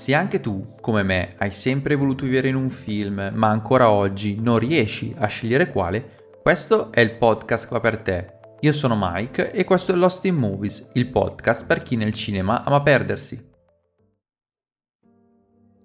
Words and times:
Se 0.00 0.14
anche 0.14 0.40
tu, 0.40 0.64
come 0.80 1.02
me, 1.02 1.34
hai 1.36 1.52
sempre 1.52 1.94
voluto 1.94 2.24
vivere 2.24 2.48
in 2.48 2.54
un 2.54 2.70
film, 2.70 3.32
ma 3.34 3.48
ancora 3.48 3.90
oggi 3.90 4.40
non 4.40 4.58
riesci 4.58 5.14
a 5.18 5.26
scegliere 5.26 5.70
quale, 5.70 6.38
questo 6.42 6.90
è 6.90 7.00
il 7.00 7.18
podcast 7.18 7.68
qua 7.68 7.80
per 7.80 7.98
te. 7.98 8.38
Io 8.60 8.72
sono 8.72 8.96
Mike 8.98 9.52
e 9.52 9.62
questo 9.64 9.92
è 9.92 9.94
Lost 9.96 10.24
in 10.24 10.36
Movies, 10.36 10.88
il 10.94 11.10
podcast 11.10 11.66
per 11.66 11.82
chi 11.82 11.96
nel 11.96 12.14
cinema 12.14 12.64
ama 12.64 12.80
perdersi. 12.80 13.46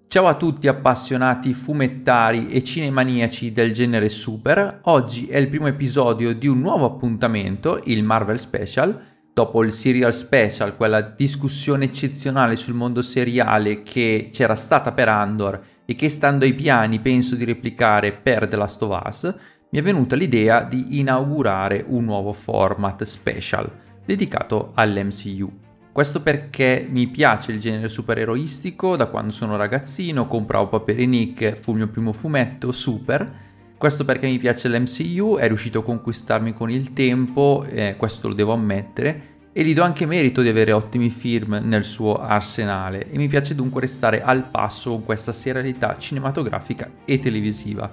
Ciao 0.08 0.26
a 0.28 0.34
tutti 0.34 0.66
appassionati 0.66 1.52
fumettari 1.52 2.48
e 2.48 2.64
cinemaniaci 2.64 3.52
del 3.52 3.70
genere 3.70 4.08
super, 4.08 4.80
oggi 4.84 5.26
è 5.26 5.36
il 5.36 5.50
primo 5.50 5.66
episodio 5.66 6.34
di 6.34 6.46
un 6.46 6.60
nuovo 6.60 6.86
appuntamento, 6.86 7.82
il 7.84 8.02
Marvel 8.02 8.38
Special, 8.38 8.98
dopo 9.36 9.62
il 9.62 9.70
serial 9.70 10.14
special, 10.14 10.76
quella 10.76 11.02
discussione 11.02 11.84
eccezionale 11.84 12.56
sul 12.56 12.72
mondo 12.72 13.02
seriale 13.02 13.82
che 13.82 14.30
c'era 14.32 14.54
stata 14.54 14.92
per 14.92 15.10
Andor 15.10 15.60
e 15.84 15.94
che 15.94 16.08
stando 16.08 16.46
ai 16.46 16.54
piani 16.54 17.00
penso 17.00 17.34
di 17.34 17.44
replicare 17.44 18.12
per 18.12 18.48
The 18.48 18.56
Last 18.56 18.80
of 18.80 18.98
Us, 19.04 19.34
mi 19.68 19.78
è 19.78 19.82
venuta 19.82 20.16
l'idea 20.16 20.62
di 20.62 20.98
inaugurare 21.00 21.84
un 21.86 22.04
nuovo 22.04 22.32
format 22.32 23.02
special 23.02 23.70
dedicato 24.06 24.70
all'MCU. 24.72 25.52
Questo 25.92 26.22
perché 26.22 26.86
mi 26.88 27.06
piace 27.08 27.52
il 27.52 27.58
genere 27.58 27.90
supereroistico 27.90 28.96
da 28.96 29.04
quando 29.04 29.32
sono 29.32 29.56
ragazzino, 29.56 30.26
compravo 30.26 30.68
Paper 30.68 31.06
Nick, 31.06 31.56
fu 31.56 31.72
il 31.72 31.76
mio 31.76 31.88
primo 31.88 32.14
fumetto, 32.14 32.72
super, 32.72 33.30
questo 33.78 34.04
perché 34.04 34.26
mi 34.26 34.38
piace 34.38 34.68
l'MCU, 34.68 35.36
è 35.36 35.46
riuscito 35.48 35.80
a 35.80 35.82
conquistarmi 35.82 36.54
con 36.54 36.70
il 36.70 36.92
tempo, 36.92 37.64
eh, 37.68 37.94
questo 37.98 38.28
lo 38.28 38.34
devo 38.34 38.54
ammettere, 38.54 39.34
e 39.52 39.64
gli 39.64 39.74
do 39.74 39.82
anche 39.82 40.04
merito 40.04 40.42
di 40.42 40.48
avere 40.48 40.72
ottimi 40.72 41.08
film 41.08 41.60
nel 41.62 41.84
suo 41.84 42.16
arsenale 42.16 43.10
e 43.10 43.16
mi 43.16 43.26
piace 43.26 43.54
dunque 43.54 43.80
restare 43.80 44.22
al 44.22 44.44
passo 44.50 44.90
con 44.90 45.04
questa 45.04 45.32
serialità 45.32 45.96
cinematografica 45.98 46.90
e 47.06 47.18
televisiva. 47.18 47.90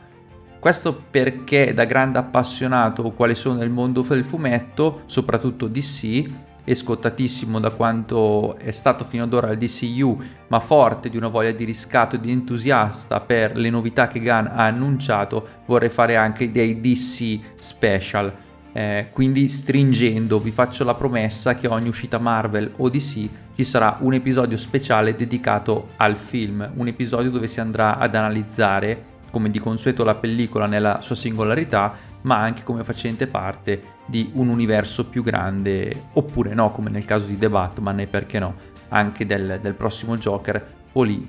Questo 0.60 0.94
perché 1.10 1.74
da 1.74 1.86
grande 1.86 2.18
appassionato 2.18 3.12
quale 3.12 3.36
sono 3.36 3.60
nel 3.60 3.70
mondo 3.70 4.02
del 4.02 4.26
fumetto, 4.26 5.02
soprattutto 5.06 5.68
DC, 5.68 6.26
e 6.64 6.76
scottatissimo 6.76 7.60
da 7.60 7.72
quanto 7.72 8.58
è 8.58 8.72
stato 8.72 9.04
fino 9.04 9.24
ad 9.24 9.34
ora 9.34 9.52
il 9.52 9.58
DCU, 9.58 10.22
ma 10.48 10.60
forte 10.60 11.10
di 11.10 11.18
una 11.18 11.28
voglia 11.28 11.52
di 11.52 11.66
riscatto 11.66 12.16
e 12.16 12.20
di 12.20 12.32
entusiasta 12.32 13.20
per 13.20 13.56
le 13.56 13.70
novità 13.70 14.08
che 14.08 14.20
Gunn 14.20 14.48
ha 14.48 14.66
annunciato, 14.66 15.48
vorrei 15.66 15.90
fare 15.90 16.16
anche 16.16 16.52
dei 16.52 16.80
DC 16.80 17.40
special. 17.56 18.34
Eh, 18.76 19.10
quindi 19.12 19.50
stringendo 19.50 20.40
vi 20.40 20.50
faccio 20.50 20.84
la 20.84 20.96
promessa 20.96 21.54
che 21.54 21.68
ogni 21.68 21.90
uscita 21.90 22.18
Marvel 22.18 22.74
o 22.78 22.90
DC 22.90 23.30
ci 23.56 23.64
sarà 23.64 23.98
un 24.00 24.16
episodio 24.16 24.58
speciale 24.58 25.14
dedicato 25.14 25.90
al 25.98 26.18
film, 26.18 26.72
un 26.76 26.88
episodio 26.88 27.30
dove 27.30 27.48
si 27.48 27.60
andrà 27.60 28.00
ad 28.00 28.16
analizzare 28.16 29.13
come 29.34 29.50
di 29.50 29.58
consueto 29.58 30.04
la 30.04 30.14
pellicola 30.14 30.68
nella 30.68 31.02
sua 31.02 31.16
singolarità, 31.16 31.96
ma 32.22 32.38
anche 32.38 32.62
come 32.62 32.84
facente 32.84 33.26
parte 33.26 33.82
di 34.06 34.30
un 34.36 34.50
universo 34.50 35.08
più 35.08 35.24
grande, 35.24 36.10
oppure 36.14 36.54
no, 36.54 36.70
come 36.70 36.92
nel 36.92 37.04
caso 37.04 37.26
di 37.26 37.40
The 37.40 37.50
Batman 37.50 38.02
e 38.02 38.06
perché 38.06 38.38
no, 38.38 38.54
anche 38.90 39.26
del, 39.26 39.58
del 39.60 39.74
prossimo 39.74 40.18
Joker, 40.18 40.64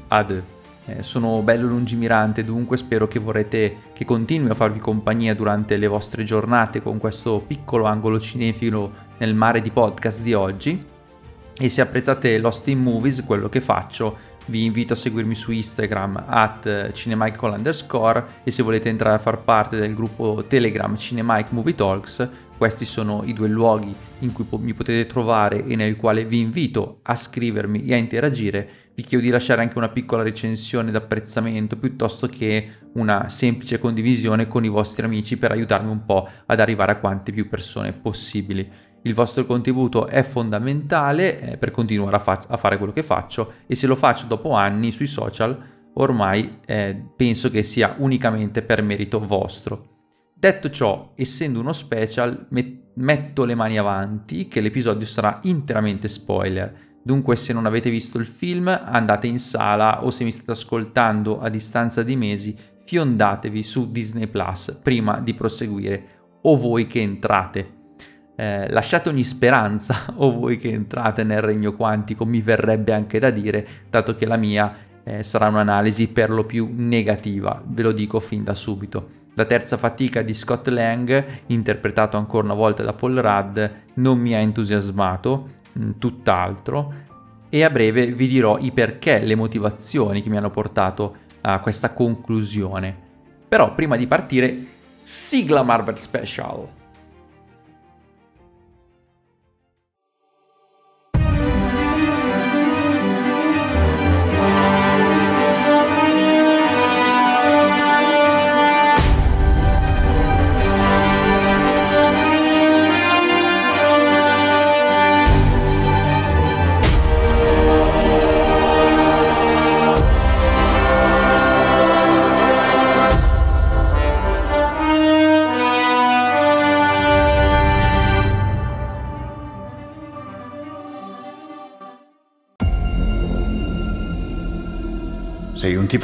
à 0.08 0.22
deux. 0.22 0.42
Eh, 0.84 1.02
sono 1.02 1.40
bello 1.40 1.66
lungimirante, 1.66 2.44
dunque 2.44 2.76
spero 2.76 3.08
che 3.08 3.18
vorrete 3.18 3.78
che 3.94 4.04
continui 4.04 4.50
a 4.50 4.54
farvi 4.54 4.80
compagnia 4.80 5.34
durante 5.34 5.78
le 5.78 5.86
vostre 5.86 6.24
giornate 6.24 6.82
con 6.82 6.98
questo 6.98 7.42
piccolo 7.46 7.86
angolo 7.86 8.20
cinefilo 8.20 8.92
nel 9.16 9.34
mare 9.34 9.62
di 9.62 9.70
podcast 9.70 10.20
di 10.20 10.34
oggi. 10.34 10.92
E 11.56 11.68
se 11.70 11.80
apprezzate 11.80 12.36
Lost 12.36 12.68
in 12.68 12.82
Movies, 12.82 13.24
quello 13.24 13.48
che 13.48 13.62
faccio, 13.62 14.18
vi 14.46 14.64
invito 14.64 14.92
a 14.92 14.96
seguirmi 14.96 15.34
su 15.34 15.52
Instagram 15.52 16.24
at 16.26 16.92
cinemike 16.92 17.44
underscore 17.44 18.24
e 18.44 18.50
se 18.50 18.62
volete 18.62 18.88
entrare 18.88 19.16
a 19.16 19.18
far 19.18 19.42
parte 19.42 19.76
del 19.76 19.94
gruppo 19.94 20.44
Telegram 20.46 20.96
Cinemike 20.96 21.52
Movie 21.52 21.74
Talks 21.74 22.28
questi 22.56 22.84
sono 22.84 23.22
i 23.24 23.32
due 23.32 23.48
luoghi 23.48 23.94
in 24.20 24.32
cui 24.32 24.44
po- 24.44 24.58
mi 24.58 24.74
potete 24.74 25.06
trovare 25.06 25.64
e 25.64 25.74
nel 25.74 25.96
quale 25.96 26.24
vi 26.24 26.38
invito 26.38 27.00
a 27.02 27.16
scrivermi 27.16 27.84
e 27.84 27.94
a 27.94 27.96
interagire. 27.96 28.68
Vi 28.94 29.02
chiedo 29.02 29.24
di 29.24 29.30
lasciare 29.30 29.60
anche 29.60 29.76
una 29.76 29.88
piccola 29.88 30.22
recensione 30.22 30.92
d'apprezzamento 30.92 31.76
piuttosto 31.76 32.28
che 32.28 32.68
una 32.94 33.28
semplice 33.28 33.78
condivisione 33.78 34.46
con 34.46 34.64
i 34.64 34.68
vostri 34.68 35.04
amici 35.04 35.36
per 35.36 35.50
aiutarmi 35.50 35.90
un 35.90 36.04
po' 36.04 36.28
ad 36.46 36.60
arrivare 36.60 36.92
a 36.92 36.98
quante 36.98 37.32
più 37.32 37.48
persone 37.48 37.92
possibili. 37.92 38.70
Il 39.06 39.14
vostro 39.14 39.44
contributo 39.44 40.06
è 40.06 40.22
fondamentale 40.22 41.40
eh, 41.40 41.56
per 41.58 41.70
continuare 41.70 42.16
a, 42.16 42.20
fa- 42.20 42.44
a, 42.48 42.56
fare 42.56 42.78
quello 42.78 42.92
che 42.92 43.02
faccio 43.02 43.52
e 43.66 43.74
se 43.74 43.86
lo 43.86 43.96
faccio 43.96 44.26
dopo 44.26 44.52
anni 44.52 44.90
sui 44.92 45.06
social 45.06 45.72
ormai 45.94 46.60
eh, 46.64 47.10
penso 47.14 47.50
che 47.50 47.62
sia 47.62 47.96
unicamente 47.98 48.62
per 48.62 48.82
merito 48.82 49.20
vostro. 49.20 49.92
Detto 50.34 50.70
ciò, 50.70 51.12
essendo 51.16 51.60
uno 51.60 51.72
special, 51.72 52.46
met- 52.50 52.92
metto 52.94 53.44
le 53.44 53.54
mani 53.54 53.76
avanti 53.76 54.48
che 54.48 54.62
l'episodio 54.62 55.06
sarà 55.06 55.38
interamente 55.42 56.08
spoiler. 56.08 56.92
Dunque, 57.02 57.36
se 57.36 57.52
non 57.52 57.66
avete 57.66 57.90
visto 57.90 58.16
il 58.16 58.24
film, 58.24 58.68
andate 58.68 59.26
in 59.26 59.38
sala 59.38 60.02
o 60.02 60.10
se 60.10 60.24
mi 60.24 60.32
state 60.32 60.52
ascoltando 60.52 61.40
a 61.40 61.50
distanza 61.50 62.02
di 62.02 62.16
mesi, 62.16 62.56
fiondatevi 62.86 63.62
su 63.62 63.90
Disney 63.90 64.28
Plus 64.28 64.78
prima 64.82 65.20
di 65.20 65.34
proseguire. 65.34 66.06
O 66.42 66.56
voi 66.56 66.86
che 66.86 67.00
entrate. 67.00 67.73
Eh, 68.36 68.68
lasciate 68.70 69.08
ogni 69.08 69.22
speranza, 69.22 70.12
o 70.16 70.32
voi 70.32 70.56
che 70.56 70.70
entrate 70.70 71.22
nel 71.22 71.40
regno 71.40 71.74
quantico, 71.74 72.24
mi 72.24 72.40
verrebbe 72.40 72.92
anche 72.92 73.18
da 73.18 73.30
dire, 73.30 73.66
dato 73.88 74.14
che 74.16 74.26
la 74.26 74.36
mia 74.36 74.74
eh, 75.04 75.22
sarà 75.22 75.48
un'analisi 75.48 76.08
per 76.08 76.30
lo 76.30 76.44
più 76.44 76.68
negativa, 76.72 77.62
ve 77.64 77.82
lo 77.82 77.92
dico 77.92 78.18
fin 78.18 78.42
da 78.42 78.54
subito. 78.54 79.22
La 79.34 79.44
terza 79.44 79.76
fatica 79.76 80.22
di 80.22 80.32
Scott 80.32 80.68
Lang, 80.68 81.24
interpretato 81.46 82.16
ancora 82.16 82.44
una 82.44 82.54
volta 82.54 82.82
da 82.82 82.92
Paul 82.92 83.16
Rudd, 83.16 83.60
non 83.94 84.18
mi 84.18 84.34
ha 84.34 84.38
entusiasmato, 84.38 85.48
mh, 85.72 85.84
mm, 85.84 85.90
tutt'altro, 85.98 86.92
e 87.48 87.62
a 87.62 87.70
breve 87.70 88.06
vi 88.06 88.26
dirò 88.26 88.58
i 88.58 88.72
perché, 88.72 89.20
le 89.20 89.34
motivazioni 89.36 90.22
che 90.22 90.28
mi 90.28 90.36
hanno 90.36 90.50
portato 90.50 91.14
a 91.42 91.60
questa 91.60 91.92
conclusione. 91.92 92.96
Però 93.48 93.74
prima 93.74 93.96
di 93.96 94.06
partire, 94.06 94.66
sigla 95.02 95.62
Marvel 95.62 95.98
Special! 95.98 96.83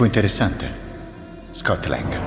Tipo 0.00 0.05
interessante, 0.06 0.71
Scott 1.50 1.84
Lang. 1.84 2.19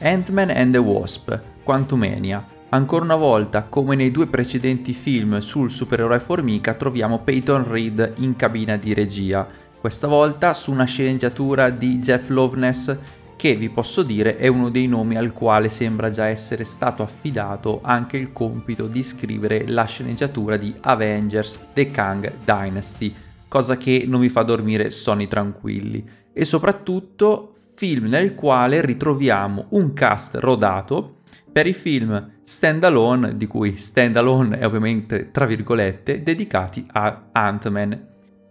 Ant-Man 0.00 0.50
and 0.50 0.72
the 0.72 0.78
Wasp, 0.78 1.40
Quantumania. 1.62 2.44
Ancora 2.68 3.04
una 3.04 3.16
volta, 3.16 3.62
come 3.62 3.96
nei 3.96 4.10
due 4.10 4.26
precedenti 4.26 4.92
film 4.92 5.38
sul 5.38 5.70
supereroe 5.70 6.20
formica, 6.20 6.74
troviamo 6.74 7.20
Peyton 7.20 7.66
Reed 7.66 8.12
in 8.16 8.36
cabina 8.36 8.76
di 8.76 8.92
regia. 8.92 9.48
Questa 9.80 10.06
volta 10.06 10.52
su 10.52 10.72
una 10.72 10.84
sceneggiatura 10.84 11.70
di 11.70 11.98
Jeff 11.98 12.28
Loveness 12.28 12.96
che 13.34 13.54
vi 13.54 13.70
posso 13.70 14.02
dire 14.02 14.36
è 14.36 14.48
uno 14.48 14.68
dei 14.68 14.88
nomi 14.88 15.16
al 15.16 15.32
quale 15.32 15.70
sembra 15.70 16.10
già 16.10 16.26
essere 16.26 16.64
stato 16.64 17.02
affidato 17.02 17.80
anche 17.82 18.18
il 18.18 18.32
compito 18.32 18.88
di 18.88 19.02
scrivere 19.02 19.66
la 19.68 19.84
sceneggiatura 19.84 20.58
di 20.58 20.74
Avengers 20.80 21.68
The 21.72 21.86
Kang 21.86 22.30
Dynasty 22.44 23.14
cosa 23.48 23.76
che 23.76 24.04
non 24.06 24.20
mi 24.20 24.28
fa 24.28 24.42
dormire 24.42 24.90
sonni 24.90 25.26
tranquilli. 25.26 26.06
E 26.32 26.44
soprattutto 26.44 27.54
film 27.74 28.06
nel 28.06 28.34
quale 28.34 28.84
ritroviamo 28.84 29.66
un 29.70 29.92
cast 29.92 30.36
rodato 30.36 31.20
per 31.50 31.66
i 31.66 31.72
film 31.72 32.38
standalone, 32.42 33.36
di 33.36 33.46
cui 33.46 33.76
standalone 33.76 34.58
è 34.58 34.66
ovviamente 34.66 35.30
tra 35.30 35.46
virgolette, 35.46 36.22
dedicati 36.22 36.86
a 36.92 37.28
Ant-Man. 37.32 38.06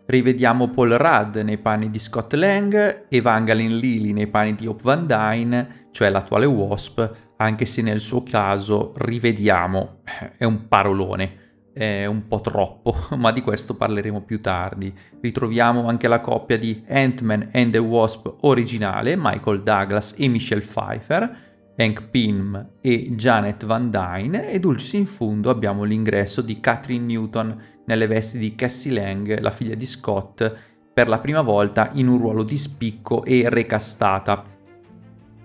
Rivediamo 0.05 0.69
Paul 0.69 0.91
Rudd 0.91 1.35
nei 1.37 1.57
panni 1.57 1.89
di 1.89 1.99
Scott 1.99 2.33
Lang, 2.33 3.05
Evangeline 3.09 3.73
Lilly 3.73 4.13
nei 4.13 4.27
panni 4.27 4.55
di 4.55 4.65
Hope 4.65 4.83
Van 4.83 5.05
Dyne, 5.05 5.87
cioè 5.91 6.09
l'attuale 6.09 6.45
Wasp, 6.45 7.11
anche 7.37 7.65
se 7.65 7.81
nel 7.81 7.99
suo 7.99 8.23
caso 8.23 8.93
rivediamo, 8.95 9.99
è 10.37 10.45
un 10.45 10.67
parolone, 10.67 11.46
è 11.77 12.05
un 12.05 12.27
po' 12.27 12.41
troppo, 12.41 12.95
ma 13.15 13.31
di 13.31 13.41
questo 13.41 13.75
parleremo 13.75 14.21
più 14.21 14.41
tardi. 14.41 14.93
Ritroviamo 15.21 15.87
anche 15.87 16.07
la 16.07 16.19
coppia 16.19 16.57
di 16.57 16.83
Ant-Man 16.87 17.49
and 17.53 17.71
the 17.71 17.77
Wasp 17.77 18.27
originale, 18.41 19.15
Michael 19.15 19.61
Douglas 19.61 20.15
e 20.17 20.27
Michelle 20.27 20.61
Pfeiffer, 20.61 21.45
Hank 21.77 22.09
Pym 22.09 22.69
e 22.81 23.11
Janet 23.11 23.65
Van 23.65 23.91
Dyne 23.91 24.49
e 24.49 24.59
dulcis 24.59 24.93
in 24.93 25.05
fondo 25.05 25.51
abbiamo 25.51 25.83
l'ingresso 25.83 26.41
di 26.41 26.59
Catherine 26.59 27.05
Newton 27.05 27.55
nelle 27.85 28.07
vesti 28.07 28.39
di 28.39 28.55
Cassie 28.55 28.91
Lang, 28.91 29.39
la 29.39 29.51
figlia 29.51 29.75
di 29.75 29.85
Scott, 29.85 30.53
per 30.91 31.07
la 31.07 31.19
prima 31.19 31.41
volta 31.41 31.91
in 31.93 32.07
un 32.07 32.17
ruolo 32.17 32.41
di 32.41 32.57
spicco 32.57 33.23
e 33.23 33.47
recastata. 33.47 34.43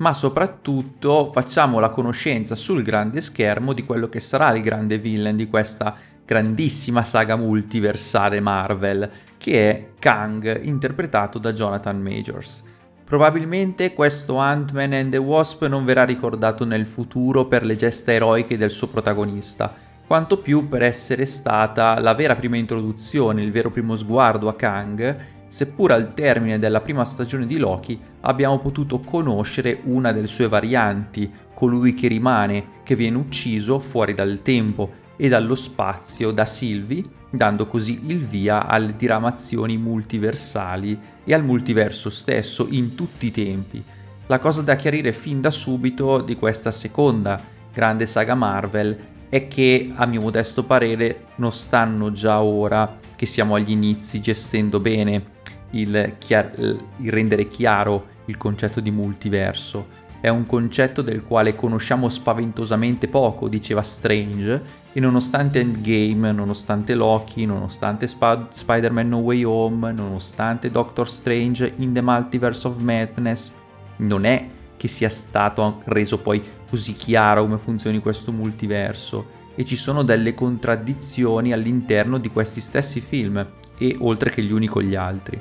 Ma 0.03 0.15
soprattutto 0.15 1.31
facciamo 1.31 1.79
la 1.79 1.91
conoscenza 1.91 2.57
sul 2.57 2.83
grande 2.83 3.21
schermo 3.21 3.73
di 3.73 3.85
quello 3.85 4.09
che 4.09 4.19
sarà 4.19 4.51
il 4.51 4.61
grande 4.61 4.99
villain 4.99 5.37
di 5.37 5.47
questa 5.47 5.95
grandissima 6.25 7.05
saga 7.05 7.37
multiversale 7.37 8.41
Marvel, 8.41 9.09
che 9.39 9.71
è 9.71 9.89
Kang, 10.01 10.65
interpretato 10.65 11.39
da 11.39 11.53
Jonathan 11.53 12.03
Majors. 12.03 12.65
Probabilmente 13.05 13.95
questo 13.95 14.39
Ant-Man 14.39 14.93
and 14.93 15.13
the 15.13 15.19
Wasp 15.19 15.67
non 15.67 15.85
verrà 15.85 16.03
ricordato 16.03 16.65
nel 16.65 16.87
futuro 16.87 17.47
per 17.47 17.65
le 17.65 17.77
gesta 17.77 18.11
eroiche 18.11 18.57
del 18.57 18.73
suo 18.73 18.89
protagonista, 18.89 19.73
quanto 20.05 20.39
più 20.39 20.69
per 20.69 20.83
essere 20.83 21.27
stata 21.27 22.01
la 22.01 22.15
vera 22.15 22.35
prima 22.35 22.57
introduzione, 22.57 23.41
il 23.41 23.53
vero 23.53 23.71
primo 23.71 23.95
sguardo 23.95 24.49
a 24.49 24.57
Kang, 24.57 25.17
seppur 25.53 25.93
al 25.93 26.15
termine 26.15 26.59
della 26.59 26.81
prima 26.81 27.05
stagione 27.05 27.47
di 27.47 27.59
Loki 27.59 28.01
abbiamo 28.23 28.59
potuto 28.59 29.01
conoscere 29.01 29.81
una 29.85 30.11
delle 30.11 30.27
sue 30.27 30.49
varianti, 30.49 31.31
colui 31.53 31.93
che 31.93 32.09
rimane, 32.09 32.81
che 32.83 32.97
viene 32.97 33.19
ucciso 33.19 33.79
fuori 33.79 34.15
dal 34.15 34.41
tempo 34.41 34.91
e 35.15 35.29
dallo 35.29 35.55
spazio 35.55 36.31
da 36.31 36.47
Sylvie 36.47 37.05
dando 37.29 37.67
così 37.67 38.01
il 38.07 38.21
via 38.21 38.67
alle 38.67 38.97
diramazioni 38.97 39.77
multiversali 39.77 40.99
e 41.23 41.35
al 41.35 41.45
multiverso 41.45 42.09
stesso 42.09 42.67
in 42.71 42.95
tutti 42.95 43.27
i 43.27 43.31
tempi. 43.31 43.85
La 44.29 44.39
cosa 44.39 44.63
da 44.63 44.75
chiarire 44.75 45.13
fin 45.13 45.43
da 45.43 45.51
subito 45.51 46.23
di 46.23 46.35
questa 46.35 46.71
seconda 46.71 47.39
grande 47.71 48.07
saga 48.07 48.35
Marvel 48.35 48.97
è 49.29 49.49
che, 49.49 49.93
a 49.95 50.07
mio 50.07 50.23
modesto 50.23 50.65
parere, 50.65 51.27
non 51.37 51.53
stanno 51.53 52.11
già 52.11 52.41
ora 52.41 52.99
che 53.15 53.27
siamo 53.27 53.55
agli 53.55 53.71
inizi 53.71 54.19
gestendo 54.23 54.81
bene 54.81 55.32
il, 55.73 56.15
chiar- 56.19 56.57
il 56.57 57.11
rendere 57.11 57.49
chiaro 57.49 58.07
il 58.27 58.37
concetto 58.37 58.81
di 58.81 58.91
multiverso 58.91 60.01
è 60.23 60.29
un 60.29 60.47
concetto 60.47 61.03
del 61.03 61.25
quale 61.25 61.57
conosciamo 61.57 62.09
spaventosamente 62.09 63.09
poco, 63.09 63.49
diceva 63.49 63.83
Strange, 63.83 64.63
e 64.93 65.01
nonostante 65.01 65.59
Endgame, 65.59 66.31
nonostante 66.31 66.95
Loki, 66.95 67.45
nonostante 67.45 68.07
Sp- 68.07 68.53
Spider-Man 68.53 69.09
No 69.09 69.19
Way 69.19 69.43
Home, 69.43 69.91
nonostante 69.91 70.71
Doctor 70.71 71.09
Strange 71.09 71.73
in 71.79 71.93
the 71.93 72.01
Multiverse 72.01 72.69
of 72.69 72.79
Madness, 72.79 73.53
non 73.97 74.25
è 74.25 74.47
che 74.77 74.87
sia 74.87 75.09
stato 75.09 75.83
reso 75.87 76.19
poi 76.19 76.41
così 76.71 76.95
chiaro 76.95 77.43
come 77.43 77.59
funzioni 77.59 77.99
questo 77.99 78.31
multiverso 78.31 79.41
e 79.57 79.65
ci 79.65 79.75
sono 79.75 80.05
delle 80.05 80.35
contraddizioni 80.35 81.53
all'interno 81.53 82.19
di 82.19 82.31
questi 82.31 82.61
stessi 82.61 83.01
film 83.01 83.45
e 83.77 83.97
oltre 83.99 84.31
che 84.31 84.45
gli 84.45 84.53
uni 84.53 84.69
con 84.69 84.85
gli 84.85 84.95
altri. 84.95 85.41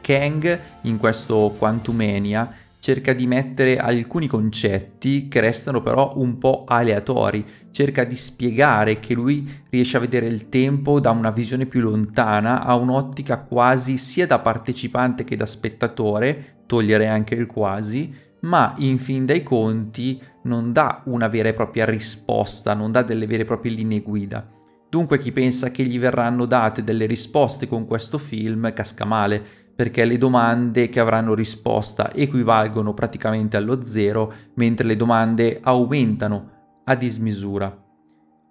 Kang 0.00 0.60
in 0.82 0.96
questo 0.98 1.54
Quantumania 1.58 2.52
cerca 2.80 3.12
di 3.12 3.26
mettere 3.26 3.76
alcuni 3.76 4.26
concetti 4.26 5.28
che 5.28 5.40
restano 5.40 5.82
però 5.82 6.14
un 6.16 6.38
po' 6.38 6.64
aleatori, 6.66 7.44
cerca 7.70 8.04
di 8.04 8.16
spiegare 8.16 8.98
che 9.00 9.14
lui 9.14 9.46
riesce 9.68 9.98
a 9.98 10.00
vedere 10.00 10.26
il 10.26 10.48
tempo 10.48 10.98
da 10.98 11.10
una 11.10 11.30
visione 11.30 11.66
più 11.66 11.80
lontana, 11.80 12.64
a 12.64 12.74
un'ottica 12.74 13.38
quasi 13.38 13.98
sia 13.98 14.26
da 14.26 14.38
partecipante 14.38 15.24
che 15.24 15.36
da 15.36 15.46
spettatore, 15.46 16.62
togliere 16.66 17.06
anche 17.06 17.34
il 17.34 17.46
quasi, 17.46 18.12
ma 18.40 18.74
in 18.78 18.98
fin 18.98 19.26
dei 19.26 19.42
conti 19.42 20.20
non 20.44 20.72
dà 20.72 21.02
una 21.04 21.28
vera 21.28 21.50
e 21.50 21.52
propria 21.52 21.84
risposta, 21.84 22.72
non 22.72 22.90
dà 22.90 23.02
delle 23.02 23.26
vere 23.26 23.42
e 23.42 23.46
proprie 23.46 23.72
linee 23.72 24.00
guida. 24.00 24.48
Dunque 24.88 25.18
chi 25.18 25.30
pensa 25.30 25.70
che 25.70 25.84
gli 25.84 26.00
verranno 26.00 26.46
date 26.46 26.82
delle 26.82 27.06
risposte 27.06 27.68
con 27.68 27.86
questo 27.86 28.18
film 28.18 28.72
casca 28.72 29.04
male, 29.04 29.42
perché 29.80 30.04
le 30.04 30.18
domande 30.18 30.90
che 30.90 31.00
avranno 31.00 31.32
risposta 31.32 32.12
equivalgono 32.12 32.92
praticamente 32.92 33.56
allo 33.56 33.82
zero, 33.82 34.30
mentre 34.56 34.86
le 34.86 34.94
domande 34.94 35.58
aumentano 35.62 36.82
a 36.84 36.94
dismisura. 36.94 37.82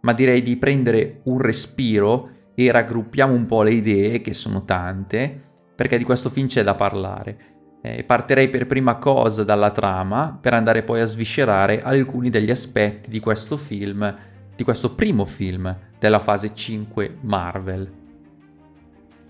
Ma 0.01 0.13
direi 0.13 0.41
di 0.41 0.57
prendere 0.57 1.21
un 1.25 1.39
respiro 1.39 2.31
e 2.55 2.71
raggruppiamo 2.71 3.31
un 3.31 3.45
po' 3.45 3.61
le 3.61 3.73
idee, 3.73 4.21
che 4.21 4.33
sono 4.33 4.65
tante, 4.65 5.39
perché 5.75 5.99
di 5.99 6.03
questo 6.03 6.31
film 6.31 6.47
c'è 6.47 6.63
da 6.63 6.73
parlare. 6.73 7.37
Eh, 7.83 8.03
partirei 8.03 8.49
per 8.49 8.65
prima 8.65 8.95
cosa 8.95 9.43
dalla 9.43 9.69
trama, 9.69 10.35
per 10.41 10.55
andare 10.55 10.81
poi 10.81 11.01
a 11.01 11.05
sviscerare 11.05 11.83
alcuni 11.83 12.31
degli 12.31 12.49
aspetti 12.49 13.11
di 13.11 13.19
questo 13.19 13.55
film, 13.55 14.15
di 14.55 14.63
questo 14.63 14.95
primo 14.95 15.25
film 15.25 15.77
della 15.99 16.19
fase 16.19 16.55
5 16.55 17.17
Marvel. 17.21 17.98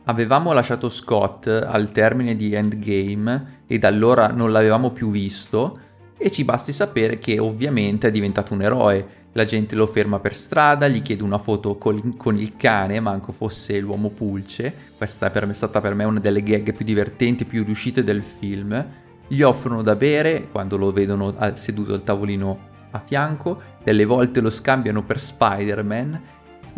Avevamo 0.09 0.53
lasciato 0.53 0.89
Scott 0.89 1.45
al 1.45 1.91
termine 1.91 2.35
di 2.35 2.51
Endgame 2.51 3.61
e 3.67 3.77
da 3.77 3.89
allora 3.89 4.29
non 4.29 4.51
l'avevamo 4.51 4.89
più 4.89 5.11
visto 5.11 5.79
e 6.17 6.31
ci 6.31 6.43
basti 6.43 6.71
sapere 6.71 7.19
che 7.19 7.37
ovviamente 7.37 8.07
è 8.07 8.11
diventato 8.11 8.55
un 8.55 8.63
eroe. 8.63 9.07
La 9.33 9.43
gente 9.43 9.75
lo 9.75 9.85
ferma 9.85 10.17
per 10.17 10.35
strada, 10.35 10.87
gli 10.87 11.03
chiede 11.03 11.21
una 11.21 11.37
foto 11.37 11.77
col, 11.77 12.17
con 12.17 12.37
il 12.37 12.57
cane, 12.57 12.99
manco 12.99 13.31
fosse 13.31 13.77
l'uomo 13.77 14.09
pulce. 14.09 14.73
Questa 14.97 15.31
è 15.31 15.53
stata 15.53 15.79
per 15.79 15.93
me 15.93 16.05
una 16.05 16.19
delle 16.19 16.41
gag 16.41 16.73
più 16.75 16.83
divertenti, 16.83 17.45
più 17.45 17.63
riuscite 17.63 18.03
del 18.03 18.23
film. 18.23 18.83
Gli 19.27 19.43
offrono 19.43 19.83
da 19.83 19.95
bere 19.95 20.47
quando 20.51 20.75
lo 20.75 20.91
vedono 20.91 21.35
seduto 21.53 21.93
al 21.93 22.01
tavolino 22.01 22.57
a 22.89 22.99
fianco, 22.99 23.61
delle 23.83 24.05
volte 24.05 24.39
lo 24.39 24.49
scambiano 24.49 25.03
per 25.03 25.19
Spider-Man 25.19 26.19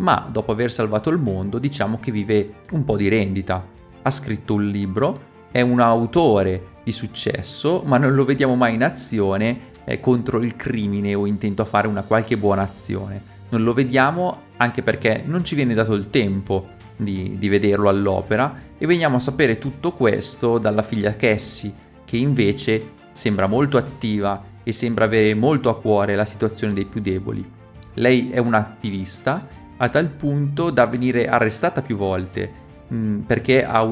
ma 0.02 0.28
dopo 0.30 0.52
aver 0.52 0.70
salvato 0.70 1.10
il 1.10 1.18
mondo 1.18 1.58
diciamo 1.58 1.98
che 1.98 2.12
vive 2.12 2.54
un 2.72 2.84
po' 2.84 2.96
di 2.96 3.08
rendita. 3.08 3.64
Ha 4.02 4.10
scritto 4.10 4.54
un 4.54 4.68
libro, 4.68 5.30
è 5.50 5.60
un 5.60 5.80
autore 5.80 6.70
di 6.82 6.92
successo, 6.92 7.82
ma 7.84 7.98
non 7.98 8.14
lo 8.14 8.24
vediamo 8.24 8.56
mai 8.56 8.74
in 8.74 8.82
azione 8.82 9.70
eh, 9.84 10.00
contro 10.00 10.38
il 10.42 10.56
crimine 10.56 11.14
o 11.14 11.26
intento 11.26 11.62
a 11.62 11.66
fare 11.66 11.86
una 11.86 12.02
qualche 12.02 12.36
buona 12.36 12.62
azione. 12.62 13.30
Non 13.50 13.62
lo 13.62 13.72
vediamo 13.72 14.42
anche 14.56 14.82
perché 14.82 15.22
non 15.24 15.44
ci 15.44 15.54
viene 15.54 15.74
dato 15.74 15.94
il 15.94 16.10
tempo 16.10 16.68
di, 16.96 17.36
di 17.38 17.48
vederlo 17.48 17.88
all'opera 17.88 18.54
e 18.76 18.86
veniamo 18.86 19.16
a 19.16 19.20
sapere 19.20 19.58
tutto 19.58 19.92
questo 19.92 20.58
dalla 20.58 20.82
figlia 20.82 21.14
Cassie, 21.14 21.72
che 22.04 22.16
invece 22.16 23.00
sembra 23.12 23.46
molto 23.46 23.76
attiva 23.76 24.42
e 24.64 24.72
sembra 24.72 25.04
avere 25.04 25.34
molto 25.34 25.68
a 25.68 25.78
cuore 25.78 26.16
la 26.16 26.24
situazione 26.24 26.72
dei 26.72 26.86
più 26.86 27.00
deboli. 27.00 27.60
Lei 27.94 28.30
è 28.30 28.38
un'attivista 28.38 29.46
a 29.82 29.88
tal 29.88 30.08
punto 30.08 30.70
da 30.70 30.86
venire 30.86 31.26
arrestata 31.26 31.82
più 31.82 31.96
volte 31.96 32.50
mm, 32.92 33.20
perché 33.20 33.64
ha, 33.64 33.82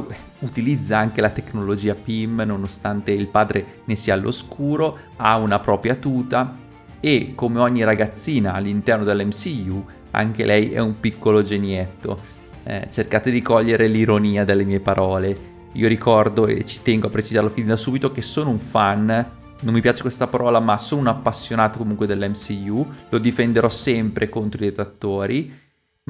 utilizza 0.40 0.96
anche 0.96 1.20
la 1.20 1.30
tecnologia 1.30 1.94
PIM 1.94 2.44
nonostante 2.46 3.10
il 3.10 3.26
padre 3.26 3.82
ne 3.84 3.96
sia 3.96 4.14
all'oscuro, 4.14 4.96
ha 5.16 5.36
una 5.36 5.58
propria 5.58 5.96
tuta 5.96 6.56
e 7.00 7.32
come 7.34 7.58
ogni 7.58 7.82
ragazzina 7.82 8.52
all'interno 8.52 9.04
dell'MCU 9.04 9.84
anche 10.12 10.44
lei 10.44 10.70
è 10.72 10.78
un 10.78 10.98
piccolo 11.00 11.42
genietto. 11.42 12.38
Eh, 12.62 12.88
cercate 12.90 13.30
di 13.30 13.40
cogliere 13.42 13.88
l'ironia 13.88 14.44
delle 14.44 14.64
mie 14.64 14.80
parole. 14.80 15.48
Io 15.72 15.88
ricordo 15.88 16.46
e 16.46 16.64
ci 16.64 16.82
tengo 16.82 17.06
a 17.06 17.10
precisarlo 17.10 17.48
fin 17.48 17.66
da 17.66 17.76
subito 17.76 18.12
che 18.12 18.22
sono 18.22 18.50
un 18.50 18.58
fan 18.58 19.38
non 19.62 19.74
mi 19.74 19.82
piace 19.82 20.00
questa 20.00 20.26
parola, 20.26 20.58
ma 20.58 20.78
sono 20.78 21.02
un 21.02 21.06
appassionato 21.08 21.78
comunque 21.78 22.06
dell'MCU, 22.06 22.86
lo 23.10 23.18
difenderò 23.18 23.68
sempre 23.68 24.30
contro 24.30 24.62
i 24.62 24.68
detrattori 24.68 25.59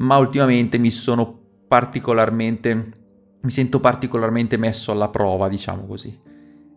ma 0.01 0.17
ultimamente 0.17 0.77
mi 0.77 0.91
sono 0.91 1.39
particolarmente 1.67 2.99
mi 3.41 3.49
sento 3.49 3.79
particolarmente 3.79 4.57
messo 4.57 4.91
alla 4.91 5.09
prova, 5.09 5.49
diciamo 5.49 5.85
così. 5.87 6.15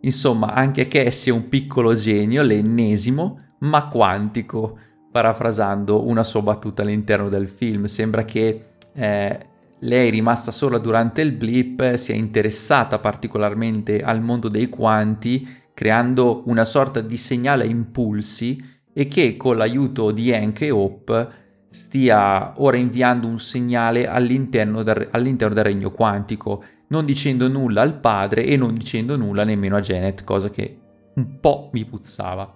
Insomma, 0.01 0.53
anche 0.53 0.87
Cassie 0.87 1.31
è 1.31 1.35
un 1.35 1.47
piccolo 1.47 1.93
genio, 1.93 2.41
l'ennesimo, 2.41 3.39
ma 3.59 3.87
quantico, 3.87 4.77
parafrasando 5.11 6.07
una 6.07 6.23
sua 6.23 6.41
battuta 6.41 6.81
all'interno 6.81 7.29
del 7.29 7.47
film. 7.47 7.85
Sembra 7.85 8.25
che 8.25 8.65
eh, 8.93 9.39
lei, 9.77 10.09
rimasta 10.09 10.51
sola 10.51 10.79
durante 10.79 11.21
il 11.21 11.33
blip, 11.33 11.93
sia 11.95 12.15
interessata 12.15 12.97
particolarmente 12.97 14.01
al 14.01 14.21
mondo 14.21 14.47
dei 14.47 14.67
quanti, 14.67 15.47
creando 15.71 16.43
una 16.45 16.65
sorta 16.65 17.01
di 17.01 17.17
segnale 17.17 17.63
a 17.63 17.67
impulsi 17.67 18.73
e 18.91 19.07
che 19.07 19.37
con 19.37 19.57
l'aiuto 19.57 20.09
di 20.09 20.33
Hank 20.33 20.61
e 20.61 20.71
Hope 20.71 21.44
stia 21.75 22.53
ora 22.57 22.77
inviando 22.77 23.27
un 23.27 23.37
segnale 23.37 24.07
all'interno 24.07 24.81
del, 24.81 25.09
all'interno 25.11 25.53
del 25.53 25.65
regno 25.65 25.91
quantico, 25.91 26.63
non 26.87 27.03
dicendo 27.05 27.49
nulla 27.49 27.81
al 27.81 27.99
padre 27.99 28.45
e 28.45 28.55
non 28.55 28.73
dicendo 28.73 29.17
nulla 29.17 29.43
nemmeno 29.43 29.75
a 29.75 29.81
Janet, 29.81 30.23
cosa 30.23 30.49
che 30.49 30.79
un 31.15 31.39
po' 31.39 31.69
mi 31.73 31.85
puzzava. 31.85 32.55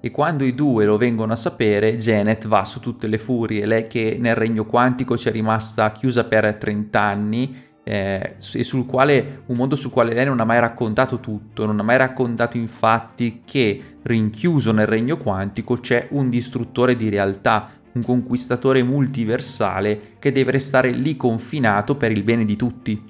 e 0.00 0.10
quando 0.12 0.44
i 0.44 0.54
due 0.54 0.84
lo 0.84 0.96
vengono 0.96 1.32
a 1.32 1.36
sapere, 1.36 1.96
Janet 1.96 2.46
va 2.46 2.64
su 2.64 2.78
tutte 2.78 3.08
le 3.08 3.18
furie, 3.18 3.66
lei 3.66 3.88
che 3.88 4.16
nel 4.20 4.36
regno 4.36 4.64
quantico 4.64 5.16
ci 5.16 5.28
è 5.28 5.32
rimasta 5.32 5.90
chiusa 5.90 6.24
per 6.24 6.54
30 6.54 7.00
anni 7.00 7.56
eh, 7.82 8.36
e 8.54 8.64
sul 8.64 8.86
quale, 8.86 9.42
un 9.46 9.56
mondo 9.56 9.74
sul 9.74 9.90
quale 9.90 10.12
lei 10.12 10.24
non 10.24 10.38
ha 10.38 10.44
mai 10.44 10.60
raccontato 10.60 11.18
tutto, 11.18 11.66
non 11.66 11.80
ha 11.80 11.82
mai 11.82 11.96
raccontato 11.96 12.56
infatti 12.56 13.42
che 13.44 13.98
rinchiuso 14.02 14.70
nel 14.70 14.86
regno 14.86 15.16
quantico 15.16 15.76
c'è 15.76 16.08
un 16.10 16.28
distruttore 16.28 16.94
di 16.94 17.08
realtà, 17.08 17.70
un 17.96 18.02
conquistatore 18.04 18.82
multiversale 18.82 20.16
che 20.18 20.32
deve 20.32 20.52
restare 20.52 20.90
lì 20.90 21.16
confinato 21.16 21.96
per 21.96 22.10
il 22.12 22.22
bene 22.22 22.44
di 22.44 22.56
tutti. 22.56 23.02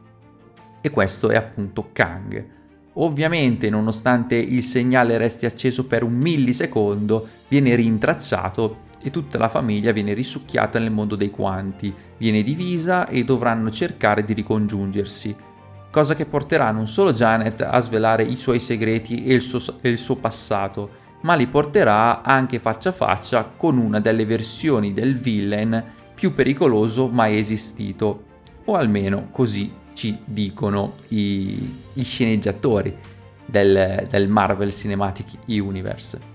E 0.80 0.90
questo 0.90 1.28
è 1.28 1.36
appunto 1.36 1.90
Kang. 1.92 2.54
Ovviamente, 2.94 3.68
nonostante 3.68 4.36
il 4.36 4.62
segnale 4.62 5.18
resti 5.18 5.44
acceso 5.44 5.86
per 5.86 6.02
un 6.02 6.14
millisecondo, 6.14 7.28
viene 7.48 7.74
rintracciato 7.74 8.84
e 9.02 9.10
tutta 9.10 9.38
la 9.38 9.48
famiglia 9.48 9.92
viene 9.92 10.14
risucchiata 10.14 10.78
nel 10.78 10.90
mondo 10.90 11.14
dei 11.14 11.30
quanti, 11.30 11.92
viene 12.16 12.42
divisa 12.42 13.06
e 13.06 13.24
dovranno 13.24 13.70
cercare 13.70 14.24
di 14.24 14.32
ricongiungersi, 14.32 15.36
cosa 15.90 16.14
che 16.14 16.26
porterà 16.26 16.70
non 16.70 16.86
solo 16.86 17.12
Janet 17.12 17.60
a 17.60 17.78
svelare 17.80 18.22
i 18.22 18.36
suoi 18.36 18.60
segreti 18.60 19.24
e 19.24 19.34
il 19.34 19.42
suo, 19.42 19.60
e 19.80 19.90
il 19.90 19.98
suo 19.98 20.16
passato, 20.16 21.04
ma 21.22 21.34
li 21.34 21.46
porterà 21.46 22.22
anche 22.22 22.58
faccia 22.58 22.90
a 22.90 22.92
faccia 22.92 23.50
con 23.56 23.78
una 23.78 24.00
delle 24.00 24.24
versioni 24.24 24.92
del 24.92 25.16
villain 25.16 25.82
più 26.14 26.32
pericoloso 26.32 27.08
mai 27.08 27.38
esistito, 27.38 28.24
o 28.64 28.74
almeno 28.74 29.28
così 29.30 29.72
ci 29.92 30.18
dicono 30.24 30.94
i, 31.08 31.82
i 31.94 32.02
sceneggiatori 32.02 32.96
del, 33.44 34.06
del 34.08 34.28
Marvel 34.28 34.72
Cinematic 34.72 35.38
Universe. 35.46 36.34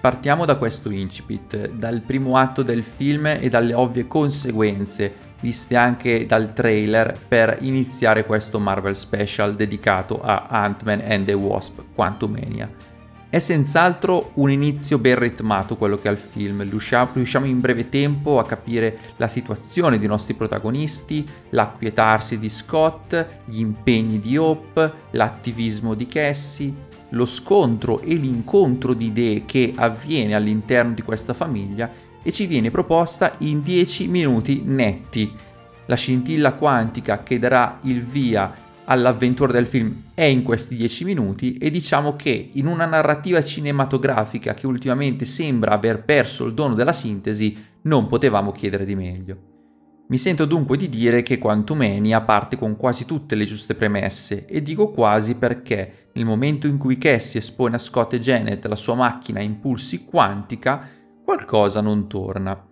Partiamo 0.00 0.44
da 0.44 0.56
questo 0.56 0.90
incipit, 0.90 1.70
dal 1.70 2.02
primo 2.02 2.36
atto 2.36 2.62
del 2.62 2.84
film 2.84 3.26
e 3.26 3.48
dalle 3.48 3.74
ovvie 3.74 4.06
conseguenze 4.06 5.26
viste 5.40 5.76
anche 5.76 6.24
dal 6.24 6.52
trailer 6.52 7.18
per 7.26 7.58
iniziare 7.60 8.24
questo 8.24 8.58
Marvel 8.60 8.96
Special 8.96 9.54
dedicato 9.54 10.20
a 10.20 10.46
Ant-Man 10.48 11.02
and 11.04 11.24
the 11.26 11.32
Wasp 11.32 11.80
Quantumania. 11.94 12.70
È 13.30 13.40
senz'altro 13.40 14.30
un 14.36 14.50
inizio 14.50 14.96
ben 14.96 15.18
ritmato 15.18 15.76
quello 15.76 15.96
che 15.96 16.08
ha 16.08 16.10
il 16.10 16.16
film, 16.16 16.66
riusciamo, 16.66 17.44
in 17.44 17.60
breve 17.60 17.90
tempo 17.90 18.38
a 18.38 18.46
capire 18.46 18.98
la 19.16 19.28
situazione 19.28 19.98
dei 19.98 20.08
nostri 20.08 20.32
protagonisti, 20.32 21.26
l'acquietarsi 21.50 22.38
di 22.38 22.48
Scott, 22.48 23.26
gli 23.44 23.60
impegni 23.60 24.18
di 24.18 24.38
Hope, 24.38 24.92
l'attivismo 25.10 25.92
di 25.92 26.06
Cassie, 26.06 26.72
lo 27.10 27.26
scontro 27.26 28.00
e 28.00 28.14
l'incontro 28.14 28.94
di 28.94 29.08
idee 29.08 29.44
che 29.44 29.74
avviene 29.76 30.34
all'interno 30.34 30.94
di 30.94 31.02
questa 31.02 31.34
famiglia 31.34 31.90
e 32.22 32.32
ci 32.32 32.46
viene 32.46 32.70
proposta 32.70 33.34
in 33.40 33.60
10 33.60 34.08
minuti 34.08 34.62
netti. 34.64 35.30
La 35.84 35.96
scintilla 35.96 36.54
quantica 36.54 37.22
che 37.22 37.38
darà 37.38 37.78
il 37.82 38.02
via 38.02 38.54
all'avventura 38.90 39.52
del 39.52 39.66
film 39.66 40.10
è 40.14 40.24
in 40.24 40.42
questi 40.42 40.74
dieci 40.74 41.04
minuti 41.04 41.54
e 41.54 41.70
diciamo 41.70 42.16
che 42.16 42.50
in 42.52 42.66
una 42.66 42.86
narrativa 42.86 43.42
cinematografica 43.42 44.54
che 44.54 44.66
ultimamente 44.66 45.24
sembra 45.24 45.72
aver 45.72 46.04
perso 46.04 46.46
il 46.46 46.54
dono 46.54 46.74
della 46.74 46.92
sintesi 46.92 47.56
non 47.82 48.06
potevamo 48.06 48.50
chiedere 48.50 48.84
di 48.84 48.94
meglio. 48.94 49.42
Mi 50.08 50.16
sento 50.16 50.46
dunque 50.46 50.78
di 50.78 50.88
dire 50.88 51.20
che 51.20 51.36
Quantumania 51.36 52.22
parte 52.22 52.56
con 52.56 52.76
quasi 52.76 53.04
tutte 53.04 53.34
le 53.34 53.44
giuste 53.44 53.74
premesse 53.74 54.46
e 54.46 54.62
dico 54.62 54.90
quasi 54.90 55.34
perché 55.34 56.08
nel 56.14 56.24
momento 56.24 56.66
in 56.66 56.78
cui 56.78 56.96
Cassie 56.96 57.40
espone 57.40 57.76
a 57.76 57.78
Scott 57.78 58.14
e 58.14 58.18
Janet 58.18 58.64
la 58.66 58.76
sua 58.76 58.94
macchina 58.94 59.40
a 59.40 59.42
impulsi 59.42 60.06
quantica, 60.06 60.88
qualcosa 61.22 61.82
non 61.82 62.08
torna. 62.08 62.67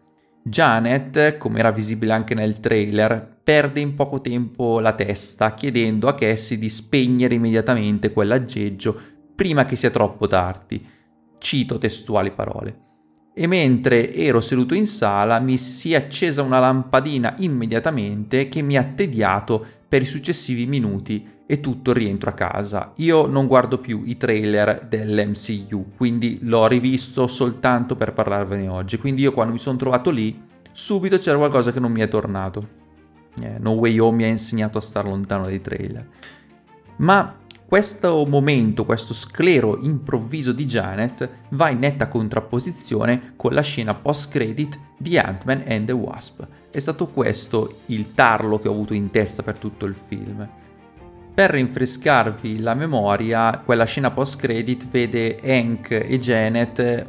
Janet, 0.49 1.39
come 1.39 1.59
era 1.59 1.73
visibile 1.73 2.13
anche 2.13 2.33
nel 2.33 2.61
trailer, 2.61 3.41
perde 3.43 3.81
in 3.81 3.95
poco 3.95 4.21
tempo 4.21 4.79
la 4.79 4.93
testa 4.93 5.55
chiedendo 5.55 6.07
a 6.07 6.15
Cassie 6.15 6.57
di 6.57 6.69
spegnere 6.69 7.35
immediatamente 7.35 8.13
quell'aggeggio 8.13 8.97
prima 9.35 9.65
che 9.65 9.75
sia 9.75 9.91
troppo 9.91 10.29
tardi. 10.29 10.87
Cito 11.39 11.79
testuali 11.79 12.31
parole. 12.31 12.85
E 13.35 13.49
mentre 13.49 14.15
ero 14.15 14.41
seduto 14.41 14.75
in 14.75 14.87
sala 14.87 15.41
mi 15.41 15.57
si 15.57 15.95
è 15.95 15.97
accesa 15.97 16.43
una 16.43 16.61
lampadina 16.61 17.35
immediatamente 17.39 18.47
che 18.47 18.63
mi 18.63 18.77
ha 18.77 18.85
tediato 18.85 19.67
per 19.89 20.03
i 20.03 20.07
successivi 20.07 20.67
minuti 20.67 21.35
e 21.47 21.61
tutto 21.61 21.93
rientro 21.93 22.31
a 22.31 22.35
casa. 22.35 22.93
Io 22.97 23.27
non 23.27 23.47
guardo 23.47 23.79
più 23.79 24.03
i 24.05 24.17
trailer 24.17 24.87
dell'MCU, 24.87 25.93
quindi 25.97 26.39
l'ho 26.43 26.67
rivisto 26.67 27.27
soltanto 27.27 27.95
per 27.95 28.13
parlarvene 28.13 28.69
oggi. 28.69 28.99
Quindi 28.99 29.23
io 29.23 29.33
quando 29.33 29.53
mi 29.53 29.59
sono 29.59 29.77
trovato 29.77 30.11
lì, 30.11 30.43
subito 30.73 31.19
c'era 31.19 31.39
qualcosa 31.39 31.73
che 31.73 31.81
non 31.81 31.93
mi 31.93 32.01
è 32.01 32.09
tornato. 32.09 32.85
Eh, 33.41 33.59
no 33.59 33.73
Way 33.73 33.99
Home 33.99 34.17
mi 34.17 34.25
ha 34.25 34.29
insegnato 34.29 34.79
a 34.79 34.81
stare 34.81 35.09
lontano 35.09 35.45
dai 35.45 35.61
trailer. 35.61 36.09
Ma 36.97 37.33
questo 37.67 38.25
momento, 38.27 38.85
questo 38.85 39.13
sclero 39.13 39.79
improvviso 39.81 40.53
di 40.53 40.65
Janet 40.67 41.29
va 41.51 41.69
in 41.69 41.81
netta 41.81 42.09
contrapposizione 42.09 43.33
con 43.37 43.53
la 43.53 43.61
scena 43.61 43.93
post-credit 43.93 44.79
di 44.97 45.19
Ant-Man 45.19 45.65
and 45.67 45.87
the 45.87 45.93
Wasp. 45.93 46.47
È 46.77 46.81
stato 46.81 47.07
questo 47.07 47.79
il 47.87 48.13
tarlo 48.13 48.59
che 48.59 48.69
ho 48.69 48.73
avuto 48.73 48.93
in 48.93 49.09
testa 49.09 49.43
per 49.43 49.59
tutto 49.59 49.87
il 49.87 49.95
film. 49.95 50.47
Per 51.33 51.51
rinfrescarvi 51.51 52.61
la 52.61 52.75
memoria, 52.75 53.63
quella 53.65 53.87
scena 53.87 54.11
post-credit 54.11 54.87
vede 54.89 55.39
Hank 55.43 55.93
e 55.93 56.19
Janet 56.19 57.07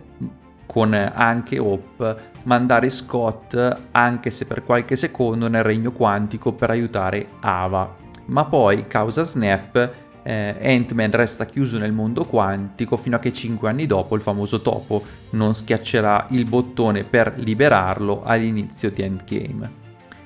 con 0.66 0.94
anche 0.94 1.60
Hope 1.60 2.16
mandare 2.44 2.88
Scott, 2.88 3.82
anche 3.92 4.32
se 4.32 4.46
per 4.46 4.64
qualche 4.64 4.96
secondo, 4.96 5.50
nel 5.50 5.64
regno 5.64 5.92
quantico 5.92 6.54
per 6.54 6.70
aiutare 6.70 7.28
Ava. 7.42 7.94
Ma 8.28 8.46
poi, 8.46 8.88
causa 8.88 9.26
Snap, 9.26 9.92
eh, 10.28 10.58
Ant-Man 10.62 11.12
resta 11.12 11.46
chiuso 11.46 11.78
nel 11.78 11.94
mondo 11.94 12.26
quantico 12.26 12.98
fino 12.98 13.16
a 13.16 13.20
che 13.20 13.32
5 13.32 13.70
anni 13.70 13.86
dopo 13.86 14.14
il 14.14 14.22
famoso 14.22 14.62
topo 14.62 15.02
non 15.32 15.54
schiaccerà 15.54 16.26
il 16.32 16.44
bottone 16.44 17.06
per 17.06 17.36
liberarlo 17.38 18.24
all'inizio 18.26 18.92
di 18.92 19.04
Endgame. 19.04 19.86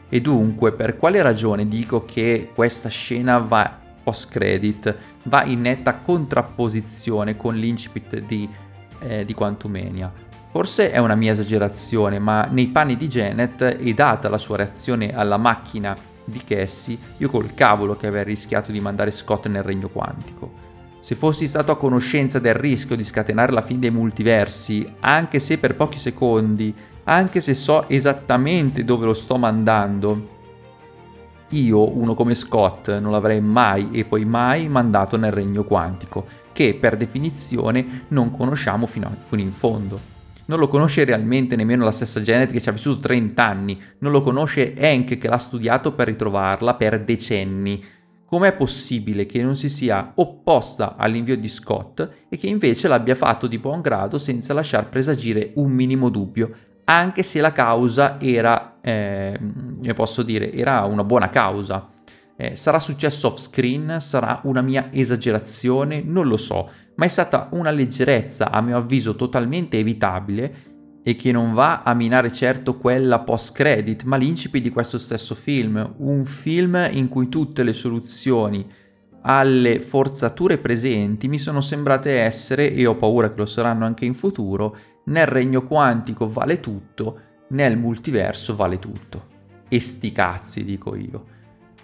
E 0.10 0.20
dunque, 0.20 0.72
per 0.72 0.98
quale 0.98 1.22
ragione 1.22 1.67
dico 1.67 2.03
che 2.03 2.50
questa 2.55 2.89
scena 2.89 3.38
va 3.38 3.77
post 4.03 4.31
credit 4.31 4.96
va 5.25 5.43
in 5.43 5.62
netta 5.62 5.98
contrapposizione 5.98 7.38
con 7.38 7.55
l'incipit 7.55 8.22
di, 8.22 8.50
eh, 9.01 9.24
di 9.24 9.34
Quantumania. 9.36 10.12
Forse 10.50 10.89
è 10.89 10.98
una 10.98 11.15
mia 11.15 11.31
esagerazione, 11.31 12.17
ma 12.17 12.46
nei 12.46 12.67
panni 12.70 12.98
di 12.98 13.08
Janet 13.08 13.77
e 13.79 13.93
data 13.93 14.29
la 14.29 14.39
sua 14.39 14.58
reazione 14.58 15.15
alla 15.15 15.38
macchina 15.38 15.96
di 16.25 16.43
Cassie, 16.43 16.97
io 17.17 17.29
col 17.29 17.53
cavolo 17.53 17.95
che 17.95 18.07
aver 18.07 18.25
rischiato 18.25 18.71
di 18.71 18.79
mandare 18.79 19.11
Scott 19.11 19.47
nel 19.47 19.63
regno 19.63 19.89
quantico. 19.89 20.69
Se 20.99 21.15
fossi 21.15 21.47
stato 21.47 21.71
a 21.71 21.77
conoscenza 21.77 22.37
del 22.37 22.53
rischio 22.53 22.95
di 22.95 23.03
scatenare 23.03 23.51
la 23.51 23.61
fine 23.63 23.79
dei 23.79 23.91
multiversi, 23.91 24.85
anche 24.99 25.39
se 25.39 25.57
per 25.57 25.75
pochi 25.75 25.97
secondi, 25.97 26.73
anche 27.05 27.41
se 27.41 27.55
so 27.55 27.89
esattamente 27.89 28.83
dove 28.83 29.05
lo 29.05 29.13
sto 29.13 29.37
mandando, 29.37 30.39
io, 31.49 31.97
uno 31.97 32.13
come 32.13 32.35
Scott, 32.35 32.97
non 32.99 33.11
l'avrei 33.11 33.41
mai 33.41 33.89
e 33.91 34.05
poi 34.05 34.25
mai 34.25 34.67
mandato 34.67 35.17
nel 35.17 35.31
regno 35.31 35.63
quantico, 35.63 36.25
che 36.53 36.75
per 36.75 36.95
definizione 36.95 38.05
non 38.09 38.31
conosciamo 38.31 38.85
fino, 38.85 39.07
a, 39.07 39.15
fino 39.17 39.41
in 39.41 39.51
fondo. 39.51 40.11
Non 40.51 40.60
lo 40.60 40.67
conosce 40.67 41.05
realmente 41.05 41.55
nemmeno 41.55 41.86
la 41.86 41.93
stessa 41.93 42.20
Janet 42.20 42.51
che 42.51 42.60
ci 42.60 42.67
ha 42.67 42.74
vissuto 42.74 43.00
30 43.00 43.41
anni, 43.41 43.81
non 44.00 44.12
lo 44.12 44.22
conosce 44.22 44.74
Hank 44.77 45.17
che 45.17 45.29
l'ha 45.29 45.38
studiato 45.38 45.93
per 45.93 46.08
ritrovarla 46.08 46.74
per 46.74 47.01
decenni. 47.05 47.81
Com'è 48.25 48.51
possibile 48.51 49.25
che 49.25 49.41
non 49.41 49.55
si 49.55 49.70
sia 49.70 50.12
opposta 50.15 50.98
all'invio 50.98 51.38
di 51.38 51.48
Scott 51.48 52.05
e 52.27 52.36
che 52.36 52.48
invece 52.48 52.89
l'abbia 52.89 53.15
fatto 53.15 53.48
di 53.48 53.60
buon 53.60 53.79
grado 53.79 54.17
senza 54.17 54.53
lasciar 54.53 54.89
presagire 54.89 55.53
un 55.55 55.72
minimo 55.72 56.10
dubbio, 56.10 56.51
anche 56.84 57.24
se 57.24 57.39
la 57.39 57.53
causa 57.53 58.20
era, 58.20 58.79
eh, 58.81 59.39
posso 59.96 60.22
dire, 60.22 60.51
era 60.51 60.84
una 60.84 61.05
buona 61.05 61.29
causa. 61.29 61.88
Eh, 62.41 62.55
sarà 62.55 62.79
successo 62.79 63.27
off 63.27 63.38
screen? 63.38 63.98
Sarà 64.00 64.39
una 64.45 64.62
mia 64.62 64.89
esagerazione? 64.91 66.01
Non 66.03 66.27
lo 66.27 66.38
so, 66.38 66.67
ma 66.95 67.05
è 67.05 67.07
stata 67.07 67.50
una 67.51 67.69
leggerezza, 67.69 68.50
a 68.50 68.62
mio 68.62 68.77
avviso, 68.77 69.15
totalmente 69.15 69.77
evitabile 69.77 70.55
e 71.03 71.13
che 71.13 71.31
non 71.31 71.53
va 71.53 71.83
a 71.83 71.93
minare 71.93 72.31
certo 72.33 72.77
quella 72.77 73.19
post 73.19 73.53
credit, 73.53 74.05
ma 74.05 74.17
l'incipit 74.17 74.63
di 74.63 74.71
questo 74.71 74.98
stesso 74.98 75.36
film, 75.36 75.93
un 75.98 76.25
film 76.25 76.89
in 76.93 77.10
cui 77.10 77.29
tutte 77.29 77.62
le 77.62 77.74
soluzioni 77.74 78.67
alle 79.21 79.79
forzature 79.79 80.57
presenti 80.57 81.27
mi 81.27 81.38
sono 81.38 81.62
sembrate 81.62 82.21
essere, 82.21 82.74
e 82.74 82.88
ho 82.88 82.95
paura 82.95 83.29
che 83.29 83.38
lo 83.38 83.45
saranno 83.45 83.86
anche 83.86 84.05
in 84.05 84.15
futuro, 84.15 84.75
nel 85.05 85.27
regno 85.27 85.62
quantico 85.62 86.27
vale 86.27 86.60
tutto, 86.60 87.19
nel 87.50 87.77
multiverso 87.77 88.55
vale 88.55 88.79
tutto. 88.79 89.27
E 89.69 89.79
sti 89.79 90.12
cazzi, 90.12 90.63
dico 90.63 90.95
io. 90.95 91.39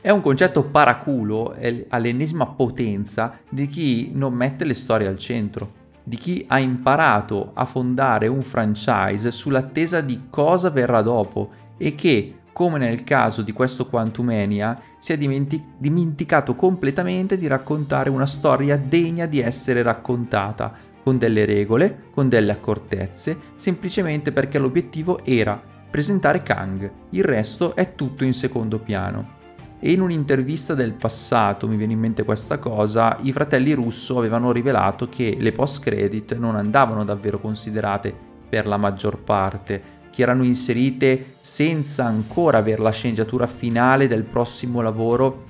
È 0.07 0.11
un 0.11 0.21
concetto 0.21 0.63
paraculo 0.63 1.53
all'ennesima 1.89 2.45
potenza 2.45 3.39
di 3.49 3.67
chi 3.67 4.11
non 4.13 4.33
mette 4.33 4.63
le 4.63 4.73
storie 4.73 5.05
al 5.05 5.17
centro. 5.17 5.73
di 6.07 6.15
chi 6.15 6.45
ha 6.47 6.57
imparato 6.57 7.51
a 7.53 7.65
fondare 7.65 8.27
un 8.27 8.41
franchise 8.41 9.29
sull'attesa 9.29 9.99
di 9.99 10.27
cosa 10.29 10.69
verrà 10.69 11.01
dopo 11.01 11.49
e 11.77 11.95
che, 11.95 12.35
come 12.53 12.79
nel 12.79 13.03
caso 13.03 13.41
di 13.41 13.51
questo 13.51 13.87
Quantumania, 13.87 14.79
si 14.97 15.11
è 15.11 15.17
dimentic- 15.17 15.65
dimenticato 15.77 16.55
completamente 16.55 17.37
di 17.37 17.45
raccontare 17.45 18.09
una 18.09 18.25
storia 18.25 18.77
degna 18.77 19.25
di 19.25 19.41
essere 19.41 19.81
raccontata, 19.81 20.71
con 21.03 21.17
delle 21.17 21.43
regole, 21.43 22.05
con 22.13 22.29
delle 22.29 22.53
accortezze, 22.53 23.37
semplicemente 23.55 24.31
perché 24.31 24.59
l'obiettivo 24.59 25.19
era 25.25 25.61
presentare 25.89 26.41
Kang, 26.41 26.89
il 27.09 27.23
resto 27.25 27.75
è 27.75 27.95
tutto 27.95 28.23
in 28.23 28.33
secondo 28.33 28.79
piano. 28.79 29.35
E 29.79 29.91
in 29.91 30.01
un'intervista 30.01 30.73
del 30.73 30.93
passato, 30.93 31.67
mi 31.67 31.75
viene 31.75 31.93
in 31.93 31.99
mente 31.99 32.23
questa 32.23 32.57
cosa, 32.57 33.15
i 33.21 33.31
fratelli 33.31 33.73
Russo 33.73 34.17
avevano 34.17 34.51
rivelato 34.51 35.07
che 35.07 35.37
le 35.39 35.51
post-credit 35.51 36.35
non 36.37 36.55
andavano 36.55 37.03
davvero 37.03 37.39
considerate 37.39 38.13
per 38.49 38.65
la 38.65 38.77
maggior 38.77 39.19
parte, 39.19 39.95
che 40.09 40.23
erano 40.23 40.43
inserite 40.43 41.35
senza 41.37 42.05
ancora 42.05 42.57
avere 42.57 42.81
la 42.81 42.89
sceneggiatura 42.89 43.45
finale 43.45 44.07
del 44.07 44.23
prossimo 44.23 44.81
lavoro 44.81 45.45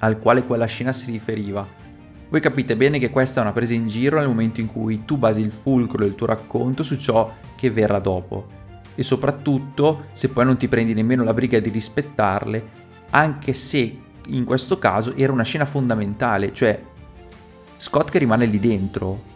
al 0.00 0.18
quale 0.18 0.42
quella 0.42 0.66
scena 0.66 0.90
si 0.90 1.12
riferiva. 1.12 1.64
Voi 2.28 2.40
capite 2.40 2.76
bene 2.76 2.98
che 2.98 3.10
questa 3.10 3.38
è 3.38 3.44
una 3.44 3.52
presa 3.52 3.74
in 3.74 3.86
giro 3.86 4.18
nel 4.18 4.26
momento 4.26 4.60
in 4.60 4.66
cui 4.66 5.04
tu 5.04 5.18
basi 5.18 5.40
il 5.40 5.52
fulcro 5.52 5.98
del 5.98 6.16
tuo 6.16 6.26
racconto 6.26 6.82
su 6.82 6.96
ciò 6.96 7.32
che 7.54 7.70
verrà 7.70 8.00
dopo. 8.00 8.60
E 8.94 9.02
soprattutto, 9.02 10.06
se 10.12 10.30
poi 10.30 10.46
non 10.46 10.56
ti 10.56 10.66
prendi 10.66 10.94
nemmeno 10.94 11.22
la 11.22 11.32
briga 11.32 11.60
di 11.60 11.70
rispettarle, 11.70 12.81
anche 13.14 13.52
se 13.54 13.98
in 14.26 14.44
questo 14.44 14.78
caso 14.78 15.14
era 15.16 15.32
una 15.32 15.42
scena 15.42 15.64
fondamentale, 15.64 16.52
cioè 16.52 16.80
Scott 17.76 18.10
che 18.10 18.18
rimane 18.18 18.46
lì 18.46 18.58
dentro 18.58 19.30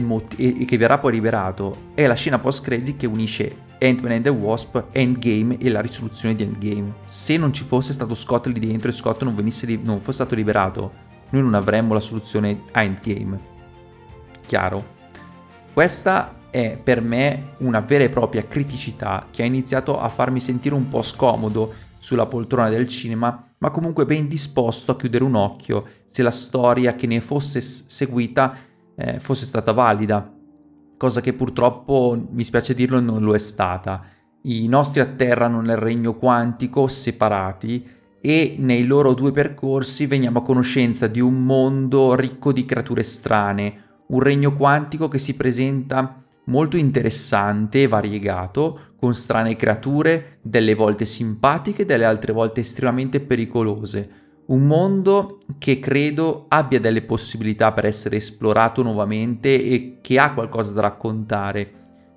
mot- 0.00 0.34
e 0.38 0.64
che 0.64 0.76
verrà 0.76 0.98
poi 0.98 1.12
liberato, 1.12 1.90
è 1.94 2.06
la 2.06 2.14
scena 2.14 2.38
post-credit 2.38 2.96
che 2.96 3.06
unisce 3.06 3.68
Ant-Man 3.80 4.12
and 4.12 4.24
the 4.24 4.30
Wasp, 4.30 4.82
Endgame 4.92 5.58
e 5.58 5.70
la 5.70 5.80
risoluzione 5.80 6.34
di 6.34 6.42
Endgame. 6.42 6.94
Se 7.06 7.36
non 7.36 7.52
ci 7.52 7.64
fosse 7.64 7.92
stato 7.92 8.14
Scott 8.14 8.46
lì 8.46 8.58
dentro 8.58 8.88
e 8.88 8.92
Scott 8.92 9.22
non, 9.22 9.34
li- 9.34 9.80
non 9.82 10.00
fosse 10.00 10.12
stato 10.12 10.34
liberato, 10.34 10.92
noi 11.30 11.42
non 11.42 11.54
avremmo 11.54 11.94
la 11.94 12.00
soluzione 12.00 12.62
a 12.72 12.82
Endgame. 12.82 13.38
Chiaro? 14.46 14.98
Questa 15.72 16.34
è 16.50 16.76
per 16.82 17.00
me 17.00 17.52
una 17.58 17.80
vera 17.80 18.04
e 18.04 18.08
propria 18.08 18.44
criticità 18.44 19.28
che 19.30 19.42
ha 19.42 19.46
iniziato 19.46 20.00
a 20.00 20.08
farmi 20.08 20.40
sentire 20.40 20.74
un 20.74 20.88
po' 20.88 21.02
scomodo 21.02 21.72
sulla 22.00 22.26
poltrona 22.26 22.70
del 22.70 22.88
cinema, 22.88 23.44
ma 23.58 23.70
comunque 23.70 24.06
ben 24.06 24.26
disposto 24.26 24.90
a 24.90 24.96
chiudere 24.96 25.22
un 25.22 25.36
occhio 25.36 25.86
se 26.06 26.22
la 26.22 26.32
storia 26.32 26.96
che 26.96 27.06
ne 27.06 27.20
fosse 27.20 27.60
seguita 27.60 28.56
eh, 28.96 29.20
fosse 29.20 29.44
stata 29.44 29.72
valida, 29.72 30.34
cosa 30.96 31.20
che 31.20 31.34
purtroppo, 31.34 32.20
mi 32.30 32.42
spiace 32.42 32.74
dirlo, 32.74 33.00
non 33.00 33.22
lo 33.22 33.34
è 33.34 33.38
stata. 33.38 34.02
I 34.42 34.66
nostri 34.66 35.00
atterrano 35.00 35.60
nel 35.60 35.76
regno 35.76 36.14
quantico 36.14 36.88
separati 36.88 37.86
e 38.20 38.56
nei 38.58 38.84
loro 38.84 39.14
due 39.14 39.30
percorsi 39.30 40.06
veniamo 40.06 40.40
a 40.40 40.42
conoscenza 40.42 41.06
di 41.06 41.20
un 41.20 41.44
mondo 41.44 42.14
ricco 42.14 42.52
di 42.52 42.64
creature 42.64 43.02
strane, 43.02 43.82
un 44.08 44.20
regno 44.20 44.52
quantico 44.54 45.08
che 45.08 45.18
si 45.18 45.34
presenta 45.34 46.22
molto 46.50 46.76
interessante 46.76 47.82
e 47.82 47.88
variegato, 47.88 48.94
con 48.96 49.14
strane 49.14 49.56
creature, 49.56 50.38
delle 50.42 50.74
volte 50.74 51.04
simpatiche, 51.04 51.86
delle 51.86 52.04
altre 52.04 52.32
volte 52.32 52.60
estremamente 52.60 53.20
pericolose. 53.20 54.18
Un 54.46 54.66
mondo 54.66 55.38
che 55.58 55.78
credo 55.78 56.46
abbia 56.48 56.80
delle 56.80 57.02
possibilità 57.02 57.72
per 57.72 57.84
essere 57.84 58.16
esplorato 58.16 58.82
nuovamente 58.82 59.48
e 59.48 59.98
che 60.00 60.18
ha 60.18 60.34
qualcosa 60.34 60.74
da 60.74 60.80
raccontare, 60.82 61.72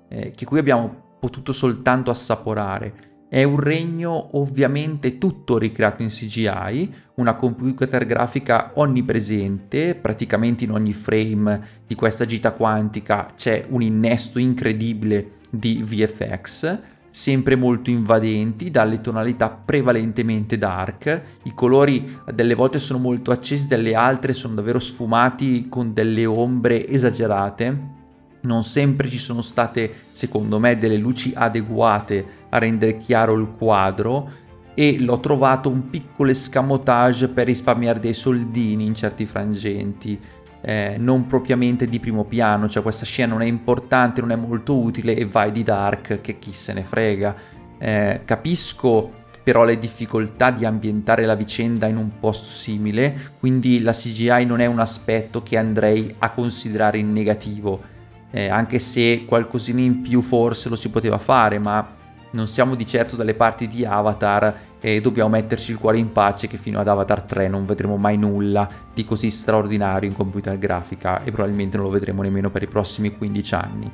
eh, 0.08 0.32
che 0.32 0.44
qui 0.44 0.58
abbiamo 0.58 1.16
potuto 1.20 1.52
soltanto 1.52 2.10
assaporare. 2.10 3.13
È 3.34 3.42
un 3.42 3.58
regno 3.58 4.38
ovviamente 4.38 5.18
tutto 5.18 5.58
ricreato 5.58 6.02
in 6.02 6.08
CGI, 6.08 6.94
una 7.14 7.34
computer 7.34 8.06
grafica 8.06 8.70
onnipresente, 8.74 9.96
praticamente 9.96 10.62
in 10.62 10.70
ogni 10.70 10.92
frame 10.92 11.82
di 11.84 11.96
questa 11.96 12.26
gita 12.26 12.52
quantica 12.52 13.32
c'è 13.34 13.64
un 13.70 13.82
innesto 13.82 14.38
incredibile 14.38 15.40
di 15.50 15.82
VFX, 15.82 16.78
sempre 17.10 17.56
molto 17.56 17.90
invadenti, 17.90 18.70
dalle 18.70 19.00
tonalità 19.00 19.50
prevalentemente 19.50 20.56
dark. 20.56 21.22
I 21.42 21.54
colori 21.54 22.08
delle 22.32 22.54
volte 22.54 22.78
sono 22.78 23.00
molto 23.00 23.32
accesi, 23.32 23.66
delle 23.66 23.96
altre 23.96 24.32
sono 24.32 24.54
davvero 24.54 24.78
sfumati 24.78 25.68
con 25.68 25.92
delle 25.92 26.24
ombre 26.24 26.86
esagerate 26.86 28.02
non 28.44 28.62
sempre 28.62 29.08
ci 29.08 29.18
sono 29.18 29.42
state, 29.42 30.06
secondo 30.08 30.58
me, 30.58 30.78
delle 30.78 30.96
luci 30.96 31.32
adeguate 31.34 32.26
a 32.50 32.58
rendere 32.58 32.98
chiaro 32.98 33.34
il 33.34 33.50
quadro 33.50 34.42
e 34.74 34.98
l'ho 34.98 35.20
trovato 35.20 35.68
un 35.68 35.88
piccolo 35.88 36.30
escamotage 36.30 37.28
per 37.28 37.46
risparmiare 37.46 38.00
dei 38.00 38.14
soldini 38.14 38.84
in 38.84 38.94
certi 38.94 39.26
frangenti. 39.26 40.18
Eh, 40.60 40.96
non 40.98 41.26
propriamente 41.26 41.86
di 41.86 42.00
primo 42.00 42.24
piano, 42.24 42.68
cioè 42.68 42.82
questa 42.82 43.04
scena 43.04 43.32
non 43.32 43.42
è 43.42 43.46
importante, 43.46 44.20
non 44.20 44.32
è 44.32 44.36
molto 44.36 44.76
utile 44.76 45.14
e 45.14 45.26
vai 45.26 45.50
di 45.50 45.62
Dark 45.62 46.20
che 46.20 46.38
chi 46.38 46.52
se 46.52 46.72
ne 46.72 46.84
frega. 46.84 47.34
Eh, 47.78 48.22
capisco 48.24 49.22
però 49.42 49.62
le 49.62 49.78
difficoltà 49.78 50.50
di 50.50 50.64
ambientare 50.64 51.26
la 51.26 51.34
vicenda 51.34 51.86
in 51.86 51.98
un 51.98 52.18
posto 52.18 52.48
simile, 52.48 53.14
quindi 53.38 53.82
la 53.82 53.92
CGI 53.92 54.46
non 54.46 54.60
è 54.60 54.66
un 54.66 54.78
aspetto 54.78 55.42
che 55.42 55.58
andrei 55.58 56.12
a 56.18 56.30
considerare 56.30 56.96
in 56.96 57.12
negativo 57.12 57.92
eh, 58.34 58.48
anche 58.48 58.80
se 58.80 59.24
qualcosina 59.26 59.80
in 59.80 60.00
più 60.00 60.20
forse 60.20 60.68
lo 60.68 60.74
si 60.74 60.90
poteva 60.90 61.18
fare, 61.18 61.60
ma 61.60 61.88
non 62.32 62.48
siamo 62.48 62.74
di 62.74 62.84
certo 62.84 63.14
dalle 63.14 63.34
parti 63.34 63.68
di 63.68 63.84
Avatar 63.84 64.72
e 64.80 65.00
dobbiamo 65.00 65.28
metterci 65.28 65.70
il 65.70 65.78
cuore 65.78 65.98
in 65.98 66.10
pace 66.10 66.48
che 66.48 66.56
fino 66.56 66.80
ad 66.80 66.88
Avatar 66.88 67.22
3 67.22 67.46
non 67.46 67.64
vedremo 67.64 67.96
mai 67.96 68.16
nulla 68.16 68.68
di 68.92 69.04
così 69.04 69.30
straordinario 69.30 70.08
in 70.08 70.16
computer 70.16 70.58
grafica 70.58 71.22
e 71.22 71.30
probabilmente 71.30 71.76
non 71.76 71.86
lo 71.86 71.92
vedremo 71.92 72.22
nemmeno 72.22 72.50
per 72.50 72.64
i 72.64 72.66
prossimi 72.66 73.16
15 73.16 73.54
anni. 73.54 73.92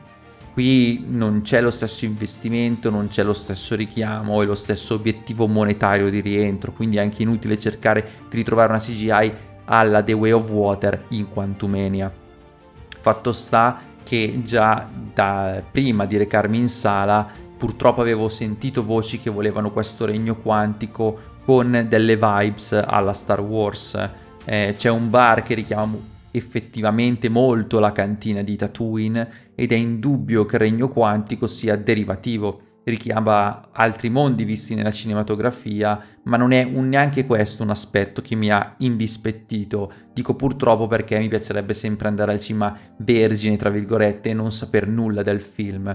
Qui 0.54 1.04
non 1.06 1.42
c'è 1.42 1.60
lo 1.60 1.70
stesso 1.70 2.06
investimento, 2.06 2.88
non 2.88 3.08
c'è 3.08 3.22
lo 3.22 3.34
stesso 3.34 3.76
richiamo 3.76 4.40
e 4.40 4.46
lo 4.46 4.54
stesso 4.54 4.94
obiettivo 4.94 5.46
monetario 5.48 6.08
di 6.08 6.20
rientro, 6.20 6.72
quindi 6.72 6.96
è 6.96 7.00
anche 7.00 7.20
inutile 7.20 7.58
cercare 7.58 8.08
di 8.30 8.36
ritrovare 8.36 8.70
una 8.70 8.80
CGI 8.80 9.32
alla 9.66 10.02
The 10.02 10.14
Way 10.14 10.30
of 10.30 10.50
Water 10.50 11.04
in 11.08 11.28
Quantumania. 11.28 12.10
Fatto 13.00 13.32
sta 13.32 13.80
che 14.02 14.40
già 14.42 14.88
da 15.12 15.62
prima 15.70 16.04
di 16.06 16.16
recarmi 16.16 16.58
in 16.58 16.68
sala 16.68 17.26
purtroppo 17.56 18.00
avevo 18.00 18.30
sentito 18.30 18.82
voci 18.82 19.18
che 19.18 19.28
volevano 19.28 19.70
questo 19.70 20.06
regno 20.06 20.36
quantico 20.36 21.18
con 21.44 21.86
delle 21.88 22.16
vibes 22.16 22.72
alla 22.72 23.12
Star 23.12 23.40
Wars. 23.40 24.08
Eh, 24.44 24.74
c'è 24.76 24.88
un 24.88 25.10
bar 25.10 25.42
che 25.42 25.54
richiama 25.54 25.94
effettivamente 26.30 27.28
molto 27.28 27.78
la 27.78 27.92
cantina 27.92 28.40
di 28.42 28.56
Tatooine 28.56 29.28
ed 29.54 29.72
è 29.72 29.74
indubbio 29.74 30.46
che 30.46 30.56
il 30.56 30.62
regno 30.62 30.88
quantico 30.88 31.46
sia 31.46 31.76
derivativo 31.76 32.62
richiama 32.84 33.68
altri 33.72 34.08
mondi 34.08 34.44
visti 34.44 34.74
nella 34.74 34.90
cinematografia, 34.90 36.00
ma 36.24 36.36
non 36.36 36.52
è 36.52 36.62
un, 36.62 36.88
neanche 36.88 37.26
questo 37.26 37.62
un 37.62 37.70
aspetto 37.70 38.22
che 38.22 38.34
mi 38.34 38.50
ha 38.50 38.74
indispettito. 38.78 39.92
Dico 40.12 40.34
purtroppo 40.34 40.86
perché 40.86 41.18
mi 41.18 41.28
piacerebbe 41.28 41.74
sempre 41.74 42.08
andare 42.08 42.32
al 42.32 42.40
cinema 42.40 42.76
vergine, 42.98 43.56
tra 43.56 43.70
virgolette, 43.70 44.30
e 44.30 44.34
non 44.34 44.50
saper 44.50 44.86
nulla 44.86 45.22
del 45.22 45.40
film. 45.40 45.94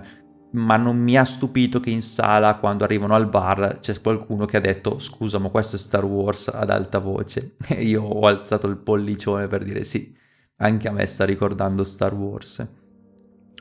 Ma 0.51 0.77
non 0.77 0.97
mi 0.97 1.17
ha 1.17 1.25
stupito 1.25 1.79
che 1.81 1.89
in 1.89 2.01
sala, 2.01 2.55
quando 2.55 2.85
arrivano 2.85 3.13
al 3.13 3.27
bar, 3.27 3.79
c'è 3.81 3.99
qualcuno 3.99 4.45
che 4.45 4.57
ha 4.57 4.61
detto: 4.61 4.99
Scusa, 4.99 5.37
ma 5.37 5.49
questo 5.49 5.75
è 5.75 5.79
Star 5.79 6.05
Wars 6.05 6.47
ad 6.47 6.69
alta 6.69 6.99
voce. 6.99 7.55
E 7.67 7.83
io 7.83 8.03
ho 8.03 8.25
alzato 8.27 8.67
il 8.67 8.77
pollicione 8.77 9.47
per 9.47 9.63
dire 9.63 9.83
sì, 9.83 10.15
anche 10.57 10.87
a 10.87 10.91
me 10.91 11.05
sta 11.05 11.25
ricordando 11.25 11.83
Star 11.83 12.13
Wars. 12.13 12.84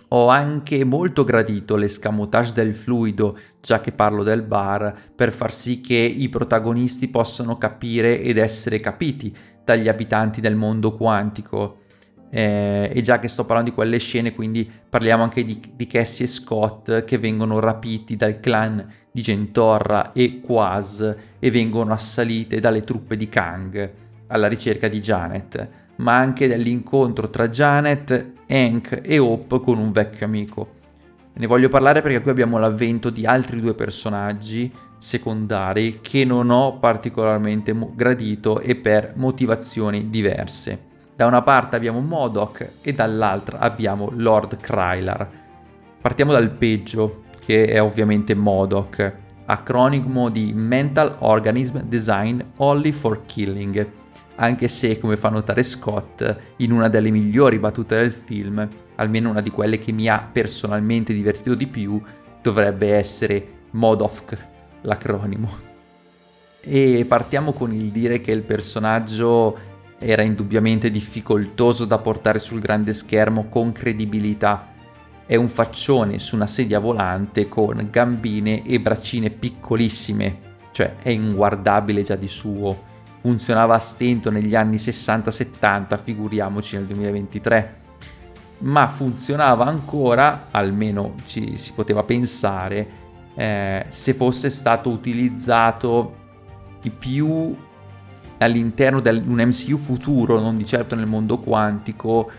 Ho 0.08 0.28
anche 0.28 0.84
molto 0.84 1.24
gradito 1.24 1.76
l'escamotage 1.76 2.52
del 2.52 2.74
fluido, 2.74 3.36
già 3.60 3.80
che 3.80 3.92
parlo 3.92 4.22
del 4.22 4.42
bar, 4.42 4.94
per 5.14 5.32
far 5.32 5.52
sì 5.52 5.80
che 5.80 5.94
i 5.94 6.28
protagonisti 6.28 7.08
possano 7.08 7.58
capire 7.58 8.20
ed 8.20 8.38
essere 8.38 8.80
capiti 8.80 9.34
dagli 9.64 9.88
abitanti 9.88 10.40
del 10.40 10.54
mondo 10.54 10.92
quantico. 10.92 11.78
Eh, 12.30 12.90
e 12.92 13.00
già 13.00 13.18
che 13.18 13.28
sto 13.28 13.44
parlando 13.44 13.70
di 13.70 13.76
quelle 13.76 13.98
scene, 13.98 14.34
quindi 14.34 14.70
parliamo 14.88 15.22
anche 15.22 15.44
di, 15.44 15.60
di 15.74 15.86
Cassie 15.86 16.24
e 16.24 16.28
Scott 16.28 17.04
che 17.04 17.18
vengono 17.18 17.60
rapiti 17.60 18.16
dal 18.16 18.40
clan 18.40 18.86
di 19.10 19.22
Gentorra 19.22 20.12
e 20.12 20.40
Quaz 20.40 21.14
e 21.38 21.50
vengono 21.50 21.92
assalite 21.92 22.58
dalle 22.60 22.82
truppe 22.82 23.16
di 23.16 23.28
Kang 23.28 23.92
alla 24.26 24.48
ricerca 24.48 24.88
di 24.88 24.98
Janet 24.98 25.82
ma 25.96 26.16
anche 26.16 26.48
dell'incontro 26.48 27.30
tra 27.30 27.48
Janet, 27.48 28.32
Hank 28.48 29.00
e 29.02 29.18
Hope 29.18 29.60
con 29.60 29.78
un 29.78 29.92
vecchio 29.92 30.26
amico. 30.26 30.68
Ne 31.34 31.46
voglio 31.46 31.68
parlare 31.68 32.00
perché 32.00 32.20
qui 32.20 32.30
abbiamo 32.30 32.58
l'avvento 32.58 33.10
di 33.10 33.26
altri 33.26 33.60
due 33.60 33.74
personaggi 33.74 34.72
secondari 34.98 35.98
che 36.00 36.24
non 36.24 36.50
ho 36.50 36.78
particolarmente 36.78 37.76
gradito 37.94 38.60
e 38.60 38.76
per 38.76 39.12
motivazioni 39.16 40.10
diverse. 40.10 40.92
Da 41.14 41.26
una 41.26 41.42
parte 41.42 41.76
abbiamo 41.76 42.00
Modoc 42.00 42.70
e 42.80 42.92
dall'altra 42.92 43.58
abbiamo 43.58 44.10
Lord 44.14 44.56
Krylar. 44.56 45.28
Partiamo 46.00 46.32
dal 46.32 46.50
peggio, 46.50 47.24
che 47.44 47.66
è 47.66 47.80
ovviamente 47.80 48.34
Modoc, 48.34 49.12
acronimo 49.46 50.28
di 50.28 50.52
Mental 50.54 51.16
Organism 51.20 51.80
Design 51.80 52.40
Only 52.56 52.92
for 52.92 53.24
Killing, 53.26 53.86
anche 54.36 54.68
se, 54.68 54.98
come 54.98 55.16
fa 55.16 55.28
notare 55.28 55.62
Scott, 55.62 56.36
in 56.56 56.72
una 56.72 56.88
delle 56.88 57.10
migliori 57.10 57.58
battute 57.58 57.96
del 57.96 58.12
film, 58.12 58.66
almeno 58.96 59.30
una 59.30 59.40
di 59.40 59.50
quelle 59.50 59.78
che 59.78 59.92
mi 59.92 60.08
ha 60.08 60.28
personalmente 60.32 61.12
divertito 61.12 61.54
di 61.54 61.66
più, 61.66 62.00
dovrebbe 62.42 62.94
essere 62.94 63.46
Modoc, 63.70 64.36
l'acronimo. 64.82 65.72
E 66.60 67.04
partiamo 67.06 67.52
con 67.52 67.72
il 67.72 67.90
dire 67.90 68.20
che 68.20 68.32
il 68.32 68.42
personaggio 68.42 69.72
era 69.98 70.22
indubbiamente 70.22 70.90
difficoltoso 70.90 71.84
da 71.84 71.98
portare 71.98 72.38
sul 72.38 72.60
grande 72.60 72.92
schermo 72.92 73.48
con 73.48 73.72
credibilità. 73.72 74.72
È 75.26 75.36
un 75.36 75.48
faccione 75.48 76.18
su 76.18 76.34
una 76.34 76.46
sedia 76.46 76.78
volante 76.78 77.48
con 77.48 77.88
gambine 77.90 78.62
e 78.62 78.78
braccine 78.78 79.30
piccolissime, 79.30 80.38
cioè 80.70 80.96
è 81.00 81.08
inguardabile 81.08 82.02
già 82.02 82.14
di 82.14 82.28
suo. 82.28 82.92
Funzionava 83.20 83.74
a 83.74 83.78
stento 83.78 84.30
negli 84.30 84.54
anni 84.54 84.76
60-70, 84.76 85.98
figuriamoci 85.98 86.76
nel 86.76 86.84
2023. 86.86 87.82
Ma 88.58 88.86
funzionava 88.86 89.64
ancora, 89.64 90.48
almeno 90.50 91.14
ci 91.24 91.56
si 91.56 91.72
poteva 91.72 92.02
pensare, 92.02 93.02
eh, 93.34 93.86
se 93.88 94.12
fosse 94.12 94.50
stato 94.50 94.90
utilizzato 94.90 96.22
più 96.98 97.56
all'interno 98.38 99.00
di 99.00 99.08
un 99.08 99.40
MCU 99.40 99.76
futuro, 99.78 100.38
non 100.38 100.56
di 100.56 100.66
certo 100.66 100.94
nel 100.94 101.06
mondo 101.06 101.38
quantico, 101.38 102.30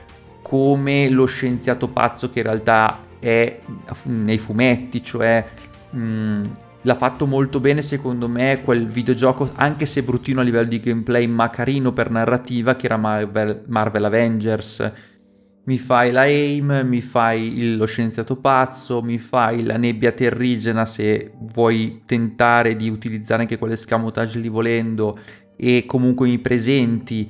come 0.45 1.09
lo 1.09 1.25
scienziato 1.25 1.87
pazzo 1.87 2.29
che 2.29 2.37
in 2.37 2.45
realtà 2.45 2.99
è 3.17 3.61
nei 4.03 4.37
fumetti, 4.37 5.01
cioè 5.01 5.43
mh, 5.89 5.99
mm, 5.99 6.43
l'ha 6.83 6.93
fatto 6.93 7.25
molto 7.25 7.59
bene 7.59 7.81
secondo 7.81 8.27
me 8.27 8.61
quel 8.63 8.85
videogioco, 8.85 9.49
anche 9.55 9.87
se 9.87 10.03
bruttino 10.03 10.41
a 10.41 10.43
livello 10.43 10.69
di 10.69 10.79
gameplay, 10.79 11.25
ma 11.25 11.49
carino 11.49 11.93
per 11.93 12.11
narrativa, 12.11 12.75
che 12.75 12.85
era 12.85 12.95
Marvel, 12.95 13.63
Marvel 13.65 14.03
Avengers. 14.03 14.91
Mi 15.63 15.79
fai 15.79 16.11
la 16.11 16.21
AIM, 16.21 16.83
mi 16.85 17.01
fai 17.01 17.57
il, 17.57 17.77
lo 17.77 17.85
scienziato 17.85 18.35
pazzo, 18.35 19.01
mi 19.01 19.17
fai 19.17 19.63
la 19.63 19.77
nebbia 19.77 20.11
terrigena 20.11 20.85
se 20.85 21.31
vuoi 21.53 22.03
tentare 22.05 22.75
di 22.75 22.87
utilizzare 22.87 23.41
anche 23.41 23.57
quell'escamotage 23.57 24.37
lì 24.37 24.47
volendo 24.47 25.17
e 25.57 25.85
comunque 25.87 26.29
i 26.29 26.37
presenti, 26.37 27.27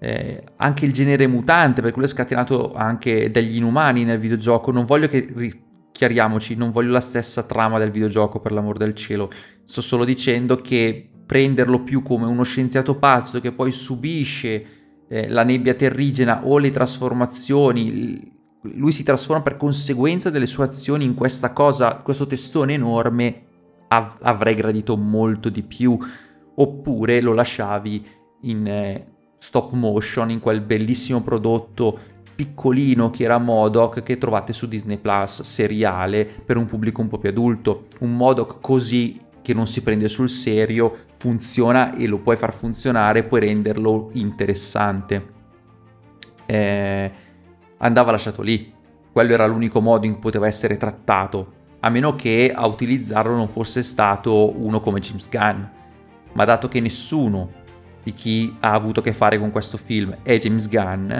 eh, 0.00 0.42
anche 0.56 0.84
il 0.84 0.92
genere 0.92 1.26
mutante, 1.26 1.82
per 1.82 1.92
quello 1.92 2.06
è 2.06 2.10
scatenato 2.10 2.74
anche 2.74 3.30
dagli 3.30 3.56
inumani 3.56 4.04
nel 4.04 4.18
videogioco. 4.18 4.70
Non 4.70 4.84
voglio 4.84 5.08
che 5.08 5.32
chiariamoci, 5.90 6.54
non 6.54 6.70
voglio 6.70 6.92
la 6.92 7.00
stessa 7.00 7.42
trama 7.42 7.78
del 7.78 7.90
videogioco 7.90 8.40
per 8.40 8.52
l'amor 8.52 8.76
del 8.76 8.94
cielo. 8.94 9.28
Sto 9.64 9.80
solo 9.80 10.04
dicendo 10.04 10.56
che 10.56 11.10
prenderlo 11.26 11.82
più 11.82 12.02
come 12.02 12.26
uno 12.26 12.42
scienziato 12.42 12.96
pazzo 12.96 13.40
che 13.40 13.52
poi 13.52 13.72
subisce 13.72 14.66
eh, 15.08 15.28
la 15.28 15.42
nebbia 15.42 15.74
terrigena 15.74 16.46
o 16.46 16.58
le 16.58 16.70
trasformazioni, 16.70 18.36
lui 18.62 18.92
si 18.92 19.02
trasforma 19.02 19.42
per 19.42 19.56
conseguenza 19.56 20.30
delle 20.30 20.46
sue 20.46 20.64
azioni 20.64 21.04
in 21.04 21.14
questa 21.14 21.52
cosa, 21.52 21.96
questo 21.96 22.26
testone 22.26 22.74
enorme, 22.74 23.42
av- 23.88 24.18
avrei 24.22 24.54
gradito 24.54 24.96
molto 24.96 25.48
di 25.48 25.62
più 25.62 25.98
oppure 26.54 27.20
lo 27.20 27.32
lasciavi 27.32 28.06
in 28.42 28.66
eh, 28.66 29.17
stop 29.38 29.72
motion, 29.72 30.30
in 30.30 30.40
quel 30.40 30.60
bellissimo 30.60 31.22
prodotto 31.22 32.16
piccolino 32.34 33.10
che 33.10 33.24
era 33.24 33.38
Modoc 33.38 34.02
che 34.02 34.18
trovate 34.18 34.52
su 34.52 34.68
Disney 34.68 34.98
Plus, 34.98 35.42
seriale 35.42 36.24
per 36.24 36.56
un 36.56 36.66
pubblico 36.66 37.00
un 37.00 37.08
po' 37.08 37.18
più 37.18 37.30
adulto. 37.30 37.86
Un 38.00 38.14
Modoc 38.14 38.58
così 38.60 39.18
che 39.42 39.54
non 39.54 39.66
si 39.66 39.82
prende 39.82 40.08
sul 40.08 40.28
serio, 40.28 40.94
funziona 41.16 41.96
e 41.96 42.06
lo 42.06 42.18
puoi 42.18 42.36
far 42.36 42.52
funzionare, 42.52 43.24
puoi 43.24 43.40
renderlo 43.40 44.10
interessante. 44.12 45.24
Eh, 46.46 47.12
andava 47.78 48.10
lasciato 48.10 48.42
lì. 48.42 48.72
Quello 49.10 49.32
era 49.32 49.46
l'unico 49.46 49.80
modo 49.80 50.06
in 50.06 50.12
cui 50.12 50.20
poteva 50.20 50.46
essere 50.46 50.76
trattato, 50.76 51.54
a 51.80 51.88
meno 51.88 52.14
che 52.14 52.52
a 52.54 52.66
utilizzarlo 52.66 53.34
non 53.34 53.48
fosse 53.48 53.82
stato 53.82 54.52
uno 54.60 54.78
come 54.78 55.00
James 55.00 55.28
Gunn 55.28 55.76
ma 56.38 56.44
dato 56.44 56.68
che 56.68 56.80
nessuno 56.80 57.50
di 58.02 58.14
chi 58.14 58.52
ha 58.60 58.72
avuto 58.72 59.00
a 59.00 59.02
che 59.02 59.12
fare 59.12 59.38
con 59.38 59.50
questo 59.50 59.76
film 59.76 60.16
è 60.22 60.38
James 60.38 60.68
Gunn, 60.68 61.12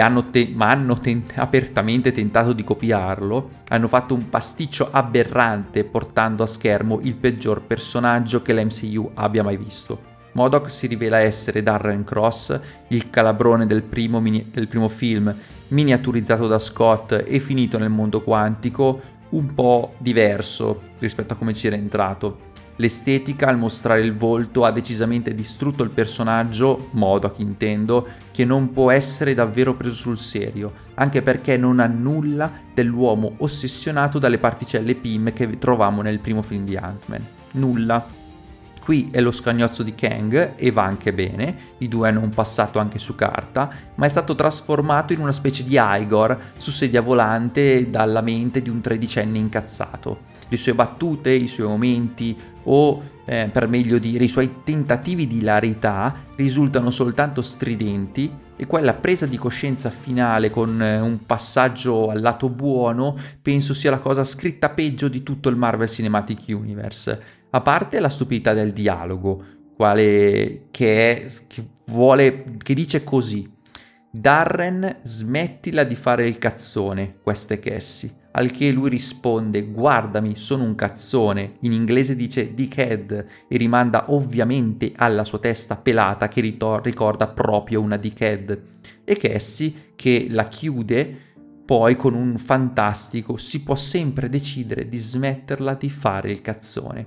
hanno 0.00 0.24
te- 0.24 0.50
ma 0.52 0.70
hanno 0.70 0.94
ten- 0.94 1.24
apertamente 1.36 2.10
tentato 2.10 2.52
di 2.52 2.64
copiarlo, 2.64 3.50
hanno 3.68 3.88
fatto 3.88 4.14
un 4.14 4.28
pasticcio 4.28 4.88
aberrante 4.90 5.84
portando 5.84 6.42
a 6.42 6.46
schermo 6.46 7.00
il 7.02 7.14
peggior 7.14 7.62
personaggio 7.62 8.42
che 8.42 8.52
l'MCU 8.52 9.10
abbia 9.14 9.42
mai 9.42 9.56
visto. 9.56 10.12
Modoc 10.32 10.68
si 10.68 10.88
rivela 10.88 11.18
essere 11.18 11.62
Darren 11.62 12.02
Cross, 12.02 12.58
il 12.88 13.08
calabrone 13.08 13.66
del 13.66 13.84
primo, 13.84 14.20
mini- 14.20 14.48
del 14.50 14.66
primo 14.66 14.88
film, 14.88 15.32
miniaturizzato 15.68 16.48
da 16.48 16.58
Scott 16.58 17.22
e 17.24 17.38
finito 17.38 17.78
nel 17.78 17.90
mondo 17.90 18.20
quantico, 18.20 19.00
un 19.30 19.54
po' 19.54 19.94
diverso 19.98 20.80
rispetto 20.98 21.34
a 21.34 21.36
come 21.36 21.54
ci 21.54 21.68
era 21.68 21.76
entrato. 21.76 22.52
L'estetica 22.76 23.46
al 23.46 23.56
mostrare 23.56 24.00
il 24.00 24.14
volto 24.14 24.64
ha 24.64 24.72
decisamente 24.72 25.32
distrutto 25.32 25.84
il 25.84 25.90
personaggio, 25.90 26.88
Modoc 26.92 27.38
intendo, 27.38 28.08
che 28.32 28.44
non 28.44 28.72
può 28.72 28.90
essere 28.90 29.32
davvero 29.32 29.74
preso 29.74 29.94
sul 29.94 30.18
serio, 30.18 30.72
anche 30.94 31.22
perché 31.22 31.56
non 31.56 31.78
ha 31.78 31.86
nulla 31.86 32.50
dell'uomo 32.72 33.34
ossessionato 33.38 34.18
dalle 34.18 34.38
particelle 34.38 34.96
PIM 34.96 35.32
che 35.32 35.58
trovavamo 35.58 36.02
nel 36.02 36.18
primo 36.18 36.42
film 36.42 36.64
di 36.64 36.76
Ant-Man. 36.76 37.26
Nulla. 37.52 38.22
Qui 38.80 39.08
è 39.10 39.20
lo 39.20 39.30
scagnozzo 39.30 39.82
di 39.82 39.94
Kang 39.94 40.54
e 40.56 40.70
va 40.70 40.82
anche 40.82 41.14
bene, 41.14 41.56
i 41.78 41.88
due 41.88 42.08
hanno 42.08 42.20
un 42.20 42.28
passato 42.28 42.78
anche 42.78 42.98
su 42.98 43.14
carta, 43.14 43.70
ma 43.94 44.04
è 44.04 44.10
stato 44.10 44.34
trasformato 44.34 45.14
in 45.14 45.20
una 45.20 45.32
specie 45.32 45.64
di 45.64 45.78
Igor 45.80 46.38
su 46.58 46.70
sedia 46.70 47.00
volante 47.00 47.88
dalla 47.88 48.20
mente 48.20 48.60
di 48.60 48.68
un 48.68 48.82
tredicenne 48.82 49.38
incazzato 49.38 50.32
le 50.48 50.56
sue 50.56 50.74
battute, 50.74 51.30
i 51.30 51.48
suoi 51.48 51.68
momenti 51.68 52.36
o, 52.64 53.02
eh, 53.24 53.48
per 53.50 53.68
meglio 53.68 53.98
dire, 53.98 54.24
i 54.24 54.28
suoi 54.28 54.62
tentativi 54.64 55.26
di 55.26 55.38
ilarità 55.38 56.14
risultano 56.36 56.90
soltanto 56.90 57.42
stridenti 57.42 58.42
e 58.56 58.66
quella 58.66 58.94
presa 58.94 59.26
di 59.26 59.36
coscienza 59.36 59.90
finale 59.90 60.50
con 60.50 60.80
eh, 60.80 61.00
un 61.00 61.24
passaggio 61.26 62.10
al 62.10 62.20
lato 62.20 62.48
buono 62.48 63.16
penso 63.42 63.74
sia 63.74 63.90
la 63.90 63.98
cosa 63.98 64.22
scritta 64.22 64.70
peggio 64.70 65.08
di 65.08 65.22
tutto 65.22 65.48
il 65.48 65.56
Marvel 65.56 65.88
Cinematic 65.88 66.44
Universe, 66.48 67.22
a 67.50 67.60
parte 67.60 68.00
la 68.00 68.08
stupidità 68.08 68.52
del 68.52 68.72
dialogo, 68.72 69.42
quale 69.76 70.66
che, 70.70 71.24
è, 71.24 71.26
che 71.46 71.66
vuole, 71.86 72.44
che 72.62 72.74
dice 72.74 73.02
così. 73.04 73.50
Darren, 74.10 74.98
smettila 75.02 75.82
di 75.82 75.96
fare 75.96 76.28
il 76.28 76.38
cazzone, 76.38 77.16
queste 77.20 77.58
Cassie 77.58 78.22
al 78.36 78.50
che 78.50 78.72
lui 78.72 78.88
risponde 78.88 79.64
guardami, 79.64 80.36
sono 80.36 80.64
un 80.64 80.74
cazzone, 80.74 81.56
in 81.60 81.72
inglese 81.72 82.16
dice 82.16 82.52
dickhead 82.52 83.26
e 83.46 83.56
rimanda 83.56 84.12
ovviamente 84.12 84.92
alla 84.96 85.24
sua 85.24 85.38
testa 85.38 85.76
pelata 85.76 86.26
che 86.26 86.40
ritor- 86.40 86.84
ricorda 86.84 87.28
proprio 87.28 87.80
una 87.80 87.96
dickhead 87.96 88.62
e 89.04 89.16
Cassie 89.16 89.92
che 89.94 90.26
la 90.30 90.48
chiude 90.48 91.32
poi 91.64 91.96
con 91.96 92.14
un 92.14 92.36
fantastico 92.36 93.36
si 93.36 93.62
può 93.62 93.76
sempre 93.76 94.28
decidere 94.28 94.88
di 94.88 94.98
smetterla 94.98 95.74
di 95.74 95.88
fare 95.88 96.30
il 96.30 96.40
cazzone. 96.40 97.06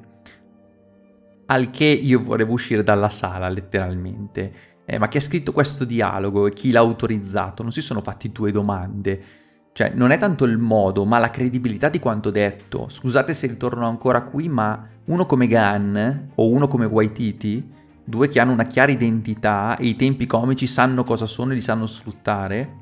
Al 1.48 1.70
che 1.70 1.86
io 1.86 2.22
volevo 2.22 2.54
uscire 2.54 2.84
dalla 2.84 3.10
sala 3.10 3.50
letteralmente. 3.50 4.76
Eh, 4.86 4.98
ma 4.98 5.08
chi 5.10 5.18
ha 5.18 5.22
scritto 5.22 5.52
questo 5.52 5.84
dialogo 5.84 6.48
e 6.48 6.54
chi 6.54 6.72
l'ha 6.72 6.80
autorizzato? 6.80 7.62
Non 7.62 7.72
si 7.72 7.82
sono 7.82 8.02
fatti 8.02 8.32
due 8.32 8.52
domande 8.52 9.46
cioè, 9.78 9.92
non 9.94 10.10
è 10.10 10.18
tanto 10.18 10.46
il 10.46 10.58
modo, 10.58 11.06
ma 11.06 11.20
la 11.20 11.30
credibilità 11.30 11.88
di 11.88 12.00
quanto 12.00 12.32
detto. 12.32 12.88
Scusate 12.90 13.32
se 13.32 13.46
ritorno 13.46 13.86
ancora 13.86 14.24
qui, 14.24 14.50
ma 14.50 14.88
uno 15.06 15.28
come 15.28 15.46
Gunn 15.46 15.96
o 16.34 16.50
uno 16.50 16.68
come 16.68 16.86
Waititi, 16.86 17.63
due 18.04 18.28
che 18.28 18.40
hanno 18.40 18.54
una 18.54 18.63
chiara 18.63 18.92
identità 18.92 19.78
e 19.78 19.86
i 19.86 19.96
tempi 19.96 20.26
comici 20.26 20.66
sanno 20.66 21.04
cosa 21.04 21.28
sono 21.28 21.52
e 21.52 21.54
li 21.54 21.62
sanno 21.62 21.86
sfruttare. 21.86 22.74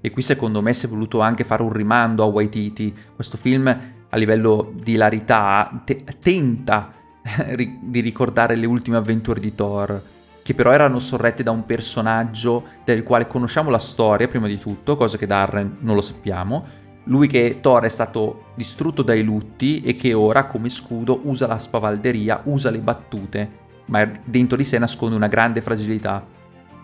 E 0.00 0.10
qui 0.12 0.22
secondo 0.22 0.62
me 0.62 0.72
si 0.72 0.86
è 0.86 0.88
voluto 0.88 1.18
anche 1.18 1.42
fare 1.42 1.64
un 1.64 1.72
rimando 1.72 2.22
a 2.22 2.26
Waititi. 2.26 2.94
Questo 3.16 3.36
film 3.36 3.66
a 3.66 4.16
livello 4.16 4.72
di 4.80 4.92
hilarità 4.92 5.82
te- 5.84 6.04
tenta 6.20 6.92
di 7.56 7.98
ricordare 7.98 8.54
le 8.54 8.66
ultime 8.66 8.98
avventure 8.98 9.40
di 9.40 9.52
Thor 9.52 10.00
che 10.46 10.54
però 10.54 10.70
erano 10.70 11.00
sorrette 11.00 11.42
da 11.42 11.50
un 11.50 11.66
personaggio 11.66 12.66
del 12.84 13.02
quale 13.02 13.26
conosciamo 13.26 13.68
la 13.68 13.80
storia 13.80 14.28
prima 14.28 14.46
di 14.46 14.56
tutto, 14.56 14.94
cosa 14.94 15.18
che 15.18 15.26
Darren 15.26 15.78
non 15.80 15.96
lo 15.96 16.00
sappiamo. 16.00 16.64
Lui 17.06 17.26
che 17.26 17.58
Thor 17.60 17.82
è 17.82 17.88
stato 17.88 18.52
distrutto 18.54 19.02
dai 19.02 19.24
lutti 19.24 19.80
e 19.80 19.96
che 19.96 20.14
ora 20.14 20.44
come 20.44 20.68
scudo 20.68 21.18
usa 21.24 21.48
la 21.48 21.58
spavalderia, 21.58 22.42
usa 22.44 22.70
le 22.70 22.78
battute, 22.78 23.50
ma 23.86 24.08
dentro 24.24 24.56
di 24.56 24.62
sé 24.62 24.78
nasconde 24.78 25.16
una 25.16 25.26
grande 25.26 25.60
fragilità 25.60 26.24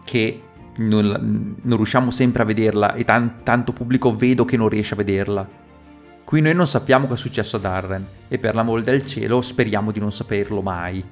che 0.05 0.42
non, 0.79 1.55
non 1.62 1.77
riusciamo 1.77 2.11
sempre 2.11 2.42
a 2.42 2.46
vederla 2.46 2.94
e 2.94 3.05
tan, 3.05 3.44
tanto 3.44 3.72
pubblico 3.72 4.12
vedo 4.12 4.44
che 4.44 4.57
non 4.57 4.68
riesce 4.68 4.94
a 4.94 4.96
vederla. 4.96 5.48
Qui 6.25 6.40
noi 6.40 6.55
non 6.55 6.66
sappiamo 6.66 7.07
cosa 7.07 7.20
è 7.20 7.22
successo 7.22 7.59
a 7.59 7.61
Darren 7.61 8.05
e 8.27 8.40
per 8.40 8.57
l'amore 8.57 8.83
del 8.83 9.07
cielo 9.07 9.40
speriamo 9.40 9.92
di 9.92 10.01
non 10.01 10.11
saperlo 10.11 10.62
mai. 10.62 11.05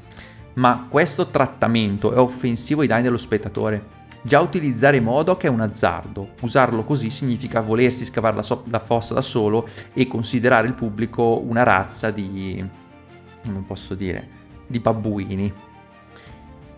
Ma 0.61 0.87
questo 0.87 1.29
trattamento 1.29 2.13
è 2.13 2.19
offensivo 2.19 2.83
ai 2.83 2.87
danni 2.87 3.05
dello 3.05 3.17
spettatore. 3.17 3.99
Già 4.21 4.41
utilizzare 4.41 5.01
Modoc 5.01 5.45
è 5.45 5.49
un 5.49 5.63
azzardo, 5.63 6.33
usarlo 6.43 6.85
così 6.85 7.09
significa 7.09 7.63
volersi 7.63 8.05
scavare 8.05 8.37
la, 8.37 8.43
so- 8.43 8.65
la 8.69 8.79
fossa 8.79 9.15
da 9.15 9.23
solo 9.23 9.67
e 9.95 10.07
considerare 10.07 10.67
il 10.67 10.75
pubblico 10.75 11.41
una 11.43 11.63
razza 11.63 12.11
di... 12.11 12.63
non 13.45 13.65
posso 13.65 13.95
dire, 13.95 14.29
di 14.67 14.79
babbuini. 14.81 15.51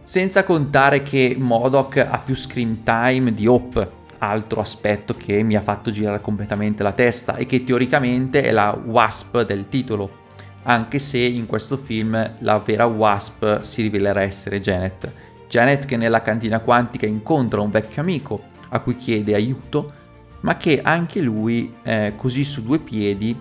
Senza 0.05 0.45
contare 0.45 1.03
che 1.03 1.35
Modoc 1.37 1.97
ha 1.97 2.19
più 2.19 2.37
screen 2.37 2.85
time 2.85 3.35
di 3.35 3.49
Hope, 3.49 3.91
altro 4.19 4.61
aspetto 4.61 5.15
che 5.17 5.43
mi 5.43 5.57
ha 5.57 5.61
fatto 5.61 5.91
girare 5.91 6.21
completamente 6.21 6.85
la 6.85 6.93
testa 6.93 7.35
e 7.35 7.47
che 7.47 7.65
teoricamente 7.65 8.43
è 8.43 8.53
la 8.53 8.71
Wasp 8.71 9.43
del 9.43 9.69
titolo, 9.69 10.21
anche 10.65 10.99
se 10.99 11.19
in 11.19 11.47
questo 11.47 11.77
film 11.77 12.37
la 12.39 12.59
vera 12.59 12.87
Wasp 12.87 13.61
si 13.63 13.83
rivelerà 13.83 14.23
essere 14.23 14.61
Janet. 14.61 15.13
Janet 15.49 15.87
che 15.87 15.97
nella 15.97 16.23
cantina 16.23 16.61
quantica 16.61 17.07
incontra 17.07 17.61
un 17.61 17.71
vecchio 17.71 18.03
amico 18.03 18.43
a 18.71 18.81
cui 18.81 18.97
chiede 18.97 19.35
aiuto, 19.35 19.93
ma 20.41 20.57
che 20.57 20.81
anche 20.83 21.21
lui, 21.21 21.75
eh, 21.83 22.15
così 22.17 22.45
su 22.45 22.63
due 22.63 22.79
piedi, 22.79 23.39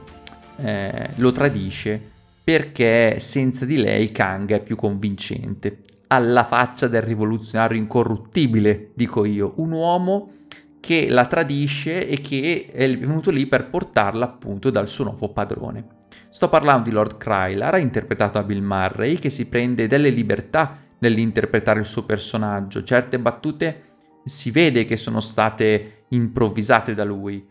eh, 0.58 1.10
lo 1.16 1.32
tradisce 1.32 2.10
perché 2.44 3.20
senza 3.20 3.66
di 3.66 3.78
lei 3.78 4.12
Kang 4.12 4.52
è 4.52 4.62
più 4.62 4.76
convincente. 4.76 5.80
Alla 6.08 6.44
faccia 6.44 6.88
del 6.88 7.02
rivoluzionario 7.04 7.78
incorruttibile, 7.78 8.90
dico 8.94 9.24
io, 9.24 9.54
un 9.58 9.72
uomo 9.72 10.32
che 10.82 11.08
la 11.10 11.26
tradisce 11.26 12.08
e 12.08 12.20
che 12.20 12.68
è 12.70 12.90
venuto 12.98 13.32
lì 13.32 13.46
per 13.46 13.70
portarla 13.70 14.26
appunto 14.26 14.70
dal 14.70 14.90
suo 14.90 15.06
nuovo 15.06 15.30
padrone. 15.30 16.00
Sto 16.32 16.48
parlando 16.48 16.88
di 16.88 16.96
Lord 16.96 17.18
Krylar, 17.18 17.78
interpretato 17.78 18.40
da 18.40 18.46
Bill 18.46 18.64
Murray, 18.64 19.16
che 19.16 19.30
si 19.30 19.48
prende 19.48 19.88
delle 19.88 20.08
libertà 20.08 20.78
nell'interpretare 21.00 21.82
il 21.82 21.86
suo 21.86 22.06
personaggio. 22.06 22.84
Certe 22.84 23.20
battute 23.20 23.82
si 24.24 24.50
vede 24.50 24.86
che 24.86 24.96
sono 24.96 25.20
state 25.20 26.06
improvvisate 26.08 26.94
da 26.94 27.04
lui, 27.04 27.46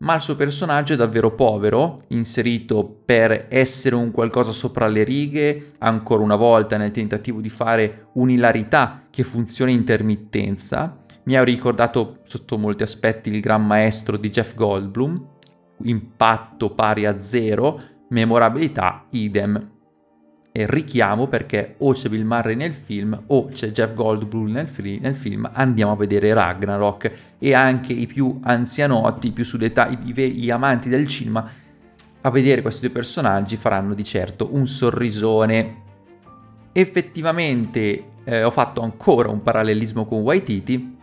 ma 0.00 0.14
il 0.14 0.20
suo 0.20 0.36
personaggio 0.36 0.92
è 0.92 0.96
davvero 0.96 1.34
povero, 1.34 1.96
inserito 2.08 3.00
per 3.02 3.46
essere 3.48 3.94
un 3.94 4.10
qualcosa 4.10 4.52
sopra 4.52 4.88
le 4.88 5.04
righe, 5.04 5.70
ancora 5.78 6.22
una 6.22 6.36
volta 6.36 6.76
nel 6.76 6.90
tentativo 6.90 7.40
di 7.40 7.48
fare 7.48 8.08
un'ilarità 8.12 9.04
che 9.08 9.24
funziona 9.24 9.70
in 9.70 9.78
intermittenza, 9.78 11.02
mi 11.24 11.34
ha 11.34 11.42
ricordato 11.42 12.18
sotto 12.24 12.58
molti 12.58 12.82
aspetti 12.82 13.30
il 13.30 13.40
gran 13.40 13.66
maestro 13.66 14.18
di 14.18 14.28
Jeff 14.28 14.54
Goldblum, 14.54 15.26
impatto 15.84 16.74
pari 16.74 17.06
a 17.06 17.18
zero, 17.18 17.96
memorabilità 18.08 19.06
idem. 19.10 19.76
E 20.50 20.66
richiamo 20.66 21.28
perché 21.28 21.76
o 21.78 21.92
c'è 21.92 22.08
Bill 22.08 22.24
Murray 22.24 22.56
nel 22.56 22.74
film 22.74 23.22
o 23.26 23.46
c'è 23.46 23.70
Jeff 23.70 23.92
Goldblum 23.94 24.50
nel, 24.50 24.66
fi- 24.66 24.98
nel 24.98 25.14
film, 25.14 25.48
andiamo 25.52 25.92
a 25.92 25.96
vedere 25.96 26.32
Ragnarok 26.32 27.12
e 27.38 27.54
anche 27.54 27.92
i 27.92 28.06
più 28.06 28.40
anzianotti, 28.42 29.28
i 29.28 29.32
più 29.32 29.44
sull'età, 29.44 29.88
i, 29.88 29.98
i, 30.02 30.32
gli 30.32 30.50
amanti 30.50 30.88
del 30.88 31.06
cinema, 31.06 31.48
a 32.20 32.30
vedere 32.30 32.62
questi 32.62 32.80
due 32.80 32.90
personaggi 32.90 33.56
faranno 33.56 33.94
di 33.94 34.02
certo 34.02 34.48
un 34.52 34.66
sorrisone. 34.66 35.82
Effettivamente 36.72 38.04
eh, 38.24 38.42
ho 38.42 38.50
fatto 38.50 38.80
ancora 38.80 39.30
un 39.30 39.42
parallelismo 39.42 40.06
con 40.06 40.20
Waititi, 40.20 40.97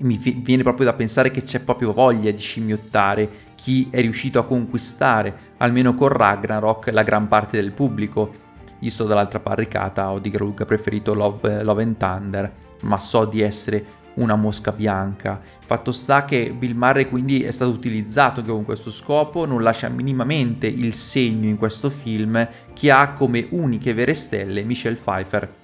mi 0.00 0.16
viene 0.16 0.62
proprio 0.62 0.86
da 0.86 0.92
pensare 0.92 1.30
che 1.30 1.42
c'è 1.42 1.60
proprio 1.60 1.92
voglia 1.92 2.30
di 2.30 2.38
scimmiottare 2.38 3.48
chi 3.54 3.88
è 3.90 4.00
riuscito 4.00 4.38
a 4.38 4.44
conquistare, 4.44 5.54
almeno 5.58 5.94
con 5.94 6.08
Ragnarok, 6.08 6.90
la 6.92 7.02
gran 7.02 7.28
parte 7.28 7.60
del 7.60 7.72
pubblico. 7.72 8.30
Io 8.78 8.90
sto 8.90 9.04
dall'altra 9.04 9.40
barricata, 9.40 10.10
ho 10.10 10.18
di 10.18 10.30
Grug 10.30 10.64
preferito 10.64 11.12
Love, 11.12 11.62
Love 11.62 11.82
and 11.82 11.96
Thunder, 11.98 12.52
ma 12.82 12.98
so 12.98 13.26
di 13.26 13.42
essere 13.42 13.98
una 14.14 14.34
mosca 14.34 14.72
bianca. 14.72 15.40
Fatto 15.66 15.92
sta 15.92 16.24
che 16.24 16.54
Bill 16.56 16.74
Murray 16.74 17.08
quindi 17.08 17.42
è 17.42 17.50
stato 17.50 17.70
utilizzato 17.70 18.42
con 18.42 18.64
questo 18.64 18.90
scopo, 18.90 19.44
non 19.44 19.62
lascia 19.62 19.88
minimamente 19.88 20.66
il 20.66 20.94
segno 20.94 21.48
in 21.48 21.58
questo 21.58 21.90
film 21.90 22.48
che 22.72 22.90
ha 22.90 23.12
come 23.12 23.46
uniche 23.50 23.92
vere 23.92 24.14
stelle 24.14 24.62
Michelle 24.62 24.96
Pfeiffer 24.96 25.58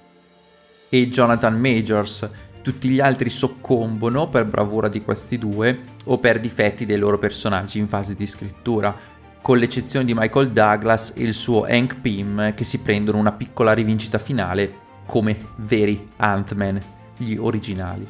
e 0.89 1.09
Jonathan 1.09 1.59
Majors, 1.59 2.29
tutti 2.67 2.89
gli 2.89 2.99
altri 2.99 3.29
soccombono 3.29 4.27
per 4.27 4.43
bravura 4.43 4.89
di 4.89 5.01
questi 5.01 5.37
due 5.37 5.83
o 6.03 6.17
per 6.17 6.37
difetti 6.37 6.85
dei 6.85 6.97
loro 6.97 7.17
personaggi 7.17 7.79
in 7.79 7.87
fase 7.87 8.13
di 8.13 8.27
scrittura, 8.27 8.93
con 9.41 9.57
l'eccezione 9.57 10.03
di 10.03 10.13
Michael 10.13 10.51
Douglas 10.51 11.13
e 11.15 11.23
il 11.23 11.33
suo 11.33 11.63
Hank 11.63 12.01
Pym 12.01 12.53
che 12.53 12.65
si 12.65 12.79
prendono 12.79 13.19
una 13.19 13.31
piccola 13.31 13.71
rivincita 13.71 14.17
finale 14.17 14.85
come 15.05 15.37
veri 15.59 16.09
Ant-Man, 16.17 16.77
gli 17.15 17.37
originali. 17.37 18.05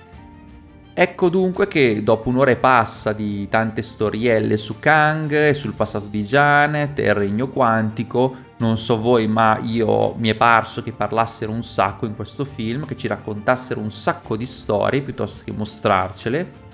Ecco 0.92 1.30
dunque 1.30 1.68
che 1.68 2.02
dopo 2.02 2.30
un'ora 2.30 2.50
e 2.50 2.56
passa 2.56 3.14
di 3.14 3.48
tante 3.50 3.84
storielle 3.84 4.58
su 4.58 4.80
Kang 4.80 5.32
e 5.32 5.54
sul 5.54 5.76
passato 5.76 6.08
di 6.08 6.24
Janet 6.24 6.98
e 6.98 7.04
il 7.04 7.14
regno 7.14 7.50
quantico, 7.50 8.36
non 8.58 8.78
so 8.78 9.00
voi 9.00 9.28
ma 9.28 9.60
io 9.62 10.16
mi 10.16 10.30
è 10.30 10.34
parso 10.34 10.82
che 10.82 10.92
parlassero 10.92 11.52
un 11.52 11.62
sacco 11.62 12.06
in 12.06 12.16
questo 12.16 12.44
film, 12.44 12.86
che 12.86 12.98
ci 12.98 13.08
raccontassero 13.08 13.80
un 13.80 13.92
sacco 13.92 14.36
di 14.36 14.46
storie 14.46 15.02
piuttosto 15.02 15.44
che 15.44 15.52
mostrarcele. 15.52 16.66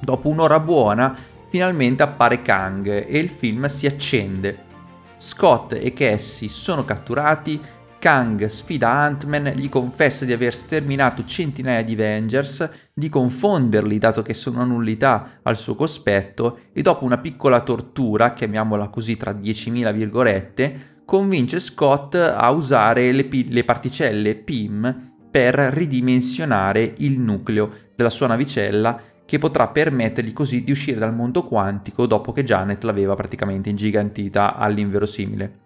Dopo 0.00 0.28
un'ora 0.28 0.60
buona 0.60 1.16
finalmente 1.48 2.02
appare 2.02 2.42
Kang 2.42 2.86
e 2.88 3.18
il 3.18 3.28
film 3.28 3.66
si 3.66 3.86
accende. 3.86 4.64
Scott 5.16 5.72
e 5.72 5.92
Cassie 5.92 6.48
sono 6.48 6.84
catturati 6.84 7.60
Kang 7.98 8.44
sfida 8.46 8.90
Ant-Man, 8.90 9.52
gli 9.56 9.68
confessa 9.68 10.24
di 10.24 10.32
aver 10.32 10.54
sterminato 10.54 11.24
centinaia 11.24 11.82
di 11.82 11.94
Avengers, 11.94 12.68
di 12.92 13.08
confonderli 13.08 13.98
dato 13.98 14.22
che 14.22 14.34
sono 14.34 14.64
nullità 14.64 15.40
al 15.42 15.56
suo 15.56 15.74
cospetto 15.74 16.58
e 16.72 16.82
dopo 16.82 17.04
una 17.04 17.18
piccola 17.18 17.62
tortura, 17.62 18.32
chiamiamola 18.32 18.88
così 18.88 19.16
tra 19.16 19.32
10.000 19.32 19.92
virgolette, 19.92 20.95
convince 21.06 21.60
Scott 21.60 22.16
a 22.16 22.50
usare 22.50 23.12
le, 23.12 23.24
pi- 23.24 23.50
le 23.50 23.64
particelle 23.64 24.34
PIM 24.34 25.14
per 25.30 25.54
ridimensionare 25.54 26.94
il 26.98 27.18
nucleo 27.18 27.70
della 27.94 28.10
sua 28.10 28.26
navicella 28.26 29.00
che 29.24 29.38
potrà 29.38 29.68
permettergli 29.68 30.32
così 30.32 30.64
di 30.64 30.72
uscire 30.72 30.98
dal 30.98 31.14
mondo 31.14 31.44
quantico 31.44 32.06
dopo 32.06 32.32
che 32.32 32.44
Janet 32.44 32.82
l'aveva 32.84 33.14
praticamente 33.14 33.70
ingigantita 33.70 34.56
all'inverosimile. 34.56 35.64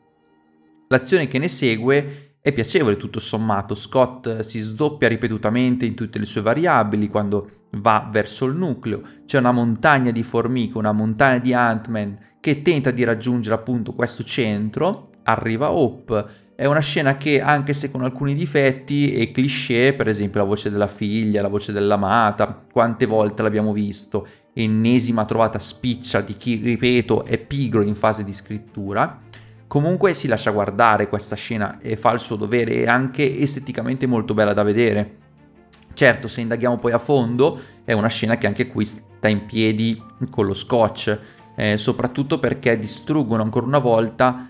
L'azione 0.89 1.27
che 1.27 1.39
ne 1.39 1.49
segue 1.49 2.35
è 2.43 2.53
piacevole 2.53 2.97
tutto 2.97 3.21
sommato, 3.21 3.75
Scott 3.75 4.41
si 4.41 4.59
sdoppia 4.59 5.09
ripetutamente 5.09 5.85
in 5.85 5.95
tutte 5.95 6.19
le 6.19 6.25
sue 6.25 6.41
variabili 6.41 7.09
quando 7.09 7.69
va 7.73 8.09
verso 8.11 8.47
il 8.47 8.57
nucleo, 8.57 9.03
c'è 9.27 9.39
una 9.39 9.53
montagna 9.53 10.11
di 10.11 10.23
formiche, 10.23 10.79
una 10.79 10.93
montagna 10.93 11.39
di 11.39 11.53
Ant-Man 11.53 12.19
che 12.41 12.63
tenta 12.63 12.91
di 12.91 13.05
raggiungere 13.05 13.55
appunto 13.55 13.93
questo 13.93 14.25
centro, 14.25 15.10
arriva 15.25 15.71
Hope, 15.71 16.49
è 16.55 16.67
una 16.67 16.81
scena 16.81 17.17
che 17.17 17.41
anche 17.41 17.73
se 17.73 17.91
con 17.91 18.03
alcuni 18.03 18.35
difetti 18.35 19.15
è 19.15 19.31
cliché, 19.31 19.95
per 19.95 20.09
esempio 20.09 20.41
la 20.41 20.47
voce 20.47 20.71
della 20.71 20.87
figlia, 20.87 21.43
la 21.43 21.49
voce 21.49 21.73
dell'amata, 21.73 22.63
quante 22.71 23.07
volte 23.07 23.43
l'abbiamo 23.43 23.73
visto, 23.73 24.27
ennesima 24.53 25.25
trovata 25.25 25.59
spiccia 25.59 26.21
di 26.21 26.35
chi, 26.35 26.57
ripeto, 26.57 27.25
è 27.25 27.39
pigro 27.39 27.83
in 27.83 27.95
fase 27.95 28.25
di 28.25 28.33
scrittura, 28.33 29.21
Comunque 29.71 30.15
si 30.15 30.27
lascia 30.27 30.51
guardare 30.51 31.09
questa 31.09 31.37
scena 31.37 31.79
e 31.79 31.95
fa 31.95 32.11
il 32.11 32.19
suo 32.19 32.35
dovere, 32.35 32.83
è 32.83 32.89
anche 32.89 33.39
esteticamente 33.39 34.05
molto 34.05 34.35
bella 34.35 34.53
da 34.53 34.65
vedere. 34.65 35.19
Certo, 35.95 36.27
se 36.27 36.41
indaghiamo 36.41 36.75
poi 36.75 36.91
a 36.91 36.99
fondo, 36.99 37.57
è 37.85 37.93
una 37.93 38.09
scena 38.09 38.37
che 38.37 38.49
anche 38.49 38.67
qui 38.67 38.85
sta 38.85 39.29
in 39.29 39.47
piedi 39.47 40.03
con 40.29 40.47
lo 40.47 40.55
scotch, 40.55 41.17
eh, 41.55 41.79
soprattutto 41.79 42.41
perché 42.41 42.81
distruggono 42.81 43.45
ancora 43.45 43.65
una 43.65 43.79
volta 43.79 44.50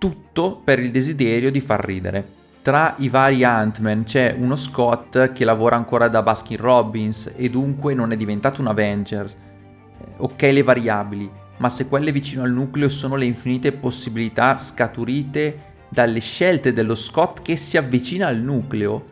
tutto 0.00 0.62
per 0.64 0.78
il 0.78 0.90
desiderio 0.90 1.50
di 1.50 1.60
far 1.60 1.84
ridere. 1.84 2.26
Tra 2.62 2.94
i 2.98 3.10
vari 3.10 3.44
Ant-Man 3.44 4.04
c'è 4.04 4.34
uno 4.38 4.56
Scott 4.56 5.32
che 5.32 5.44
lavora 5.44 5.76
ancora 5.76 6.08
da 6.08 6.22
Baskin 6.22 6.56
Robbins 6.56 7.34
e 7.36 7.50
dunque 7.50 7.92
non 7.92 8.10
è 8.10 8.16
diventato 8.16 8.62
un 8.62 8.68
Avenger. 8.68 9.26
Eh, 9.26 10.04
ok 10.16 10.40
le 10.40 10.62
variabili, 10.62 11.30
ma 11.58 11.68
se 11.68 11.86
quelle 11.86 12.12
vicino 12.12 12.42
al 12.44 12.50
nucleo 12.50 12.88
sono 12.88 13.16
le 13.16 13.26
infinite 13.26 13.72
possibilità 13.72 14.56
scaturite 14.56 15.68
dalle 15.90 16.20
scelte 16.20 16.72
dello 16.72 16.94
Scott 16.94 17.42
che 17.42 17.56
si 17.56 17.76
avvicina 17.76 18.26
al 18.26 18.38
nucleo, 18.38 19.04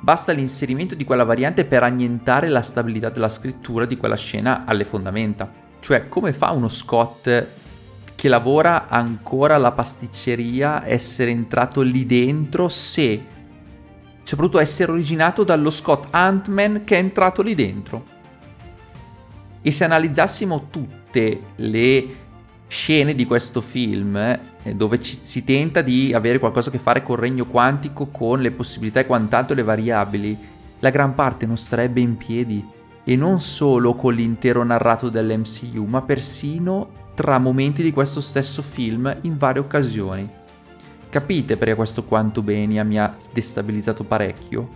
basta 0.00 0.32
l'inserimento 0.32 0.96
di 0.96 1.04
quella 1.04 1.24
variante 1.24 1.64
per 1.64 1.84
annientare 1.84 2.48
la 2.48 2.62
stabilità 2.62 3.10
della 3.10 3.28
scrittura 3.28 3.86
di 3.86 3.96
quella 3.96 4.16
scena 4.16 4.64
alle 4.64 4.84
fondamenta. 4.84 5.48
Cioè, 5.78 6.08
come 6.08 6.32
fa 6.32 6.50
uno 6.50 6.68
Scott 6.68 7.60
che 8.22 8.28
lavora 8.28 8.86
ancora 8.86 9.56
alla 9.56 9.72
pasticceria 9.72 10.86
essere 10.86 11.32
entrato 11.32 11.80
lì 11.80 12.06
dentro 12.06 12.68
se 12.68 13.20
soprattutto 14.22 14.60
essere 14.60 14.92
originato 14.92 15.42
dallo 15.42 15.70
Scott 15.70 16.06
Ant-Man 16.10 16.82
che 16.84 16.94
è 16.94 16.98
entrato 17.00 17.42
lì 17.42 17.56
dentro. 17.56 18.04
E 19.60 19.72
se 19.72 19.82
analizzassimo 19.82 20.68
tutte 20.70 21.40
le 21.56 22.14
scene 22.68 23.16
di 23.16 23.26
questo 23.26 23.60
film, 23.60 24.14
eh, 24.14 24.40
dove 24.72 25.00
ci, 25.00 25.18
si 25.20 25.42
tenta 25.42 25.82
di 25.82 26.12
avere 26.14 26.38
qualcosa 26.38 26.68
a 26.68 26.72
che 26.72 26.78
fare 26.78 27.02
col 27.02 27.18
regno 27.18 27.46
quantico, 27.46 28.06
con 28.06 28.40
le 28.40 28.52
possibilità 28.52 29.00
e 29.00 29.06
quant'altro 29.06 29.56
le 29.56 29.64
variabili, 29.64 30.38
la 30.78 30.90
gran 30.90 31.16
parte 31.16 31.44
non 31.44 31.56
starebbe 31.56 31.98
in 31.98 32.16
piedi. 32.16 32.64
E 33.02 33.16
non 33.16 33.40
solo 33.40 33.96
con 33.96 34.14
l'intero 34.14 34.62
narrato 34.62 35.08
dell'MCU, 35.08 35.86
ma 35.86 36.02
persino 36.02 37.01
tra 37.22 37.38
momenti 37.38 37.84
di 37.84 37.92
questo 37.92 38.20
stesso 38.20 38.62
film 38.62 39.18
in 39.20 39.36
varie 39.36 39.60
occasioni. 39.60 40.28
Capite 41.08 41.56
perché 41.56 41.76
questo 41.76 42.02
quanto 42.02 42.42
Benia 42.42 42.82
mi 42.82 42.98
ha 42.98 43.16
destabilizzato 43.32 44.02
parecchio? 44.02 44.68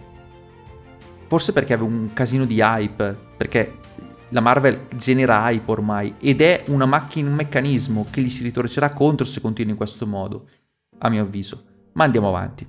Forse 1.26 1.52
perché 1.52 1.72
avevo 1.72 1.88
un 1.88 2.12
casino 2.12 2.44
di 2.44 2.60
hype, 2.60 3.18
perché 3.36 3.78
la 4.28 4.38
Marvel 4.38 4.86
genera 4.94 5.50
hype 5.50 5.68
ormai 5.72 6.14
ed 6.20 6.40
è 6.40 6.62
una 6.68 6.86
macchina, 6.86 7.28
un 7.28 7.34
meccanismo 7.34 8.06
che 8.10 8.20
gli 8.20 8.30
si 8.30 8.44
ritorcerà 8.44 8.90
contro 8.90 9.26
se 9.26 9.40
continua 9.40 9.72
in 9.72 9.76
questo 9.76 10.06
modo, 10.06 10.46
a 10.98 11.08
mio 11.08 11.22
avviso. 11.22 11.64
Ma 11.94 12.04
andiamo 12.04 12.28
avanti. 12.28 12.64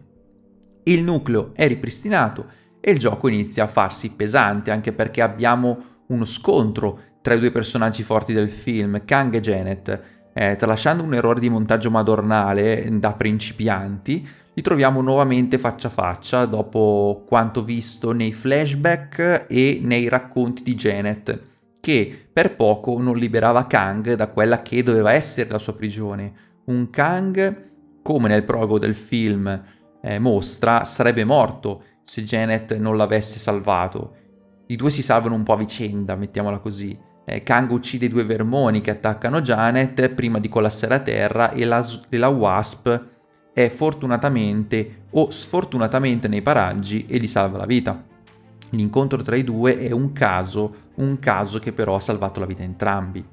Il 0.86 1.04
nucleo 1.04 1.52
è 1.54 1.68
ripristinato 1.68 2.48
e 2.80 2.90
il 2.90 2.98
gioco 2.98 3.28
inizia 3.28 3.66
a 3.66 3.68
farsi 3.68 4.12
pesante 4.14 4.72
anche 4.72 4.92
perché 4.92 5.22
abbiamo 5.22 5.78
uno 6.08 6.26
scontro 6.26 7.02
tra 7.28 7.36
i 7.36 7.40
due 7.40 7.52
personaggi 7.52 8.04
forti 8.04 8.32
del 8.32 8.50
film, 8.50 9.04
Kang 9.04 9.36
e 9.36 9.42
Janet. 9.42 10.02
Eh, 10.32 10.56
tralasciando 10.56 11.04
un 11.04 11.14
errore 11.14 11.42
di 11.42 11.50
montaggio 11.50 11.92
madornale 11.92 12.88
da 12.90 13.12
principianti, 13.12 14.26
li 14.54 14.62
troviamo 14.62 15.02
nuovamente 15.02 15.58
faccia 15.58 15.90
a 15.90 15.92
faccia 15.92 16.46
dopo 16.46 17.26
quanto 17.28 17.66
visto 17.66 18.14
nei 18.14 18.32
flashback 18.32 19.48
e 19.50 19.82
nei 19.84 20.08
racconti 20.08 20.64
di 20.64 20.74
Janet, 20.76 21.42
che 21.82 22.30
per 22.32 22.56
poco 22.56 22.98
non 22.98 23.18
liberava 23.18 23.68
Kang 23.68 24.14
da 24.14 24.28
quella 24.28 24.62
che 24.62 24.82
doveva 24.82 25.12
essere 25.12 25.50
la 25.50 25.60
sua 25.60 25.76
prigione. 25.76 26.32
Un 26.68 26.90
Kang, 26.90 27.72
come 28.04 28.30
nel 28.30 28.46
prologo 28.46 28.80
del 28.80 28.96
film 28.96 29.64
eh, 30.02 30.18
mostra, 30.18 30.86
sarebbe 30.86 31.26
morto 31.26 31.84
se 32.06 32.24
Janet 32.24 32.78
non 32.78 32.96
l'avesse 32.96 33.38
salvato. 33.38 34.16
I 34.68 34.78
due 34.78 34.90
si 34.90 35.02
salvano 35.02 35.36
un 35.36 35.44
po' 35.44 35.52
a 35.52 35.58
vicenda, 35.58 36.16
mettiamola 36.16 36.60
così 36.60 37.07
eh, 37.30 37.44
Kang 37.44 37.70
uccide 37.72 38.06
i 38.06 38.10
due 38.10 38.24
vermoni 38.24 38.80
che 38.80 38.92
attaccano 38.92 39.42
Janet 39.42 40.08
prima 40.10 40.40
di 40.40 40.48
collassare 40.48 40.96
a 40.96 41.00
terra 41.00 41.52
e 41.52 41.66
la, 41.66 41.86
e 42.08 42.16
la 42.16 42.30
Wasp 42.30 43.02
è 43.52 43.68
fortunatamente 43.68 45.04
o 45.10 45.30
sfortunatamente 45.30 46.30
nei 46.30 46.42
paraggi 46.42 47.06
e 47.06 47.18
gli 47.18 47.28
salva 47.28 47.58
la 47.58 47.66
vita. 47.66 48.02
L'incontro 48.70 49.22
tra 49.22 49.36
i 49.36 49.44
due 49.44 49.78
è 49.78 49.92
un 49.92 50.14
caso, 50.14 50.92
un 50.96 51.20
caso 51.20 51.60
che 51.60 51.74
però 51.74 51.96
ha 51.96 52.00
salvato 52.00 52.40
la 52.40 52.46
vita 52.46 52.62
a 52.62 52.66
entrambi. 52.66 53.26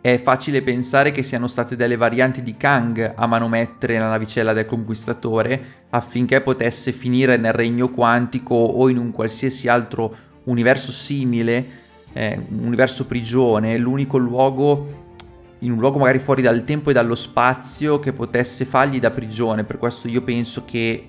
È 0.00 0.18
facile 0.18 0.62
pensare 0.62 1.10
che 1.10 1.22
siano 1.22 1.48
state 1.48 1.76
delle 1.76 1.96
varianti 1.96 2.42
di 2.42 2.56
Kang 2.56 3.12
a 3.14 3.26
manomettere 3.26 3.98
la 3.98 4.08
navicella 4.08 4.54
del 4.54 4.64
conquistatore 4.64 5.84
affinché 5.90 6.40
potesse 6.40 6.92
finire 6.92 7.36
nel 7.36 7.52
regno 7.52 7.90
quantico 7.90 8.54
o 8.54 8.88
in 8.88 8.96
un 8.96 9.10
qualsiasi 9.10 9.68
altro 9.68 10.30
universo 10.44 10.90
simile 10.90 11.81
eh, 12.12 12.40
un 12.48 12.66
universo 12.66 13.06
prigione, 13.06 13.76
l'unico 13.78 14.18
luogo 14.18 15.00
in 15.62 15.70
un 15.70 15.78
luogo 15.78 15.98
magari 15.98 16.18
fuori 16.18 16.42
dal 16.42 16.64
tempo 16.64 16.90
e 16.90 16.92
dallo 16.92 17.14
spazio 17.14 17.98
che 17.98 18.12
potesse 18.12 18.64
fargli 18.64 18.98
da 18.98 19.10
prigione, 19.10 19.64
per 19.64 19.78
questo 19.78 20.08
io 20.08 20.22
penso 20.22 20.64
che 20.64 21.08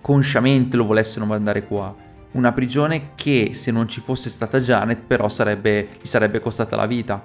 consciamente 0.00 0.76
lo 0.76 0.84
volessero 0.84 1.24
mandare 1.24 1.64
qua. 1.64 1.94
Una 2.32 2.52
prigione 2.52 3.10
che 3.14 3.50
se 3.52 3.70
non 3.70 3.86
ci 3.86 4.00
fosse 4.00 4.28
stata 4.28 4.58
Janet 4.58 5.02
però 5.06 5.28
sarebbe, 5.28 5.88
gli 6.00 6.06
sarebbe 6.06 6.40
costata 6.40 6.74
la 6.74 6.86
vita. 6.86 7.22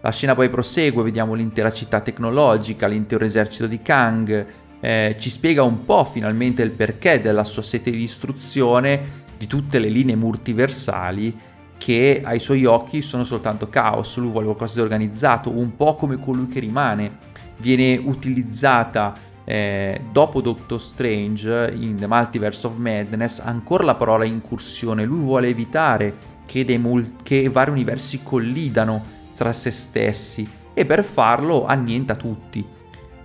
La 0.00 0.10
scena 0.10 0.34
poi 0.34 0.48
prosegue, 0.48 1.02
vediamo 1.02 1.34
l'intera 1.34 1.70
città 1.70 2.00
tecnologica, 2.00 2.86
l'intero 2.86 3.24
esercito 3.24 3.66
di 3.66 3.82
Kang, 3.82 4.46
eh, 4.80 5.16
ci 5.18 5.28
spiega 5.28 5.62
un 5.62 5.84
po' 5.84 6.04
finalmente 6.04 6.62
il 6.62 6.70
perché 6.70 7.20
della 7.20 7.44
sua 7.44 7.60
sete 7.60 7.90
di 7.90 8.02
istruzione, 8.02 9.28
di 9.36 9.46
tutte 9.46 9.78
le 9.78 9.88
linee 9.88 10.16
multiversali 10.16 11.36
che 11.80 12.20
ai 12.22 12.40
suoi 12.40 12.66
occhi 12.66 13.00
sono 13.00 13.24
soltanto 13.24 13.70
caos, 13.70 14.18
lui 14.18 14.28
vuole 14.28 14.44
qualcosa 14.44 14.74
di 14.74 14.80
organizzato, 14.82 15.50
un 15.50 15.76
po' 15.76 15.96
come 15.96 16.18
colui 16.18 16.46
che 16.46 16.60
rimane. 16.60 17.16
Viene 17.56 17.96
utilizzata 17.96 19.14
eh, 19.46 19.98
dopo 20.12 20.42
Doctor 20.42 20.78
Strange 20.78 21.72
in 21.74 21.96
The 21.96 22.06
Multiverse 22.06 22.66
of 22.66 22.76
Madness 22.76 23.38
ancora 23.38 23.84
la 23.84 23.94
parola 23.94 24.26
incursione, 24.26 25.06
lui 25.06 25.20
vuole 25.20 25.48
evitare 25.48 26.14
che, 26.44 26.66
mul- 26.76 27.14
che 27.22 27.48
vari 27.48 27.70
universi 27.70 28.22
collidano 28.22 29.02
tra 29.34 29.54
se 29.54 29.70
stessi 29.70 30.46
e 30.74 30.84
per 30.84 31.02
farlo 31.02 31.64
annienta 31.64 32.14
tutti. 32.14 32.62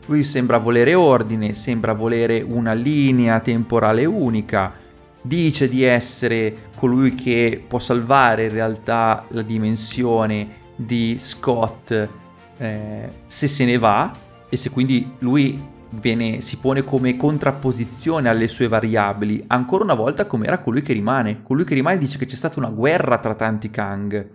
Lui 0.06 0.24
sembra 0.24 0.60
volere 0.60 0.94
ordine, 0.94 1.54
sembra 1.54 1.92
volere 1.92 2.42
una 2.42 2.72
linea 2.72 3.42
temporale 3.42 4.06
unica, 4.06 4.72
dice 5.26 5.68
di 5.68 5.84
essere 5.84 6.70
colui 6.76 7.16
che 7.16 7.64
può 7.68 7.80
salvare 7.80 8.46
in 8.46 8.52
realtà 8.52 9.26
la 9.30 9.42
dimensione 9.42 10.64
di 10.76 11.18
Scott 11.18 12.10
eh, 12.58 13.10
se 13.26 13.48
se 13.48 13.66
ne 13.66 13.78
va 13.78 14.12
e 14.50 14.58
se 14.58 14.70
quindi 14.70 15.16
lui 15.20 15.74
viene, 16.00 16.42
si 16.42 16.58
pone 16.58 16.84
come 16.84 17.16
contrapposizione 17.16 18.30
alle 18.30 18.48
sue 18.48 18.68
variabili, 18.68 19.44
ancora 19.48 19.84
una 19.84 19.94
volta 19.94 20.26
come 20.26 20.46
era 20.46 20.60
colui 20.60 20.82
che 20.82 20.94
rimane. 20.94 21.42
Colui 21.44 21.64
che 21.64 21.74
rimane 21.74 21.98
dice 21.98 22.18
che 22.18 22.26
c'è 22.26 22.36
stata 22.36 22.60
una 22.60 22.70
guerra 22.70 23.18
tra 23.18 23.36
tanti 23.36 23.70
Kang. 23.70 24.30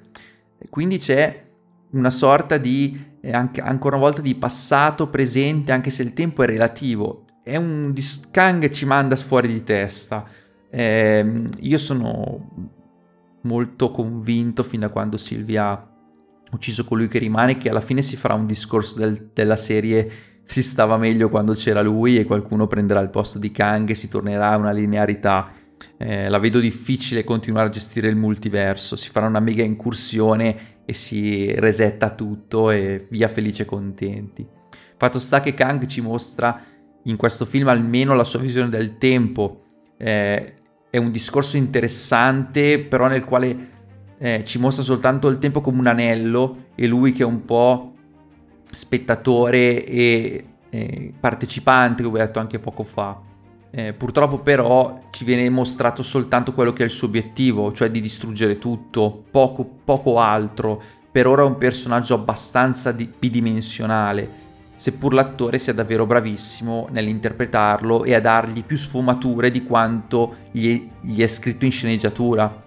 Quindi 0.69 0.99
c'è 0.99 1.45
una 1.93 2.11
sorta 2.11 2.57
di, 2.57 3.17
eh, 3.21 3.33
anche, 3.33 3.61
ancora 3.61 3.97
una 3.97 4.05
volta, 4.05 4.21
di 4.21 4.35
passato, 4.35 5.09
presente, 5.09 5.73
anche 5.73 5.91
se 5.91 6.03
il 6.03 6.13
tempo 6.13 6.43
è 6.43 6.47
relativo. 6.47 7.25
È 7.43 7.57
un 7.57 7.95
Kang 8.31 8.69
ci 8.69 8.85
manda 8.85 9.17
fuori 9.17 9.49
di 9.49 9.63
testa. 9.63 10.25
Eh, 10.71 11.45
io 11.59 11.79
sono 11.79 12.79
molto 13.43 13.91
convinto 13.91 14.63
fin 14.63 14.81
da 14.81 14.91
quando 14.91 15.17
Silvia 15.17 15.71
ha 15.71 15.89
ucciso 16.53 16.85
colui 16.85 17.09
che 17.09 17.19
rimane 17.19 17.57
che 17.57 17.71
alla 17.71 17.81
fine 17.81 18.03
si 18.03 18.17
farà 18.17 18.35
un 18.35 18.47
discorso 18.47 18.99
del, 18.99 19.31
della 19.33 19.57
serie 19.57 20.11
si 20.51 20.65
stava 20.65 20.97
meglio 20.97 21.29
quando 21.29 21.53
c'era 21.53 21.81
lui 21.81 22.19
e 22.19 22.25
qualcuno 22.25 22.67
prenderà 22.67 22.99
il 22.99 23.09
posto 23.09 23.39
di 23.39 23.53
Kang 23.53 23.89
e 23.89 23.95
si 23.95 24.09
tornerà 24.09 24.51
a 24.51 24.57
una 24.57 24.73
linearità. 24.73 25.49
Eh, 25.97 26.29
la 26.29 26.39
vedo 26.41 26.59
difficile 26.59 27.23
continuare 27.23 27.69
a 27.69 27.71
gestire 27.71 28.09
il 28.09 28.17
multiverso, 28.17 28.97
si 28.97 29.11
farà 29.11 29.29
una 29.29 29.39
mega 29.39 29.63
incursione 29.63 30.83
e 30.85 30.93
si 30.93 31.53
resetta 31.53 32.11
tutto 32.17 32.73
e 32.73 33.07
via 33.11 33.29
felice 33.29 33.63
e 33.63 33.67
contenti. 33.67 34.45
Fatto 34.97 35.21
sta 35.21 35.39
che 35.39 35.55
Kang 35.55 35.87
ci 35.87 36.01
mostra 36.01 36.61
in 37.05 37.15
questo 37.15 37.45
film 37.45 37.69
almeno 37.69 38.17
la 38.17 38.25
sua 38.25 38.41
visione 38.41 38.71
del 38.71 38.99
tempo, 38.99 39.67
eh, 39.97 40.60
è 40.91 40.97
un 40.97 41.13
discorso 41.13 41.57
interessante, 41.57 42.81
però 42.81 43.07
nel 43.07 43.25
quale 43.25 43.69
eh, 44.19 44.43
ci 44.45 44.59
mostra 44.59 44.83
soltanto 44.83 45.29
il 45.29 45.39
tempo 45.39 45.61
come 45.61 45.79
un 45.79 45.87
anello 45.87 46.67
e 46.75 46.87
lui 46.87 47.13
che 47.13 47.23
è 47.23 47.27
un 47.27 47.45
po' 47.45 47.95
spettatore 48.71 49.85
e 49.85 50.45
eh, 50.69 51.15
partecipante, 51.19 52.03
come 52.03 52.21
ho 52.21 52.25
detto 52.27 52.41
anche 52.41 52.59
poco 52.59 52.83
fa. 52.83 53.19
Eh, 53.73 53.93
purtroppo 53.93 54.41
però 54.41 55.03
ci 55.11 55.25
viene 55.25 55.49
mostrato 55.49 56.03
soltanto 56.03 56.53
quello 56.53 56.73
che 56.73 56.83
è 56.83 56.87
il 56.87 56.91
suo 56.91 57.07
obiettivo, 57.07 57.73
cioè 57.73 57.89
di 57.89 58.01
distruggere 58.01 58.59
tutto, 58.59 59.25
poco, 59.31 59.65
poco 59.85 60.19
altro. 60.19 60.83
Per 61.11 61.27
ora 61.27 61.43
è 61.43 61.47
un 61.47 61.57
personaggio 61.57 62.15
abbastanza 62.15 62.91
di- 62.91 63.09
bidimensionale 63.17 64.40
seppur 64.81 65.13
l'attore 65.13 65.59
sia 65.59 65.75
davvero 65.75 66.07
bravissimo 66.07 66.89
nell'interpretarlo 66.91 68.03
e 68.05 68.15
a 68.15 68.21
dargli 68.21 68.65
più 68.65 68.79
sfumature 68.79 69.51
di 69.51 69.63
quanto 69.63 70.37
gli 70.51 70.75
è, 70.75 70.83
gli 71.03 71.21
è 71.21 71.27
scritto 71.27 71.67
in 71.67 71.71
sceneggiatura. 71.71 72.63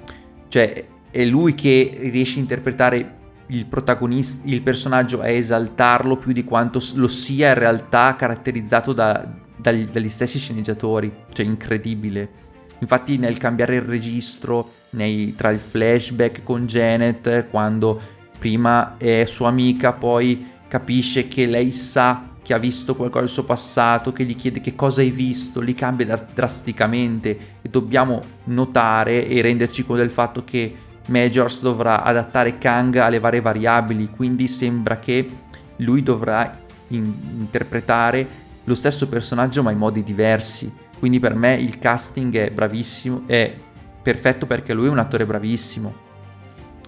Cioè, 0.48 0.86
è 1.10 1.26
lui 1.26 1.56
che 1.56 1.98
riesce 2.12 2.38
a 2.38 2.42
interpretare 2.42 3.16
il 3.48 3.66
protagonista, 3.66 4.48
il 4.48 4.62
personaggio 4.62 5.22
a 5.22 5.28
esaltarlo 5.28 6.18
più 6.18 6.34
di 6.34 6.44
quanto 6.44 6.80
lo 6.94 7.08
sia 7.08 7.48
in 7.48 7.56
realtà 7.56 8.16
caratterizzato 8.16 8.94
da, 8.94 9.28
dagli, 9.58 9.86
dagli 9.86 10.10
stessi 10.10 10.38
sceneggiatori. 10.38 11.12
Cioè, 11.32 11.44
incredibile. 11.44 12.30
Infatti, 12.78 13.18
nel 13.18 13.38
cambiare 13.38 13.78
il 13.78 13.82
registro 13.82 14.70
nei, 14.92 15.34
tra 15.34 15.50
il 15.50 15.60
flashback 15.60 16.44
con 16.44 16.68
Janet, 16.68 17.48
quando 17.50 18.00
prima 18.38 18.98
è 18.98 19.24
sua 19.26 19.48
amica, 19.48 19.94
poi 19.94 20.52
capisce 20.74 21.28
che 21.28 21.46
lei 21.46 21.72
sa 21.72 22.30
che 22.42 22.52
ha 22.52 22.58
visto 22.58 22.96
qualcosa 22.96 23.26
del 23.26 23.30
suo 23.30 23.44
passato, 23.44 24.12
che 24.12 24.24
gli 24.24 24.36
chiede 24.36 24.60
che 24.60 24.74
cosa 24.74 25.02
hai 25.02 25.12
visto, 25.12 25.60
li 25.60 25.76
cambia 25.76 26.28
drasticamente 26.34 27.60
e 27.62 27.70
dobbiamo 27.70 28.20
notare 28.46 29.28
e 29.28 29.40
renderci 29.44 29.86
conto 29.86 30.02
del 30.02 30.10
fatto 30.10 30.44
che 30.44 30.76
Majors 31.10 31.62
dovrà 31.62 32.02
adattare 32.02 32.58
Kang 32.58 32.96
alle 32.96 33.20
varie 33.20 33.40
variabili, 33.40 34.10
quindi 34.10 34.48
sembra 34.48 34.98
che 34.98 35.30
lui 35.78 36.02
dovrà 36.02 36.60
in- 36.88 37.14
interpretare 37.38 38.28
lo 38.64 38.74
stesso 38.74 39.08
personaggio 39.08 39.62
ma 39.62 39.70
in 39.70 39.78
modi 39.78 40.02
diversi. 40.02 40.74
quindi 40.98 41.20
per 41.20 41.36
me 41.36 41.54
il 41.54 41.78
casting 41.78 42.36
è 42.36 42.50
bravissimo, 42.50 43.24
è 43.28 43.54
perfetto 44.02 44.48
perché 44.48 44.74
lui 44.74 44.88
è 44.88 44.90
un 44.90 45.00
attore 45.00 45.28
bravissimo. 45.28 46.03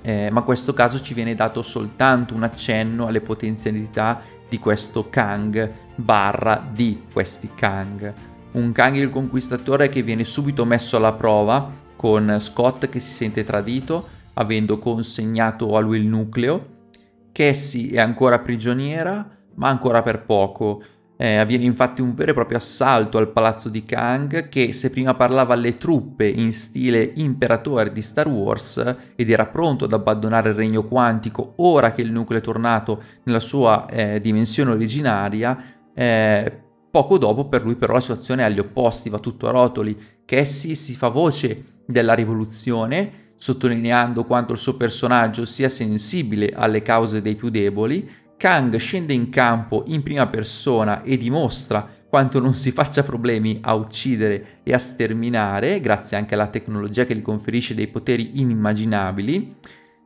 Eh, 0.07 0.29
ma 0.29 0.41
in 0.41 0.45
questo 0.45 0.71
caso 0.71 1.01
ci 1.01 1.15
viene 1.15 1.33
dato 1.33 1.63
soltanto 1.63 2.35
un 2.35 2.43
accenno 2.43 3.07
alle 3.07 3.21
potenzialità 3.21 4.21
di 4.47 4.59
questo 4.59 5.09
Kang 5.09 5.71
barra 5.95 6.63
di 6.71 7.01
questi 7.11 7.49
Kang. 7.55 8.13
Un 8.51 8.71
Kang 8.71 8.97
il 8.97 9.09
conquistatore 9.09 9.89
che 9.89 10.03
viene 10.03 10.23
subito 10.23 10.63
messo 10.63 10.97
alla 10.97 11.13
prova 11.13 11.67
con 11.95 12.37
Scott 12.39 12.87
che 12.87 12.99
si 12.99 13.13
sente 13.13 13.43
tradito 13.43 14.07
avendo 14.33 14.77
consegnato 14.77 15.75
a 15.75 15.79
lui 15.79 15.97
il 15.97 16.05
nucleo. 16.05 16.73
Cassie 17.31 17.89
è 17.93 17.99
ancora 17.99 18.37
prigioniera 18.37 19.27
ma 19.55 19.69
ancora 19.69 20.03
per 20.03 20.21
poco 20.21 20.83
eh, 21.17 21.37
avviene 21.37 21.63
infatti 21.63 22.01
un 22.01 22.13
vero 22.13 22.31
e 22.31 22.33
proprio 22.33 22.57
assalto 22.57 23.17
al 23.17 23.31
palazzo 23.31 23.69
di 23.69 23.83
Kang 23.83 24.49
che 24.49 24.73
se 24.73 24.89
prima 24.89 25.13
parlava 25.13 25.53
alle 25.53 25.77
truppe 25.77 26.27
in 26.27 26.51
stile 26.51 27.11
imperatore 27.15 27.91
di 27.91 28.01
Star 28.01 28.27
Wars 28.27 28.95
ed 29.15 29.29
era 29.29 29.45
pronto 29.45 29.85
ad 29.85 29.93
abbandonare 29.93 30.49
il 30.49 30.55
regno 30.55 30.83
quantico 30.83 31.53
ora 31.57 31.91
che 31.91 32.01
il 32.01 32.11
nucleo 32.11 32.39
è 32.39 32.43
tornato 32.43 33.01
nella 33.23 33.39
sua 33.39 33.85
eh, 33.87 34.19
dimensione 34.19 34.71
originaria, 34.71 35.57
eh, 35.93 36.63
poco 36.91 37.17
dopo 37.17 37.47
per 37.47 37.63
lui 37.63 37.75
però 37.75 37.93
la 37.93 37.99
situazione 37.99 38.41
è 38.41 38.45
agli 38.45 38.59
opposti, 38.59 39.09
va 39.09 39.19
tutto 39.19 39.47
a 39.47 39.51
rotoli. 39.51 39.97
Cassie 40.25 40.75
si 40.75 40.95
fa 40.95 41.09
voce 41.09 41.81
della 41.85 42.13
rivoluzione, 42.13 43.33
sottolineando 43.37 44.23
quanto 44.23 44.53
il 44.53 44.57
suo 44.57 44.75
personaggio 44.75 45.45
sia 45.45 45.69
sensibile 45.69 46.51
alle 46.53 46.81
cause 46.81 47.21
dei 47.21 47.35
più 47.35 47.49
deboli, 47.49 48.09
Kang 48.37 48.75
scende 48.75 49.13
in 49.13 49.29
campo 49.29 49.83
in 49.87 50.03
prima 50.03 50.27
persona 50.27 51.01
e 51.03 51.17
dimostra 51.17 51.87
quanto 52.07 52.39
non 52.39 52.53
si 52.53 52.71
faccia 52.71 53.03
problemi 53.03 53.57
a 53.61 53.73
uccidere 53.75 54.59
e 54.63 54.73
a 54.73 54.77
sterminare, 54.77 55.79
grazie 55.81 56.15
anche 56.15 56.33
alla 56.33 56.47
tecnologia 56.47 57.03
che 57.03 57.15
gli 57.15 57.21
conferisce 57.21 57.75
dei 57.75 57.87
poteri 57.87 58.39
inimmaginabili. 58.39 59.55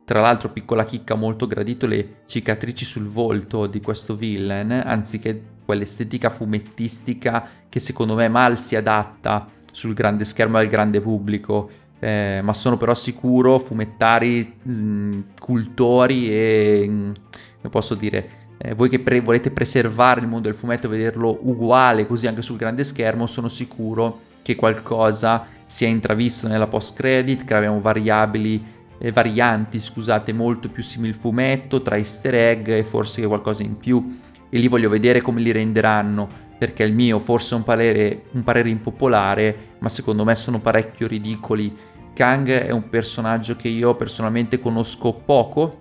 Tra 0.04 0.20
l'altro, 0.20 0.50
piccola 0.50 0.82
chicca, 0.82 1.14
molto 1.14 1.46
gradito 1.46 1.86
le 1.86 2.22
cicatrici 2.26 2.84
sul 2.84 3.06
volto 3.06 3.68
di 3.68 3.80
questo 3.80 4.16
villain, 4.16 4.72
anziché 4.72 5.40
quell'estetica 5.64 6.30
fumettistica 6.30 7.48
che 7.68 7.78
secondo 7.78 8.16
me 8.16 8.26
mal 8.26 8.58
si 8.58 8.74
adatta 8.74 9.46
sul 9.70 9.94
grande 9.94 10.24
schermo 10.24 10.58
al 10.58 10.66
grande 10.66 11.00
pubblico. 11.00 11.70
Eh, 12.00 12.40
ma 12.42 12.54
sono 12.54 12.76
però 12.76 12.92
sicuro 12.92 13.58
fumettari, 13.60 14.52
mh, 14.62 14.72
mm, 14.72 15.20
cultori 15.38 16.28
e 16.32 16.86
mh, 16.88 16.92
mm, 16.92 17.12
come 17.60 17.70
posso 17.70 17.94
dire, 17.94 18.28
eh, 18.56 18.74
voi 18.74 18.88
che 18.88 19.00
pre- 19.00 19.20
volete 19.20 19.50
preservare 19.50 20.20
il 20.20 20.26
mondo 20.26 20.48
del 20.48 20.56
fumetto 20.56 20.86
e 20.86 20.90
vederlo 20.90 21.38
uguale 21.42 22.06
così 22.06 22.26
anche 22.26 22.40
sul 22.40 22.56
grande 22.56 22.82
schermo, 22.84 23.26
sono 23.26 23.48
sicuro 23.48 24.20
che 24.42 24.54
qualcosa 24.56 25.46
sia 25.66 25.86
intravisto 25.86 26.48
nella 26.48 26.66
post 26.66 26.96
credit, 26.96 27.44
che 27.44 27.54
abbiamo 27.54 27.80
variabili, 27.80 28.64
eh, 28.98 29.12
varianti, 29.12 29.78
scusate, 29.78 30.32
molto 30.32 30.70
più 30.70 30.82
simili 30.82 31.10
al 31.10 31.18
fumetto, 31.18 31.82
tra 31.82 31.96
easter 31.96 32.34
egg 32.34 32.68
e 32.68 32.82
forse 32.82 33.26
qualcosa 33.26 33.62
in 33.62 33.76
più. 33.76 34.18
E 34.48 34.58
lì 34.58 34.66
voglio 34.66 34.88
vedere 34.88 35.20
come 35.20 35.40
li 35.40 35.52
renderanno, 35.52 36.26
perché 36.58 36.82
il 36.82 36.94
mio 36.94 37.18
forse 37.18 37.54
è 37.54 37.58
un 37.58 37.64
parere, 37.64 38.22
un 38.32 38.42
parere 38.42 38.70
impopolare, 38.70 39.56
ma 39.80 39.90
secondo 39.90 40.24
me 40.24 40.34
sono 40.34 40.60
parecchio 40.60 41.06
ridicoli. 41.06 41.76
Kang 42.14 42.48
è 42.48 42.70
un 42.70 42.88
personaggio 42.88 43.54
che 43.54 43.68
io 43.68 43.94
personalmente 43.94 44.58
conosco 44.58 45.12
poco, 45.12 45.79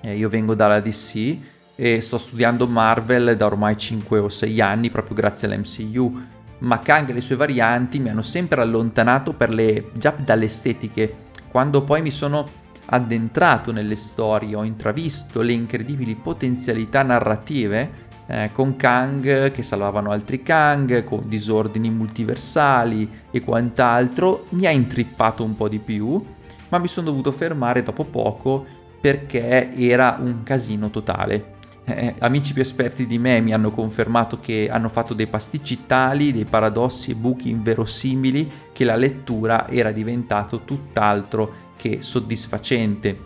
eh, 0.00 0.16
io 0.16 0.28
vengo 0.28 0.54
dalla 0.54 0.80
DC 0.80 1.38
e 1.74 2.00
sto 2.00 2.18
studiando 2.18 2.66
Marvel 2.66 3.36
da 3.36 3.46
ormai 3.46 3.76
5 3.76 4.18
o 4.18 4.28
6 4.28 4.60
anni 4.60 4.90
proprio 4.90 5.14
grazie 5.14 5.46
all'MCU, 5.46 6.20
ma 6.60 6.78
Kang 6.80 7.08
e 7.08 7.12
le 7.12 7.20
sue 7.20 7.36
varianti 7.36 8.00
mi 8.00 8.08
hanno 8.08 8.22
sempre 8.22 8.60
allontanato 8.60 9.34
le, 9.48 9.90
già 9.94 10.14
dalle 10.18 10.46
estetiche. 10.46 11.26
Quando 11.48 11.82
poi 11.82 12.02
mi 12.02 12.10
sono 12.10 12.44
addentrato 12.86 13.70
nelle 13.70 13.96
storie, 13.96 14.56
ho 14.56 14.64
intravisto 14.64 15.40
le 15.40 15.52
incredibili 15.52 16.16
potenzialità 16.16 17.02
narrative 17.02 18.06
eh, 18.26 18.50
con 18.52 18.76
Kang 18.76 19.50
che 19.50 19.62
salvavano 19.62 20.10
altri 20.10 20.42
Kang, 20.42 21.04
con 21.04 21.28
disordini 21.28 21.90
multiversali 21.90 23.08
e 23.30 23.40
quant'altro, 23.40 24.46
mi 24.50 24.66
ha 24.66 24.70
intrippato 24.70 25.44
un 25.44 25.54
po' 25.54 25.68
di 25.68 25.78
più, 25.78 26.22
ma 26.70 26.78
mi 26.78 26.88
sono 26.88 27.06
dovuto 27.06 27.30
fermare 27.30 27.82
dopo 27.82 28.04
poco 28.04 28.66
perché 29.00 29.70
era 29.74 30.18
un 30.20 30.42
casino 30.42 30.90
totale. 30.90 31.56
Eh, 31.84 32.14
amici 32.18 32.52
più 32.52 32.60
esperti 32.60 33.06
di 33.06 33.18
me 33.18 33.40
mi 33.40 33.54
hanno 33.54 33.70
confermato 33.70 34.38
che 34.40 34.68
hanno 34.70 34.90
fatto 34.90 35.14
dei 35.14 35.26
pasticci 35.26 35.86
tali, 35.86 36.32
dei 36.32 36.44
paradossi 36.44 37.12
e 37.12 37.14
buchi 37.14 37.48
inverosimili 37.48 38.50
che 38.72 38.84
la 38.84 38.94
lettura 38.94 39.66
era 39.68 39.90
diventato 39.90 40.64
tutt'altro 40.64 41.66
che 41.76 41.98
soddisfacente. 42.00 43.16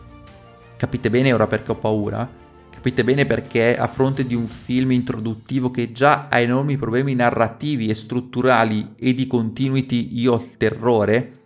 Capite 0.77 1.11
bene 1.11 1.33
ora 1.33 1.49
perché 1.49 1.73
ho 1.73 1.77
paura? 1.77 2.29
Capite 2.71 3.05
bene 3.05 3.27
perché 3.27 3.77
a 3.77 3.87
fronte 3.89 4.25
di 4.27 4.35
un 4.35 4.47
film 4.47 4.93
introduttivo 4.93 5.71
che 5.71 5.91
già 5.91 6.29
ha 6.29 6.39
enormi 6.39 6.77
problemi 6.77 7.15
narrativi 7.15 7.89
e 7.89 7.95
strutturali 7.95 8.95
e 8.97 9.15
di 9.15 9.27
continuity 9.27 10.09
io 10.13 10.35
ho 10.35 10.37
il 10.37 10.57
terrore? 10.57 11.42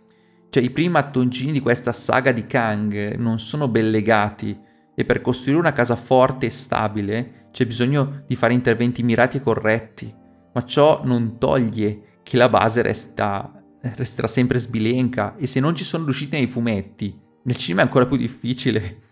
Cioè 0.49 0.63
i 0.63 0.71
primi 0.71 0.89
mattoncini 0.89 1.51
di 1.51 1.59
questa 1.59 1.91
saga 1.91 2.31
di 2.31 2.45
Kang 2.45 3.15
non 3.15 3.39
sono 3.39 3.67
ben 3.67 3.91
legati 3.91 4.57
e 4.95 5.05
per 5.05 5.21
costruire 5.21 5.59
una 5.59 5.73
casa 5.73 5.95
forte 5.95 6.47
e 6.47 6.49
stabile 6.49 7.47
c'è 7.51 7.65
bisogno 7.65 8.23
di 8.27 8.35
fare 8.35 8.53
interventi 8.53 9.03
mirati 9.03 9.37
e 9.37 9.41
corretti, 9.41 10.13
ma 10.53 10.63
ciò 10.63 11.01
non 11.03 11.37
toglie 11.37 12.19
che 12.23 12.37
la 12.37 12.49
base 12.49 12.81
resta, 12.81 13.51
resterà 13.95 14.27
sempre 14.27 14.59
sbilenca 14.59 15.35
e 15.37 15.47
se 15.47 15.59
non 15.59 15.75
ci 15.75 15.83
sono 15.83 16.03
riusciti 16.03 16.35
nei 16.35 16.47
fumetti, 16.47 17.15
nel 17.43 17.55
cinema 17.55 17.81
è 17.81 17.85
ancora 17.85 18.05
più 18.05 18.17
difficile. 18.17 19.01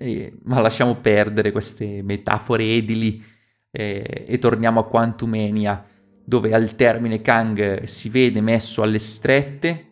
E, 0.00 0.38
ma 0.44 0.60
lasciamo 0.60 0.94
perdere 0.94 1.50
queste 1.50 2.04
metafore 2.04 2.62
edili 2.62 3.20
e, 3.68 4.26
e 4.28 4.38
torniamo 4.38 4.78
a 4.78 4.86
Quantumania, 4.86 5.84
dove 6.24 6.54
al 6.54 6.76
termine 6.76 7.20
Kang 7.20 7.82
si 7.82 8.08
vede 8.08 8.40
messo 8.40 8.82
alle 8.82 9.00
strette 9.00 9.87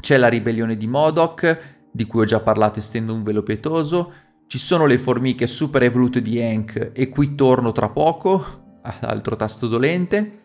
c'è 0.00 0.16
la 0.16 0.28
ribellione 0.28 0.76
di 0.76 0.86
Modok, 0.86 1.78
di 1.92 2.06
cui 2.06 2.22
ho 2.22 2.24
già 2.24 2.40
parlato 2.40 2.78
estendo 2.78 3.14
un 3.14 3.22
velo 3.22 3.42
pietoso. 3.42 4.12
Ci 4.46 4.58
sono 4.58 4.86
le 4.86 4.98
formiche 4.98 5.46
super 5.46 5.82
evolute 5.82 6.20
di 6.20 6.40
Hank 6.40 6.90
e 6.92 7.08
qui 7.08 7.34
torno 7.34 7.72
tra 7.72 7.88
poco, 7.88 8.78
altro 9.00 9.36
tasto 9.36 9.68
dolente. 9.68 10.38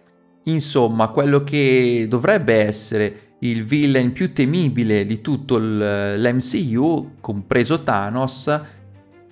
Insomma, 0.44 1.08
quello 1.08 1.44
che 1.44 2.06
dovrebbe 2.08 2.54
essere 2.54 3.20
il 3.40 3.64
villain 3.64 4.12
più 4.12 4.32
temibile 4.32 5.06
di 5.06 5.22
tutto 5.22 5.58
l'MCU, 5.58 7.16
compreso 7.20 7.82
Thanos, 7.82 8.62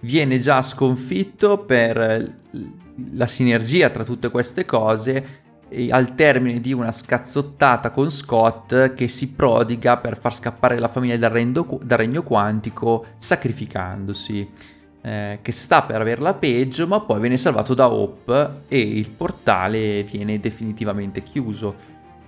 viene 0.01 0.39
già 0.39 0.61
sconfitto 0.61 1.65
per 1.65 2.35
la 3.13 3.27
sinergia 3.27 3.89
tra 3.89 4.03
tutte 4.03 4.29
queste 4.29 4.65
cose 4.65 5.42
al 5.89 6.15
termine 6.15 6.59
di 6.59 6.73
una 6.73 6.91
scazzottata 6.91 7.91
con 7.91 8.09
Scott 8.09 8.93
che 8.93 9.07
si 9.07 9.31
prodiga 9.31 9.97
per 9.97 10.19
far 10.19 10.33
scappare 10.33 10.79
la 10.79 10.87
famiglia 10.87 11.17
dal, 11.17 11.31
rendo, 11.31 11.79
dal 11.83 11.97
regno 11.97 12.23
quantico 12.23 13.05
sacrificandosi. 13.17 14.49
Eh, 15.05 15.39
che 15.41 15.51
sta 15.51 15.83
per 15.83 15.99
averla 15.99 16.33
peggio, 16.33 16.87
ma 16.87 17.01
poi 17.01 17.19
viene 17.19 17.35
salvato 17.35 17.73
da 17.73 17.91
Hope 17.91 18.61
e 18.69 18.79
il 18.79 19.09
portale 19.09 20.03
viene 20.03 20.39
definitivamente 20.39 21.23
chiuso. 21.23 21.75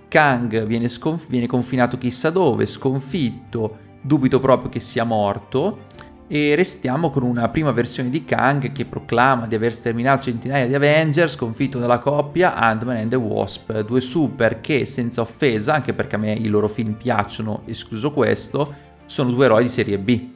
Kang 0.08 0.64
viene, 0.66 0.88
sconf- 0.88 1.30
viene 1.30 1.46
confinato 1.46 1.96
chissà 1.96 2.28
dove, 2.28 2.66
sconfitto, 2.66 3.78
dubito 4.02 4.40
proprio 4.40 4.68
che 4.68 4.80
sia 4.80 5.04
morto 5.04 5.86
e 6.28 6.54
restiamo 6.56 7.10
con 7.10 7.22
una 7.22 7.48
prima 7.48 7.70
versione 7.70 8.10
di 8.10 8.24
Kang 8.24 8.72
che 8.72 8.84
proclama 8.84 9.46
di 9.46 9.54
aver 9.54 9.72
sterminato 9.72 10.22
centinaia 10.22 10.66
di 10.66 10.74
Avengers 10.74 11.34
sconfitto 11.34 11.78
dalla 11.78 11.98
coppia 11.98 12.54
Ant-Man 12.54 12.96
and 12.96 13.10
the 13.10 13.16
Wasp, 13.16 13.80
due 13.80 14.00
super 14.00 14.60
che 14.60 14.86
senza 14.86 15.20
offesa, 15.20 15.74
anche 15.74 15.92
perché 15.92 16.16
a 16.16 16.18
me 16.18 16.32
i 16.32 16.48
loro 16.48 16.68
film 16.68 16.94
piacciono, 16.94 17.62
escluso 17.66 18.10
questo, 18.10 18.74
sono 19.04 19.30
due 19.30 19.44
eroi 19.44 19.62
di 19.62 19.68
serie 19.68 19.98
B. 19.98 20.28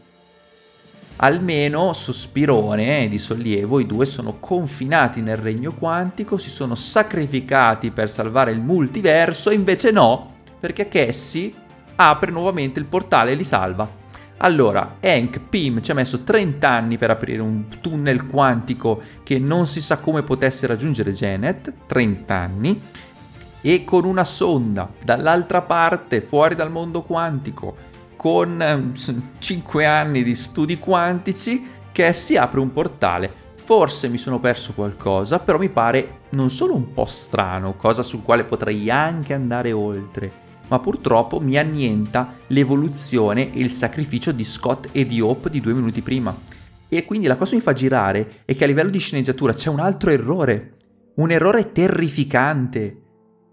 Almeno 1.22 1.92
sospirone 1.92 3.08
di 3.08 3.18
sollievo, 3.18 3.78
i 3.78 3.84
due 3.86 4.06
sono 4.06 4.38
confinati 4.38 5.20
nel 5.20 5.36
regno 5.36 5.74
quantico, 5.74 6.38
si 6.38 6.48
sono 6.48 6.74
sacrificati 6.74 7.90
per 7.90 8.08
salvare 8.08 8.52
il 8.52 8.60
multiverso, 8.60 9.50
invece 9.50 9.90
no, 9.90 10.36
perché 10.58 10.88
Cassie 10.88 11.52
apre 11.96 12.30
nuovamente 12.30 12.78
il 12.78 12.86
portale 12.86 13.32
e 13.32 13.34
li 13.34 13.44
salva. 13.44 13.99
Allora, 14.42 14.96
Hank 15.02 15.38
Pym 15.38 15.82
ci 15.82 15.90
ha 15.90 15.94
messo 15.94 16.22
30 16.22 16.66
anni 16.66 16.96
per 16.96 17.10
aprire 17.10 17.42
un 17.42 17.66
tunnel 17.80 18.26
quantico 18.26 19.02
che 19.22 19.38
non 19.38 19.66
si 19.66 19.82
sa 19.82 19.98
come 19.98 20.22
potesse 20.22 20.66
raggiungere 20.66 21.12
Janet, 21.12 21.72
30 21.86 22.34
anni, 22.34 22.82
e 23.60 23.84
con 23.84 24.06
una 24.06 24.24
sonda 24.24 24.90
dall'altra 25.04 25.60
parte, 25.60 26.22
fuori 26.22 26.54
dal 26.54 26.70
mondo 26.70 27.02
quantico, 27.02 27.76
con 28.16 28.92
5 29.38 29.84
ehm, 29.84 29.90
anni 29.90 30.22
di 30.22 30.34
studi 30.34 30.78
quantici, 30.78 31.66
che 31.92 32.14
si 32.14 32.38
apre 32.38 32.60
un 32.60 32.72
portale. 32.72 33.30
Forse 33.62 34.08
mi 34.08 34.16
sono 34.16 34.40
perso 34.40 34.72
qualcosa, 34.72 35.38
però 35.38 35.58
mi 35.58 35.68
pare 35.68 36.20
non 36.30 36.48
solo 36.48 36.74
un 36.74 36.94
po' 36.94 37.04
strano, 37.04 37.74
cosa 37.74 38.02
sul 38.02 38.22
quale 38.22 38.44
potrei 38.44 38.88
anche 38.88 39.34
andare 39.34 39.72
oltre, 39.72 40.48
ma 40.70 40.78
purtroppo 40.78 41.40
mi 41.40 41.58
annienta 41.58 42.34
l'evoluzione 42.48 43.52
e 43.52 43.58
il 43.58 43.72
sacrificio 43.72 44.32
di 44.32 44.44
Scott 44.44 44.88
e 44.92 45.04
di 45.04 45.20
Hope 45.20 45.50
di 45.50 45.60
due 45.60 45.74
minuti 45.74 46.00
prima. 46.00 46.36
E 46.88 47.04
quindi 47.04 47.26
la 47.26 47.36
cosa 47.36 47.54
mi 47.54 47.60
fa 47.60 47.72
girare 47.72 48.42
è 48.44 48.54
che 48.54 48.64
a 48.64 48.66
livello 48.66 48.90
di 48.90 48.98
sceneggiatura 48.98 49.52
c'è 49.52 49.68
un 49.68 49.80
altro 49.80 50.10
errore, 50.10 50.76
un 51.16 51.30
errore 51.30 51.72
terrificante. 51.72 53.02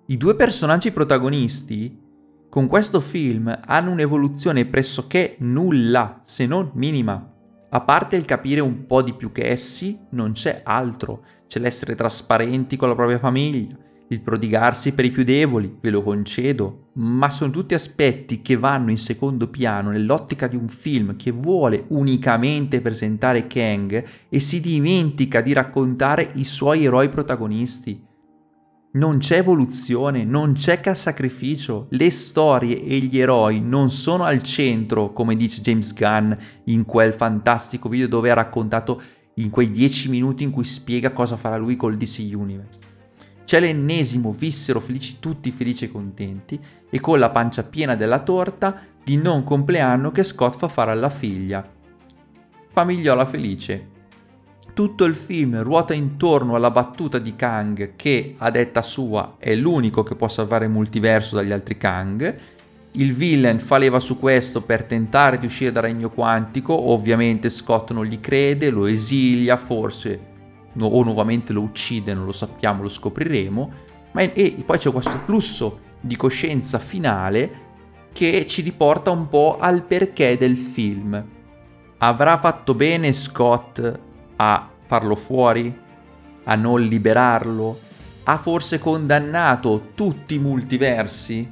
I 0.08 0.18
due 0.18 0.36
personaggi 0.36 0.92
protagonisti 0.92 2.06
con 2.50 2.68
questo 2.68 3.00
film 3.00 3.56
hanno 3.66 3.92
un'evoluzione 3.92 4.66
pressoché 4.66 5.36
nulla, 5.40 6.22
se 6.24 6.46
non 6.46 6.72
minima. 6.76 7.34
A 7.70 7.82
parte 7.82 8.16
il 8.16 8.26
capire 8.26 8.62
un 8.62 8.86
po' 8.86 9.02
di 9.02 9.14
più 9.14 9.32
che 9.32 9.50
essi, 9.50 10.00
non 10.12 10.32
c'è 10.32 10.62
altro. 10.64 11.24
C'è 11.48 11.60
l'essere 11.60 11.96
trasparenti 11.96 12.78
con 12.78 12.88
la 12.88 12.96
propria 12.96 13.20
famiglia, 13.20 13.76
il 14.10 14.22
prodigarsi 14.22 14.94
per 14.94 15.06
i 15.06 15.12
più 15.12 15.24
deboli, 15.24 15.78
ve 15.82 15.90
lo 15.90 16.02
concedo, 16.02 16.92
ma 16.94 17.30
sono 17.30 17.52
tutti 17.52 17.74
aspetti 17.74 18.42
che 18.42 18.56
vanno 18.56 18.92
in 18.92 18.98
secondo 18.98 19.50
piano 19.50 19.90
nell'ottica 19.90 20.48
di 20.48 20.56
un 20.56 20.70
film 20.70 21.16
che 21.16 21.32
vuole 21.32 21.86
unicamente 21.90 22.80
presentare 22.80 23.48
Kang 23.48 24.04
e 24.30 24.40
si 24.40 24.62
dimentica 24.62 25.42
di 25.42 25.54
raccontare 25.54 26.30
i 26.36 26.46
suoi 26.46 26.86
eroi 26.86 27.10
protagonisti. 27.10 28.06
Non 28.90 29.18
c'è 29.20 29.38
evoluzione, 29.38 30.24
non 30.24 30.54
c'è 30.54 30.80
sacrificio, 30.96 31.88
le 31.92 32.10
storie 32.10 32.84
e 32.84 32.98
gli 33.00 33.20
eroi 33.20 33.60
non 33.60 33.92
sono 33.92 34.24
al 34.24 34.42
centro, 34.42 35.12
come 35.12 35.36
dice 35.36 35.62
James 35.62 35.94
Gunn 35.94 36.32
in 36.66 36.86
quel 36.86 37.14
fantastico 37.14 37.90
video 37.90 38.08
dove 38.08 38.32
ha 38.32 38.36
raccontato 38.36 39.02
in 39.36 39.52
quei 39.52 39.70
dieci 39.70 40.10
minuti 40.10 40.44
in 40.44 40.52
cui 40.52 40.64
spiega 40.64 41.12
cosa 41.12 41.38
farà 41.38 41.58
lui 41.58 41.76
col 41.76 41.98
DC 41.98 42.28
Universe. 42.34 42.87
C'è 43.48 43.62
l'ennesimo, 43.62 44.34
vissero 44.34 44.82
felici 44.82 45.20
tutti 45.22 45.52
felici 45.52 45.86
e 45.86 45.90
contenti 45.90 46.60
e 46.90 47.00
con 47.00 47.18
la 47.18 47.30
pancia 47.30 47.64
piena 47.64 47.96
della 47.96 48.20
torta 48.20 48.78
di 49.02 49.16
non 49.16 49.46
compleanno 49.46 50.12
che 50.12 50.24
Scott 50.24 50.58
fa 50.58 50.68
fare 50.68 50.92
alla 50.92 51.08
figlia. 51.08 51.66
Famigliola 52.70 53.26
felice, 53.26 53.88
tutto 54.74 55.06
il 55.06 55.16
film 55.16 55.64
ruota 55.64 55.94
intorno 55.94 56.56
alla 56.56 56.72
battuta 56.72 57.20
di 57.20 57.38
Kang 57.38 57.96
che, 57.96 58.36
a 58.38 58.52
detta 58.52 58.82
sua, 58.82 59.36
è 59.40 59.56
l'unico 59.56 60.04
che 60.04 60.18
può 60.18 60.28
salvare 60.28 60.66
il 60.66 60.72
multiverso 60.72 61.38
dagli 61.38 61.54
altri 61.54 61.78
Kang. 61.78 62.38
Il 62.92 63.14
villain 63.14 63.60
fa 63.60 63.78
leva 63.78 64.02
su 64.02 64.20
questo 64.20 64.62
per 64.62 64.84
tentare 64.84 65.38
di 65.38 65.46
uscire 65.46 65.72
dal 65.72 65.84
regno 65.84 66.10
quantico, 66.10 66.90
ovviamente 66.90 67.48
Scott 67.48 67.92
non 67.92 68.04
gli 68.04 68.20
crede, 68.20 68.72
lo 68.72 68.88
esilia, 68.88 69.56
forse 69.56 70.27
o 70.86 71.04
nuovamente 71.04 71.54
lo 71.54 71.62
uccide, 71.62 72.14
non 72.14 72.26
lo 72.26 72.32
sappiamo, 72.32 72.82
lo 72.82 72.90
scopriremo. 72.90 73.72
Ma 74.12 74.22
è, 74.22 74.32
e 74.34 74.64
poi 74.66 74.78
c'è 74.78 74.92
questo 74.92 75.18
flusso 75.24 75.80
di 76.00 76.16
coscienza 76.16 76.80
finale 76.80 77.66
che 78.14 78.46
ci 78.48 78.62
riporta 78.62 79.12
un 79.12 79.28
po' 79.28 79.58
al 79.60 79.84
perché 79.84 80.38
del 80.38 80.58
film. 80.58 81.24
Avrà 82.00 82.38
fatto 82.38 82.74
bene 82.74 83.14
Scott 83.14 84.00
a 84.36 84.70
farlo 84.86 85.16
fuori, 85.16 85.76
a 86.44 86.56
non 86.56 86.82
liberarlo, 86.82 87.80
ha 88.24 88.38
forse 88.38 88.80
condannato 88.80 89.90
tutti 89.96 90.36
i 90.36 90.40
multiversi? 90.40 91.52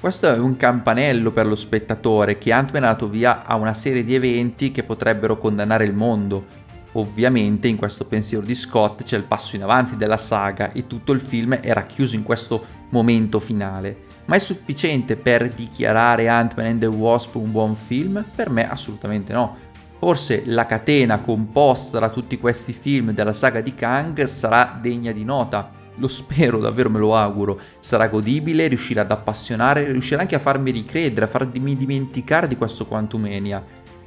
Questo 0.00 0.32
è 0.32 0.36
un 0.36 0.56
campanello 0.56 1.30
per 1.30 1.46
lo 1.46 1.54
spettatore 1.54 2.36
che 2.36 2.52
Ant-Man 2.52 2.82
ha 2.82 2.88
dato 2.88 3.08
via 3.08 3.44
a 3.44 3.54
una 3.54 3.72
serie 3.72 4.02
di 4.02 4.16
eventi 4.16 4.72
che 4.72 4.82
potrebbero 4.82 5.38
condannare 5.38 5.84
il 5.84 5.94
mondo. 5.94 6.44
Ovviamente 6.92 7.68
in 7.68 7.76
questo 7.76 8.04
pensiero 8.04 8.44
di 8.44 8.54
Scott 8.54 9.02
c'è 9.02 9.16
il 9.16 9.24
passo 9.24 9.56
in 9.56 9.62
avanti 9.62 9.96
della 9.96 10.18
saga 10.18 10.72
e 10.72 10.86
tutto 10.86 11.12
il 11.12 11.20
film 11.20 11.54
è 11.54 11.72
racchiuso 11.72 12.16
in 12.16 12.22
questo 12.22 12.64
momento 12.90 13.38
finale. 13.38 14.10
Ma 14.26 14.36
è 14.36 14.38
sufficiente 14.38 15.16
per 15.16 15.48
dichiarare 15.48 16.28
Ant-Man 16.28 16.66
and 16.66 16.80
the 16.80 16.86
Wasp 16.86 17.34
un 17.36 17.50
buon 17.50 17.74
film? 17.74 18.24
Per 18.34 18.50
me 18.50 18.68
assolutamente 18.68 19.32
no 19.32 19.70
Forse 20.02 20.42
la 20.46 20.66
catena 20.66 21.20
composta 21.20 22.00
da 22.00 22.10
tutti 22.10 22.36
questi 22.36 22.72
film 22.72 23.12
della 23.12 23.32
saga 23.32 23.60
di 23.60 23.72
Kang 23.72 24.24
sarà 24.24 24.76
degna 24.82 25.12
di 25.12 25.22
nota. 25.22 25.70
Lo 25.94 26.08
spero, 26.08 26.58
davvero 26.58 26.90
me 26.90 26.98
lo 26.98 27.14
auguro. 27.14 27.60
Sarà 27.78 28.08
godibile, 28.08 28.66
riuscirà 28.66 29.02
ad 29.02 29.12
appassionare, 29.12 29.92
riuscirà 29.92 30.22
anche 30.22 30.34
a 30.34 30.40
farmi 30.40 30.72
ricredere, 30.72 31.26
a 31.26 31.28
farmi 31.28 31.76
dimenticare 31.76 32.48
di 32.48 32.56
questo 32.56 32.84
Quantumania. 32.86 33.64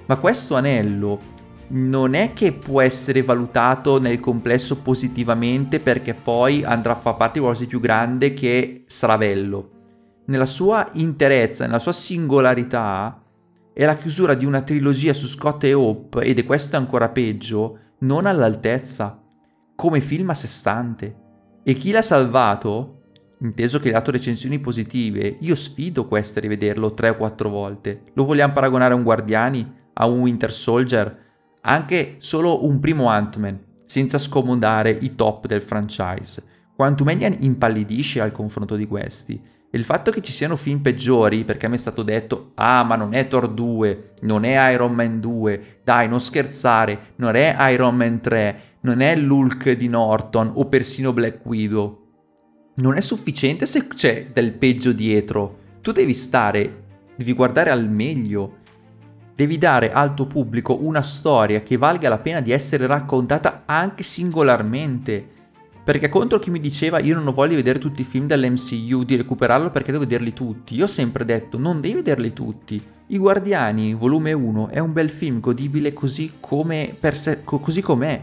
Ma 0.07 0.17
questo 0.17 0.55
anello 0.55 1.17
non 1.69 2.13
è 2.13 2.33
che 2.33 2.53
può 2.53 2.81
essere 2.81 3.23
valutato 3.23 3.99
nel 3.99 4.19
complesso 4.19 4.81
positivamente 4.81 5.79
perché 5.79 6.13
poi 6.13 6.63
andrà 6.63 6.93
a 6.93 6.99
far 6.99 7.15
parte 7.15 7.33
di 7.33 7.39
qualcosa 7.39 7.63
di 7.63 7.69
più 7.69 7.79
grande 7.79 8.33
che 8.33 8.83
Sravello. 8.85 9.71
Nella 10.27 10.45
sua 10.45 10.87
interezza, 10.93 11.65
nella 11.65 11.79
sua 11.79 11.91
singolarità, 11.91 13.21
è 13.73 13.85
la 13.85 13.95
chiusura 13.95 14.33
di 14.33 14.45
una 14.45 14.61
trilogia 14.61 15.13
su 15.13 15.27
Scott 15.27 15.63
e 15.65 15.73
Hope, 15.73 16.21
ed 16.21 16.39
è 16.39 16.45
questo 16.45 16.77
ancora 16.77 17.09
peggio, 17.09 17.79
non 17.99 18.25
all'altezza, 18.25 19.21
come 19.75 19.99
film 20.01 20.29
a 20.29 20.33
sé 20.33 20.47
stante. 20.47 21.15
E 21.63 21.73
chi 21.73 21.91
l'ha 21.91 22.01
salvato, 22.01 23.01
inteso 23.41 23.79
che 23.79 23.89
ha 23.89 23.93
dato 23.93 24.11
recensioni 24.11 24.59
positive, 24.59 25.37
io 25.41 25.55
sfido 25.55 26.07
queste 26.07 26.39
a 26.39 26.41
rivederlo 26.43 26.93
tre 26.93 27.09
o 27.09 27.15
quattro 27.15 27.49
volte. 27.49 28.03
Lo 28.13 28.25
vogliamo 28.25 28.53
paragonare 28.53 28.93
a 28.93 28.97
un 28.97 29.03
Guardiani, 29.03 29.73
a 29.93 30.07
un 30.07 30.19
Winter 30.19 30.51
Soldier, 30.51 31.24
anche 31.65 32.15
solo 32.19 32.65
un 32.65 32.79
primo 32.79 33.09
Ant-Man, 33.09 33.59
senza 33.85 34.17
scomodare 34.17 34.91
i 34.91 35.15
top 35.15 35.47
del 35.47 35.61
franchise. 35.61 36.43
Quantumania 36.75 37.33
impallidisce 37.39 38.21
al 38.21 38.31
confronto 38.31 38.75
di 38.75 38.85
questi. 38.85 39.41
E 39.71 39.77
il 39.77 39.83
fatto 39.83 40.11
che 40.11 40.21
ci 40.21 40.31
siano 40.31 40.55
film 40.55 40.79
peggiori, 40.79 41.43
perché 41.43 41.67
mi 41.67 41.75
è 41.75 41.79
stato 41.79 42.03
detto, 42.03 42.51
ah 42.55 42.83
ma 42.83 42.95
non 42.95 43.13
è 43.13 43.27
Thor 43.27 43.49
2, 43.49 44.13
non 44.21 44.43
è 44.43 44.71
Iron 44.71 44.93
Man 44.93 45.19
2, 45.19 45.79
dai 45.83 46.07
non 46.07 46.19
scherzare, 46.19 47.13
non 47.17 47.35
è 47.35 47.55
Iron 47.71 47.95
Man 47.95 48.21
3, 48.21 48.61
non 48.81 49.01
è 49.01 49.15
l'Hulk 49.15 49.71
di 49.71 49.87
Norton 49.87 50.51
o 50.53 50.65
persino 50.67 51.13
Black 51.13 51.45
Widow. 51.45 52.03
Non 52.75 52.97
è 52.97 53.01
sufficiente 53.01 53.65
se 53.65 53.87
c'è 53.87 54.27
del 54.31 54.53
peggio 54.53 54.91
dietro. 54.91 55.59
Tu 55.81 55.91
devi 55.91 56.13
stare, 56.13 56.83
devi 57.15 57.33
guardare 57.33 57.69
al 57.69 57.89
meglio. 57.89 58.57
Devi 59.35 59.57
dare 59.57 59.91
al 59.91 60.13
tuo 60.13 60.27
pubblico 60.27 60.77
una 60.81 61.01
storia 61.01 61.61
che 61.61 61.77
valga 61.77 62.07
la 62.07 62.19
pena 62.19 62.39
di 62.39 62.51
essere 62.51 62.87
raccontata 62.87 63.63
anche 63.65 64.01
singolarmente 64.01 65.33
perché 65.85 66.09
contro 66.09 66.39
chi 66.39 66.49
mi 66.49 66.59
diceva 66.59 66.99
io 66.99 67.13
non 67.13 67.31
voglio 67.31 67.53
vedere 67.53 67.77
tutti 67.77 68.01
i 68.01 68.05
film 68.05 68.25
dell'MCU, 68.25 69.03
di 69.03 69.17
recuperarlo 69.17 69.69
perché 69.69 69.91
devo 69.91 70.03
vederli 70.03 70.33
tutti, 70.33 70.73
io 70.73 70.85
ho 70.85 70.87
sempre 70.87 71.23
detto 71.25 71.59
non 71.59 71.79
devi 71.79 71.93
vederli 71.93 72.33
tutti. 72.33 72.83
I 73.05 73.17
Guardiani, 73.19 73.93
volume 73.93 74.33
1, 74.33 74.69
è 74.69 74.79
un 74.79 74.93
bel 74.93 75.11
film 75.11 75.39
godibile 75.39 75.93
così 75.93 76.37
come 76.39 76.97
sé, 77.13 77.43
così 77.43 77.83
com'è. 77.83 78.19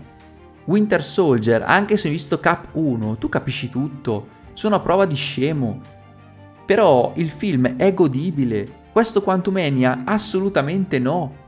Winter 0.64 1.04
Soldier, 1.04 1.62
anche 1.64 1.96
se 1.96 2.08
hai 2.08 2.14
visto 2.14 2.40
Cap 2.40 2.70
1, 2.72 3.16
tu 3.18 3.28
capisci 3.28 3.68
tutto, 3.68 4.26
sono 4.54 4.74
a 4.74 4.80
prova 4.80 5.04
di 5.04 5.14
scemo. 5.14 5.80
Però 6.66 7.12
il 7.14 7.30
film 7.30 7.76
è 7.76 7.94
godibile, 7.94 8.66
questo 8.92 9.22
Quantumania 9.22 10.02
assolutamente 10.04 10.98
no. 10.98 11.40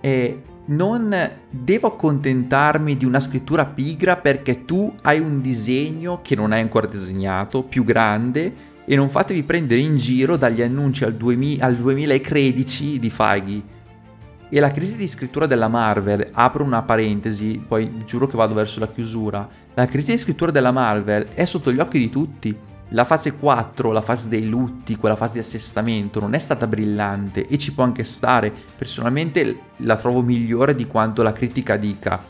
E 0.00 0.40
non 0.66 1.14
devo 1.50 1.88
accontentarmi 1.88 2.96
di 2.96 3.04
una 3.04 3.20
scrittura 3.20 3.66
pigra 3.66 4.16
perché 4.16 4.64
tu 4.64 4.92
hai 5.02 5.18
un 5.18 5.40
disegno 5.40 6.20
che 6.22 6.36
non 6.36 6.52
hai 6.52 6.60
ancora 6.60 6.86
disegnato, 6.86 7.64
più 7.64 7.84
grande, 7.84 8.74
e 8.84 8.94
non 8.94 9.10
fatevi 9.10 9.42
prendere 9.42 9.80
in 9.80 9.96
giro 9.96 10.36
dagli 10.36 10.62
annunci 10.62 11.04
al, 11.04 11.14
2000, 11.14 11.64
al 11.64 11.74
2013 11.74 12.98
di 13.00 13.10
Feige. 13.10 13.62
E 14.48 14.60
la 14.60 14.70
crisi 14.70 14.96
di 14.96 15.08
scrittura 15.08 15.46
della 15.46 15.66
Marvel, 15.66 16.28
apro 16.32 16.62
una 16.62 16.82
parentesi, 16.82 17.60
poi 17.66 18.04
giuro 18.04 18.28
che 18.28 18.36
vado 18.36 18.54
verso 18.54 18.78
la 18.78 18.88
chiusura, 18.88 19.48
la 19.74 19.86
crisi 19.86 20.12
di 20.12 20.18
scrittura 20.18 20.52
della 20.52 20.70
Marvel 20.70 21.26
è 21.34 21.44
sotto 21.44 21.72
gli 21.72 21.80
occhi 21.80 21.98
di 21.98 22.08
tutti 22.08 22.56
la 22.90 23.04
fase 23.04 23.32
4, 23.32 23.90
la 23.90 24.00
fase 24.00 24.28
dei 24.28 24.46
lutti, 24.46 24.96
quella 24.96 25.16
fase 25.16 25.34
di 25.34 25.38
assestamento, 25.40 26.20
non 26.20 26.34
è 26.34 26.38
stata 26.38 26.68
brillante 26.68 27.46
e 27.46 27.58
ci 27.58 27.72
può 27.72 27.82
anche 27.82 28.04
stare. 28.04 28.52
Personalmente 28.76 29.60
la 29.78 29.96
trovo 29.96 30.22
migliore 30.22 30.74
di 30.74 30.86
quanto 30.86 31.22
la 31.22 31.32
critica 31.32 31.76
dica. 31.76 32.24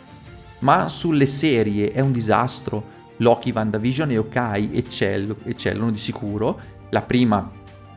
Ma 0.60 0.88
sulle 0.88 1.26
serie 1.26 1.92
è 1.92 2.00
un 2.00 2.12
disastro. 2.12 2.94
Loki, 3.18 3.52
WandaVision 3.54 4.10
e 4.10 4.18
Okai 4.18 4.70
eccellono 4.72 5.90
di 5.90 5.98
sicuro. 5.98 6.58
La 6.88 7.02
prima 7.02 7.50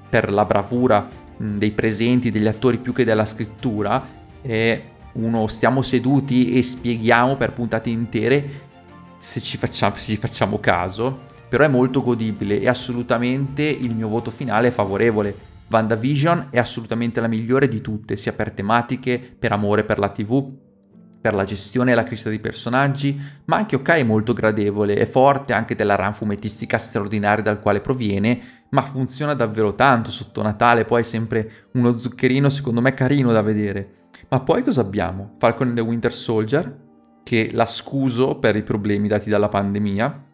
per 0.09 0.33
la 0.33 0.43
bravura 0.43 1.07
dei 1.37 1.71
presenti, 1.71 2.29
degli 2.29 2.47
attori 2.47 2.77
più 2.77 2.91
che 2.91 3.05
della 3.05 3.25
scrittura. 3.25 4.05
E 4.41 4.83
uno 5.13 5.47
stiamo 5.47 5.81
seduti 5.81 6.57
e 6.57 6.61
spieghiamo 6.61 7.37
per 7.37 7.53
puntate 7.53 7.89
intere 7.89 8.67
se 9.17 9.39
ci 9.41 9.57
facciamo, 9.57 9.95
se 9.95 10.11
ci 10.11 10.17
facciamo 10.17 10.59
caso 10.59 11.27
però 11.49 11.63
è 11.63 11.67
molto 11.67 12.01
godibile 12.01 12.59
e 12.59 12.67
assolutamente 12.69 13.63
il 13.63 13.95
mio 13.95 14.07
voto 14.07 14.29
finale 14.31 14.67
è 14.67 14.71
favorevole. 14.71 15.47
WandaVision 15.69 16.47
è 16.51 16.59
assolutamente 16.59 17.19
la 17.19 17.27
migliore 17.27 17.67
di 17.67 17.81
tutte, 17.81 18.15
sia 18.15 18.33
per 18.33 18.51
tematiche, 18.51 19.19
per 19.37 19.51
amore 19.51 19.83
per 19.83 19.99
la 19.99 20.09
TV, 20.09 20.51
per 21.21 21.33
la 21.33 21.43
gestione 21.43 21.91
e 21.91 21.95
la 21.95 22.03
crescita 22.03 22.29
dei 22.29 22.39
personaggi, 22.39 23.19
ma 23.45 23.57
anche 23.57 23.75
ok 23.75 23.89
è 23.89 24.03
molto 24.03 24.33
gradevole, 24.33 24.95
è 24.95 25.05
forte 25.05 25.53
anche 25.53 25.75
della 25.75 25.95
run 25.95 26.13
fumettistica 26.13 26.77
straordinaria 26.77 27.43
dal 27.43 27.59
quale 27.59 27.81
proviene, 27.81 28.39
ma 28.69 28.81
funziona 28.83 29.33
davvero 29.33 29.73
tanto 29.73 30.11
sotto 30.11 30.41
Natale, 30.41 30.85
poi 30.85 31.01
è 31.01 31.03
sempre 31.03 31.51
uno 31.73 31.97
zuccherino 31.97 32.49
secondo 32.49 32.81
me 32.81 32.93
carino 32.93 33.31
da 33.31 33.41
vedere. 33.41 34.07
Ma 34.29 34.39
poi 34.39 34.63
cosa 34.63 34.81
abbiamo? 34.81 35.35
Falcon 35.39 35.67
and 35.67 35.75
the 35.75 35.83
Winter 35.83 36.13
Soldier, 36.13 36.87
che 37.23 37.49
la 37.51 37.65
scuso 37.65 38.37
per 38.37 38.55
i 38.55 38.63
problemi 38.63 39.07
dati 39.07 39.29
dalla 39.29 39.49
pandemia, 39.49 40.27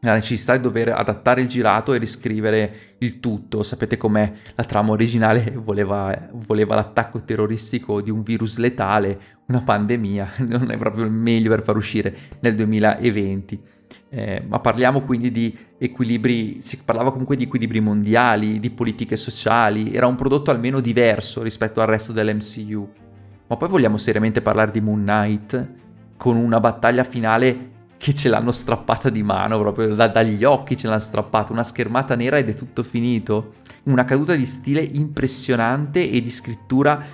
la 0.00 0.12
necessità 0.12 0.56
di 0.56 0.62
dover 0.62 0.90
adattare 0.90 1.40
il 1.40 1.48
girato 1.48 1.92
e 1.92 1.98
riscrivere 1.98 2.96
il 2.98 3.18
tutto. 3.20 3.62
Sapete 3.62 3.96
com'è 3.96 4.32
la 4.54 4.64
trama 4.64 4.92
originale 4.92 5.52
voleva, 5.56 6.28
voleva, 6.32 6.74
l'attacco 6.74 7.22
terroristico 7.24 8.00
di 8.00 8.10
un 8.10 8.22
virus 8.22 8.58
letale, 8.58 9.18
una 9.46 9.62
pandemia, 9.62 10.32
non 10.48 10.70
è 10.70 10.76
proprio 10.76 11.04
il 11.04 11.10
meglio 11.10 11.50
per 11.50 11.62
far 11.62 11.76
uscire 11.76 12.14
nel 12.40 12.54
2020. 12.54 13.74
Eh, 14.08 14.42
ma 14.46 14.60
parliamo 14.60 15.02
quindi 15.02 15.30
di 15.30 15.56
equilibri, 15.78 16.60
si 16.60 16.78
parlava 16.84 17.10
comunque 17.10 17.36
di 17.36 17.44
equilibri 17.44 17.80
mondiali, 17.80 18.58
di 18.60 18.70
politiche 18.70 19.16
sociali, 19.16 19.92
era 19.92 20.06
un 20.06 20.14
prodotto 20.14 20.50
almeno 20.50 20.80
diverso 20.80 21.42
rispetto 21.42 21.80
al 21.80 21.88
resto 21.88 22.12
dell'MCU. 22.12 22.88
Ma 23.48 23.56
poi 23.56 23.68
vogliamo 23.68 23.96
seriamente 23.96 24.42
parlare 24.42 24.70
di 24.70 24.80
Moon 24.80 25.02
Knight 25.02 25.68
con 26.16 26.36
una 26.36 26.58
battaglia 26.60 27.04
finale 27.04 27.74
che 27.96 28.14
ce 28.14 28.28
l'hanno 28.28 28.52
strappata 28.52 29.08
di 29.08 29.22
mano, 29.22 29.58
proprio 29.58 29.94
da, 29.94 30.08
dagli 30.08 30.44
occhi 30.44 30.76
ce 30.76 30.86
l'hanno 30.86 30.98
strappata, 30.98 31.52
una 31.52 31.64
schermata 31.64 32.14
nera 32.14 32.38
ed 32.38 32.48
è 32.48 32.54
tutto 32.54 32.82
finito. 32.82 33.54
Una 33.84 34.04
caduta 34.04 34.34
di 34.34 34.46
stile 34.46 34.80
impressionante 34.80 36.10
e 36.10 36.20
di 36.20 36.30
scrittura 36.30 37.04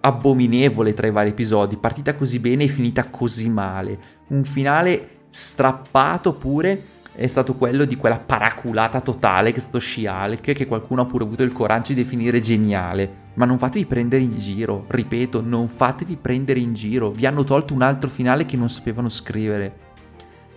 abominevole 0.00 0.94
tra 0.94 1.06
i 1.06 1.10
vari 1.10 1.30
episodi, 1.30 1.76
partita 1.76 2.14
così 2.14 2.38
bene 2.38 2.64
e 2.64 2.68
finita 2.68 3.08
così 3.10 3.48
male. 3.48 3.98
Un 4.28 4.44
finale 4.44 5.16
strappato 5.30 6.34
pure 6.34 6.82
è 7.18 7.26
stato 7.26 7.56
quello 7.56 7.84
di 7.84 7.96
quella 7.96 8.20
paraculata 8.20 9.00
totale 9.00 9.50
che 9.50 9.56
è 9.56 9.60
stato 9.60 9.80
She-Hulk, 9.80 10.52
che 10.52 10.66
qualcuno 10.68 11.02
ha 11.02 11.04
pure 11.04 11.24
avuto 11.24 11.42
il 11.42 11.50
coraggio 11.50 11.92
di 11.92 12.02
definire 12.04 12.38
geniale. 12.38 13.26
Ma 13.34 13.44
non 13.44 13.58
fatevi 13.58 13.86
prendere 13.86 14.22
in 14.22 14.36
giro, 14.36 14.84
ripeto, 14.86 15.40
non 15.40 15.68
fatevi 15.68 16.16
prendere 16.16 16.60
in 16.60 16.74
giro, 16.74 17.10
vi 17.10 17.26
hanno 17.26 17.42
tolto 17.42 17.74
un 17.74 17.82
altro 17.82 18.08
finale 18.08 18.46
che 18.46 18.56
non 18.56 18.68
sapevano 18.68 19.08
scrivere. 19.08 19.86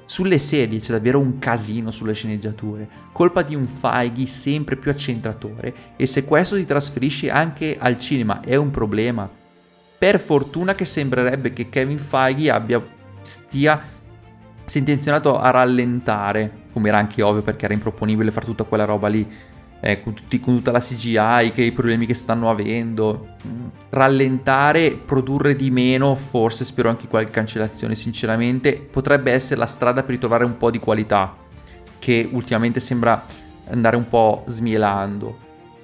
Sulle 0.05 0.38
serie 0.38 0.80
c'è 0.80 0.91
davvero 0.91 1.18
un 1.18 1.39
casino 1.39 1.89
sulle 1.89 2.14
sceneggiature, 2.14 2.88
colpa 3.12 3.41
di 3.41 3.55
un 3.55 3.66
Feige 3.66 4.28
sempre 4.28 4.76
più 4.76 4.91
accentratore 4.91 5.74
e 5.95 6.05
se 6.05 6.26
questo 6.26 6.57
si 6.57 6.66
trasferisce 6.66 7.30
anche 7.30 7.76
al 7.80 7.97
cinema 7.97 8.39
è 8.41 8.55
un 8.55 8.70
problema. 8.70 9.28
Per 9.97 10.20
fortuna 10.20 10.76
che 10.76 10.86
sembrerebbe 10.86 11.53
che 11.53 11.70
Kevin 11.70 11.97
Feige 11.97 12.51
abbia, 12.51 12.86
stia 13.22 13.99
si 14.72 14.78
è 14.78 14.80
intenzionato 14.80 15.38
a 15.38 15.49
rallentare, 15.49 16.49
come 16.72 16.88
era 16.88 16.97
anche 16.97 17.22
ovvio 17.22 17.41
perché 17.41 17.65
era 17.65 17.74
improponibile 17.74 18.32
fare 18.32 18.45
tutta 18.45 18.63
quella 18.63 18.86
roba 18.86 19.09
lì, 19.09 19.30
eh, 19.82 20.01
con, 20.01 20.13
tutti, 20.13 20.39
con, 20.39 20.55
tutta 20.55 20.72
la 20.72 20.80
CGI, 20.80 21.51
che 21.53 21.61
i 21.61 21.74
problemi 21.74 22.05
che 22.05 22.13
stanno 22.13 22.49
avendo, 22.49 23.36
mm, 23.45 23.67
rallentare, 23.89 24.91
produrre 24.91 25.57
di 25.57 25.69
meno, 25.72 26.15
forse 26.15 26.63
spero 26.63 26.88
anche 26.88 27.09
qualche 27.09 27.32
cancellazione, 27.32 27.95
sinceramente, 27.95 28.78
potrebbe 28.89 29.34
essere 29.34 29.59
la 29.59 29.65
strada 29.65 30.03
per 30.03 30.11
ritrovare 30.11 30.45
un 30.45 30.55
po' 30.55 30.72
di 30.72 30.80
qualità, 30.80 31.36
che 31.99 32.30
ultimamente 32.32 32.80
sembra 32.80 33.26
andare 33.69 33.97
un 33.97 34.07
po' 34.07 34.45
smielando. 34.47 35.36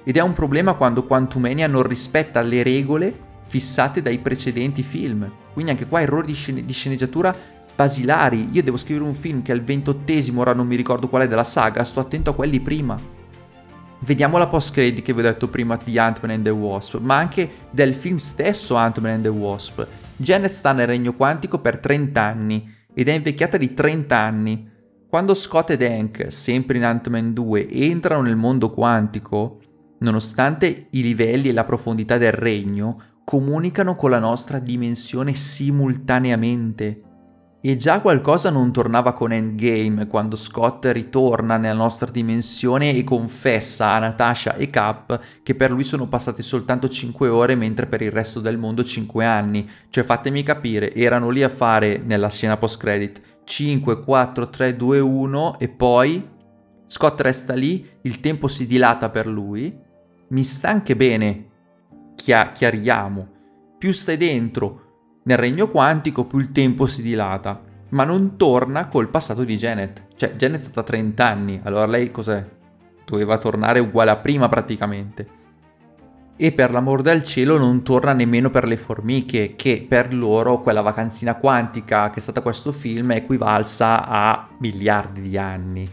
Ed 0.02 0.16
è 0.16 0.20
un 0.20 0.32
problema 0.32 0.72
quando 0.72 1.04
Quantumania 1.04 1.66
non 1.66 1.82
rispetta 1.82 2.40
le 2.40 2.62
regole 2.62 3.14
fissate 3.48 4.00
dai 4.00 4.16
precedenti 4.16 4.82
film. 4.82 5.30
Quindi 5.52 5.72
anche 5.72 5.86
qua 5.86 6.00
errori 6.00 6.28
di, 6.28 6.34
scene- 6.34 6.64
di 6.64 6.72
sceneggiatura 6.72 7.57
basilari. 7.78 8.48
Io 8.50 8.62
devo 8.64 8.76
scrivere 8.76 9.06
un 9.06 9.14
film 9.14 9.40
che 9.40 9.52
è 9.52 9.54
il 9.54 9.62
ventottesimo, 9.62 10.40
ora 10.40 10.52
non 10.52 10.66
mi 10.66 10.74
ricordo 10.74 11.08
qual 11.08 11.22
è 11.22 11.28
della 11.28 11.44
saga, 11.44 11.84
sto 11.84 12.00
attento 12.00 12.30
a 12.30 12.34
quelli 12.34 12.58
prima. 12.58 12.96
Vediamo 14.00 14.36
la 14.36 14.48
post 14.48 14.72
credit 14.72 15.04
che 15.04 15.12
vi 15.12 15.20
ho 15.20 15.22
detto 15.22 15.46
prima 15.46 15.78
di 15.82 15.96
Ant-Man 15.96 16.32
and 16.32 16.44
the 16.44 16.50
Wasp, 16.50 16.98
ma 16.98 17.16
anche 17.16 17.48
del 17.70 17.94
film 17.94 18.16
stesso 18.16 18.74
Ant-Man 18.74 19.12
and 19.12 19.22
the 19.22 19.28
Wasp. 19.28 19.86
Janet 20.16 20.50
sta 20.50 20.72
nel 20.72 20.88
regno 20.88 21.14
quantico 21.14 21.60
per 21.60 21.78
30 21.78 22.20
anni 22.20 22.68
ed 22.92 23.08
è 23.08 23.12
invecchiata 23.12 23.56
di 23.56 23.72
30 23.72 24.16
anni. 24.16 24.68
Quando 25.08 25.34
Scott 25.34 25.70
ed 25.70 25.82
Hank, 25.82 26.32
sempre 26.32 26.78
in 26.78 26.84
Ant-Man 26.84 27.32
2, 27.32 27.68
entrano 27.70 28.22
nel 28.22 28.36
mondo 28.36 28.70
quantico, 28.70 29.60
nonostante 29.98 30.86
i 30.90 31.02
livelli 31.02 31.50
e 31.50 31.52
la 31.52 31.64
profondità 31.64 32.18
del 32.18 32.32
regno, 32.32 33.00
comunicano 33.22 33.94
con 33.94 34.10
la 34.10 34.18
nostra 34.18 34.58
dimensione 34.58 35.34
simultaneamente. 35.34 37.02
E 37.60 37.74
già 37.74 38.00
qualcosa 38.00 38.50
non 38.50 38.72
tornava 38.72 39.12
con 39.12 39.32
Endgame 39.32 40.06
quando 40.06 40.36
Scott 40.36 40.86
ritorna 40.92 41.56
nella 41.56 41.74
nostra 41.74 42.08
dimensione 42.08 42.94
e 42.94 43.02
confessa 43.02 43.90
a 43.90 43.98
Natasha 43.98 44.54
e 44.54 44.70
Cap 44.70 45.20
che 45.42 45.56
per 45.56 45.72
lui 45.72 45.82
sono 45.82 46.06
passate 46.06 46.42
soltanto 46.42 46.88
5 46.88 47.26
ore 47.28 47.56
mentre 47.56 47.86
per 47.86 48.00
il 48.00 48.12
resto 48.12 48.38
del 48.38 48.58
mondo 48.58 48.84
5 48.84 49.24
anni. 49.24 49.68
Cioè 49.90 50.04
fatemi 50.04 50.44
capire, 50.44 50.94
erano 50.94 51.30
lì 51.30 51.42
a 51.42 51.48
fare 51.48 51.98
nella 51.98 52.30
scena 52.30 52.56
post 52.56 52.78
credit 52.78 53.20
5, 53.42 54.04
4, 54.04 54.50
3, 54.50 54.76
2, 54.76 55.00
1 55.00 55.58
e 55.58 55.68
poi 55.68 56.28
Scott 56.86 57.20
resta 57.20 57.54
lì, 57.54 57.86
il 58.02 58.20
tempo 58.20 58.46
si 58.46 58.66
dilata 58.66 59.10
per 59.10 59.26
lui. 59.26 59.76
Mi 60.28 60.42
sta 60.42 60.68
anche 60.68 60.94
bene, 60.94 61.48
chiariamo. 62.14 63.28
Più 63.78 63.92
stai 63.92 64.16
dentro, 64.16 64.87
nel 65.22 65.36
regno 65.36 65.68
quantico 65.68 66.24
più 66.24 66.38
il 66.38 66.52
tempo 66.52 66.86
si 66.86 67.02
dilata, 67.02 67.60
ma 67.90 68.04
non 68.04 68.36
torna 68.36 68.88
col 68.88 69.08
passato 69.08 69.44
di 69.44 69.56
Janet. 69.56 70.06
Cioè, 70.16 70.34
Janet 70.34 70.60
è 70.60 70.62
stata 70.64 70.82
30 70.82 71.26
anni, 71.26 71.60
allora 71.62 71.86
lei 71.86 72.10
cos'è? 72.10 72.44
Doveva 73.04 73.38
tornare 73.38 73.78
uguale 73.80 74.10
a 74.10 74.16
prima 74.16 74.48
praticamente. 74.48 75.36
E 76.36 76.52
per 76.52 76.70
l'amor 76.70 77.02
del 77.02 77.24
cielo 77.24 77.58
non 77.58 77.82
torna 77.82 78.12
nemmeno 78.12 78.50
per 78.50 78.66
le 78.66 78.76
formiche, 78.76 79.54
che 79.56 79.84
per 79.88 80.14
loro 80.14 80.60
quella 80.60 80.82
vacanzina 80.82 81.34
quantica 81.34 82.10
che 82.10 82.18
è 82.18 82.20
stata 82.20 82.42
questo 82.42 82.70
film 82.70 83.12
è 83.12 83.16
equivalsa 83.16 84.06
a 84.06 84.48
miliardi 84.58 85.20
di 85.20 85.36
anni. 85.36 85.88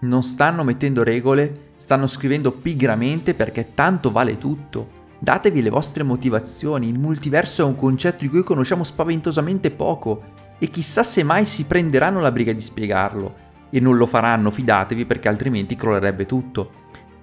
Non 0.00 0.22
stanno 0.22 0.64
mettendo 0.64 1.02
regole, 1.02 1.72
stanno 1.76 2.06
scrivendo 2.06 2.52
pigramente 2.52 3.34
perché 3.34 3.74
tanto 3.74 4.10
vale 4.10 4.38
tutto. 4.38 4.99
Datevi 5.22 5.60
le 5.60 5.68
vostre 5.68 6.02
motivazioni, 6.02 6.88
il 6.88 6.98
multiverso 6.98 7.60
è 7.60 7.64
un 7.66 7.76
concetto 7.76 8.24
di 8.24 8.30
cui 8.30 8.42
conosciamo 8.42 8.82
spaventosamente 8.82 9.70
poco 9.70 10.22
e 10.58 10.68
chissà 10.68 11.02
se 11.02 11.22
mai 11.22 11.44
si 11.44 11.66
prenderanno 11.66 12.20
la 12.20 12.32
briga 12.32 12.54
di 12.54 12.60
spiegarlo. 12.62 13.48
E 13.68 13.80
non 13.80 13.98
lo 13.98 14.06
faranno, 14.06 14.50
fidatevi, 14.50 15.04
perché 15.04 15.28
altrimenti 15.28 15.76
crollerebbe 15.76 16.24
tutto. 16.24 16.70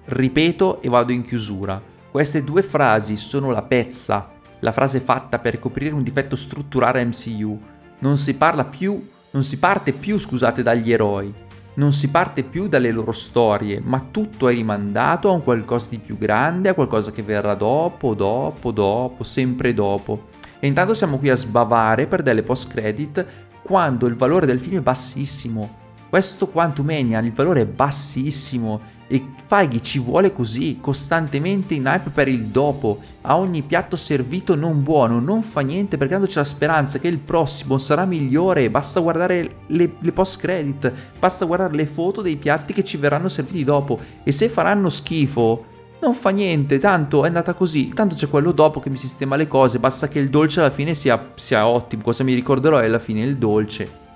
Ripeto 0.04 0.80
e 0.80 0.88
vado 0.88 1.10
in 1.10 1.22
chiusura. 1.22 1.82
Queste 2.08 2.44
due 2.44 2.62
frasi 2.62 3.16
sono 3.16 3.50
la 3.50 3.62
pezza, 3.62 4.28
la 4.60 4.70
frase 4.70 5.00
fatta 5.00 5.40
per 5.40 5.58
coprire 5.58 5.92
un 5.92 6.04
difetto 6.04 6.36
strutturale 6.36 7.04
MCU. 7.04 7.60
Non 7.98 8.16
si 8.16 8.34
parla 8.34 8.64
più, 8.64 9.08
non 9.32 9.42
si 9.42 9.58
parte 9.58 9.92
più, 9.92 10.20
scusate, 10.20 10.62
dagli 10.62 10.92
eroi 10.92 11.46
non 11.78 11.92
si 11.92 12.10
parte 12.10 12.42
più 12.42 12.66
dalle 12.66 12.90
loro 12.90 13.12
storie, 13.12 13.80
ma 13.80 14.04
tutto 14.10 14.48
è 14.48 14.52
rimandato 14.52 15.28
a 15.28 15.32
un 15.32 15.44
qualcosa 15.44 15.88
di 15.90 15.98
più 15.98 16.18
grande, 16.18 16.68
a 16.68 16.74
qualcosa 16.74 17.12
che 17.12 17.22
verrà 17.22 17.54
dopo, 17.54 18.14
dopo, 18.14 18.72
dopo, 18.72 19.22
sempre 19.22 19.72
dopo. 19.72 20.26
E 20.58 20.66
intanto 20.66 20.92
siamo 20.94 21.18
qui 21.18 21.30
a 21.30 21.36
sbavare 21.36 22.08
per 22.08 22.22
delle 22.22 22.42
post 22.42 22.68
credit 22.68 23.24
quando 23.62 24.06
il 24.06 24.16
valore 24.16 24.44
del 24.44 24.60
film 24.60 24.78
è 24.78 24.82
bassissimo. 24.82 25.86
Questo 26.08 26.48
Quantumania, 26.48 27.18
il 27.18 27.32
valore 27.32 27.60
è 27.60 27.66
bassissimo 27.66 28.80
e 29.08 29.34
Feige 29.46 29.82
ci 29.82 29.98
vuole 29.98 30.32
così, 30.32 30.78
costantemente 30.80 31.74
in 31.74 31.84
hype 31.84 32.08
per 32.08 32.28
il 32.28 32.46
dopo. 32.46 33.00
A 33.22 33.36
ogni 33.36 33.62
piatto 33.62 33.94
servito 33.94 34.54
non 34.54 34.82
buono, 34.82 35.20
non 35.20 35.42
fa 35.42 35.60
niente 35.60 35.98
perché 35.98 36.14
tanto 36.14 36.28
c'è 36.28 36.38
la 36.38 36.44
speranza 36.44 36.98
che 36.98 37.08
il 37.08 37.18
prossimo 37.18 37.76
sarà 37.76 38.06
migliore. 38.06 38.70
Basta 38.70 39.00
guardare 39.00 39.48
le, 39.66 39.92
le 39.98 40.12
post 40.12 40.40
credit, 40.40 40.92
basta 41.18 41.44
guardare 41.44 41.74
le 41.74 41.86
foto 41.86 42.22
dei 42.22 42.36
piatti 42.36 42.72
che 42.72 42.84
ci 42.84 42.96
verranno 42.96 43.28
serviti 43.28 43.62
dopo. 43.62 43.98
E 44.22 44.32
se 44.32 44.48
faranno 44.48 44.88
schifo, 44.88 45.64
non 46.00 46.14
fa 46.14 46.30
niente, 46.30 46.78
tanto 46.78 47.24
è 47.24 47.26
andata 47.26 47.52
così, 47.52 47.88
tanto 47.88 48.14
c'è 48.14 48.30
quello 48.30 48.52
dopo 48.52 48.80
che 48.80 48.88
mi 48.88 48.96
sistema 48.96 49.36
le 49.36 49.48
cose, 49.48 49.78
basta 49.78 50.08
che 50.08 50.20
il 50.20 50.30
dolce 50.30 50.60
alla 50.60 50.70
fine 50.70 50.94
sia, 50.94 51.32
sia 51.34 51.66
ottimo, 51.66 52.02
cosa 52.02 52.24
mi 52.24 52.34
ricorderò 52.34 52.78
è 52.78 52.86
alla 52.86 52.98
fine 52.98 53.20
il 53.22 53.36
dolce. 53.36 54.06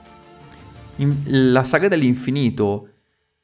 In, 0.96 1.22
la 1.52 1.64
saga 1.64 1.88
dell'infinito 1.88 2.88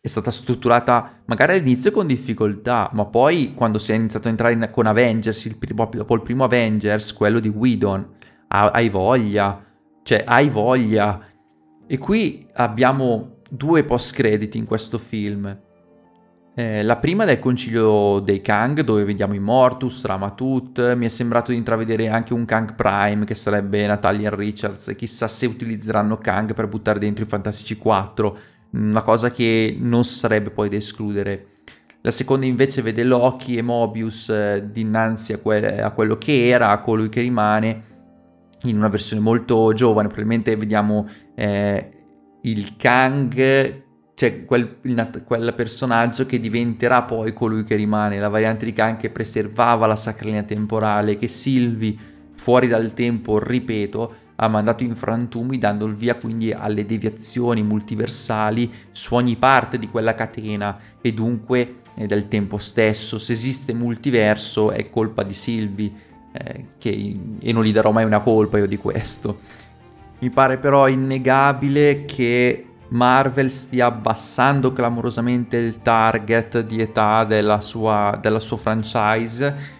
è 0.00 0.06
stata 0.06 0.30
strutturata 0.30 1.22
magari 1.26 1.52
all'inizio 1.52 1.90
con 1.90 2.06
difficoltà, 2.06 2.90
ma 2.92 3.04
poi 3.06 3.54
quando 3.54 3.78
si 3.78 3.92
è 3.92 3.94
iniziato 3.94 4.28
a 4.28 4.30
entrare 4.30 4.52
in, 4.52 4.68
con 4.70 4.86
Avengers, 4.86 5.44
il, 5.44 5.56
dopo 5.56 6.14
il 6.14 6.22
primo 6.22 6.44
Avengers, 6.44 7.12
quello 7.12 7.40
di 7.40 7.48
Whedon, 7.48 8.14
hai 8.48 8.88
voglia, 8.88 9.64
cioè 10.02 10.22
hai 10.24 10.48
voglia. 10.48 11.20
E 11.86 11.98
qui 11.98 12.46
abbiamo 12.54 13.40
due 13.50 13.84
post 13.84 14.14
credit 14.14 14.54
in 14.54 14.64
questo 14.64 14.98
film. 14.98 15.66
Eh, 16.58 16.82
la 16.82 16.96
prima 16.96 17.24
del 17.24 17.38
Concilio 17.38 18.18
dei 18.18 18.40
Kang, 18.40 18.80
dove 18.80 19.04
vediamo 19.04 19.32
Immortus, 19.32 20.04
Ramatut, 20.04 20.96
mi 20.96 21.06
è 21.06 21.08
sembrato 21.08 21.52
di 21.52 21.56
intravedere 21.56 22.08
anche 22.08 22.34
un 22.34 22.44
Kang 22.44 22.74
Prime, 22.74 23.24
che 23.24 23.36
sarebbe 23.36 23.86
Natalia 23.86 24.34
Richards, 24.34 24.92
chissà 24.96 25.28
se 25.28 25.46
utilizzeranno 25.46 26.18
Kang 26.18 26.54
per 26.54 26.66
buttare 26.66 26.98
dentro 26.98 27.22
i 27.22 27.28
Fantastici 27.28 27.76
4, 27.76 28.38
una 28.72 29.02
cosa 29.02 29.30
che 29.30 29.76
non 29.78 30.02
sarebbe 30.02 30.50
poi 30.50 30.68
da 30.68 30.74
escludere. 30.74 31.46
La 32.00 32.10
seconda 32.10 32.44
invece 32.44 32.82
vede 32.82 33.04
Loki 33.04 33.56
e 33.56 33.62
Mobius 33.62 34.28
eh, 34.28 34.68
dinanzi 34.68 35.34
a, 35.34 35.38
que- 35.38 35.80
a, 35.80 35.92
quello 35.92 36.18
che 36.18 36.48
era, 36.48 36.70
a 36.70 36.80
colui 36.80 37.08
che 37.08 37.20
rimane, 37.20 37.82
in 38.64 38.76
una 38.76 38.88
versione 38.88 39.22
molto 39.22 39.72
giovane, 39.74 40.08
probabilmente 40.08 40.56
vediamo 40.56 41.06
eh, 41.36 41.90
il 42.40 42.74
Kang 42.76 43.86
cioè 44.18 44.44
quel, 44.44 44.78
quel, 45.24 45.54
personaggio 45.54 46.26
che 46.26 46.40
diventerà 46.40 47.04
poi 47.04 47.32
colui 47.32 47.62
che 47.62 47.76
rimane, 47.76 48.18
la 48.18 48.28
variante 48.28 48.64
di 48.64 48.72
Khan 48.72 48.96
che 48.96 49.10
preservava 49.10 49.86
la 49.86 49.94
sacra 49.94 50.24
linea 50.24 50.42
temporale, 50.42 51.16
che 51.16 51.28
Sylvie, 51.28 51.94
fuori 52.34 52.66
dal 52.66 52.92
tempo, 52.94 53.38
ripeto, 53.38 54.14
ha 54.34 54.48
mandato 54.48 54.82
in 54.82 54.96
frantumi 54.96 55.56
dando 55.56 55.86
il 55.86 55.94
via 55.94 56.16
quindi 56.16 56.50
alle 56.50 56.84
deviazioni 56.84 57.62
multiversali 57.62 58.68
su 58.90 59.14
ogni 59.14 59.36
parte 59.36 59.78
di 59.78 59.88
quella 59.88 60.16
catena 60.16 60.76
e 61.00 61.12
dunque 61.12 61.74
eh, 61.94 62.06
del 62.06 62.26
tempo 62.26 62.58
stesso. 62.58 63.18
Se 63.18 63.32
esiste 63.32 63.72
multiverso 63.72 64.72
è 64.72 64.90
colpa 64.90 65.22
di 65.22 65.34
Sylvie 65.34 65.92
eh, 66.32 66.66
e 67.38 67.52
non 67.52 67.62
gli 67.62 67.72
darò 67.72 67.92
mai 67.92 68.04
una 68.04 68.18
colpa 68.18 68.58
io 68.58 68.66
di 68.66 68.78
questo. 68.78 69.38
Mi 70.18 70.30
pare 70.30 70.58
però 70.58 70.88
innegabile 70.88 72.04
che 72.04 72.67
Marvel 72.90 73.50
stia 73.50 73.86
abbassando 73.86 74.72
clamorosamente 74.72 75.56
il 75.56 75.82
target 75.82 76.60
di 76.60 76.80
età 76.80 77.24
della 77.24 77.60
sua, 77.60 78.18
della 78.20 78.38
sua 78.38 78.56
franchise. 78.56 79.76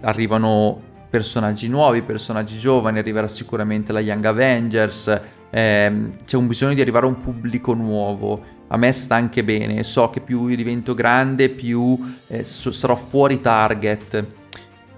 Arrivano 0.00 0.78
personaggi 1.10 1.68
nuovi, 1.68 2.02
personaggi 2.02 2.56
giovani, 2.56 2.98
arriverà 2.98 3.28
sicuramente 3.28 3.92
la 3.92 4.00
Young 4.00 4.24
Avengers. 4.24 5.20
Eh, 5.50 6.08
c'è 6.24 6.36
un 6.36 6.46
bisogno 6.46 6.74
di 6.74 6.80
arrivare 6.80 7.06
a 7.06 7.08
un 7.08 7.18
pubblico 7.18 7.74
nuovo. 7.74 8.54
A 8.68 8.76
me 8.76 8.90
sta 8.92 9.14
anche 9.14 9.44
bene, 9.44 9.82
so 9.82 10.10
che 10.10 10.20
più 10.20 10.46
io 10.48 10.56
divento 10.56 10.94
grande, 10.94 11.50
più 11.50 12.16
eh, 12.26 12.42
sarò 12.42 12.94
fuori 12.96 13.40
target. 13.40 14.26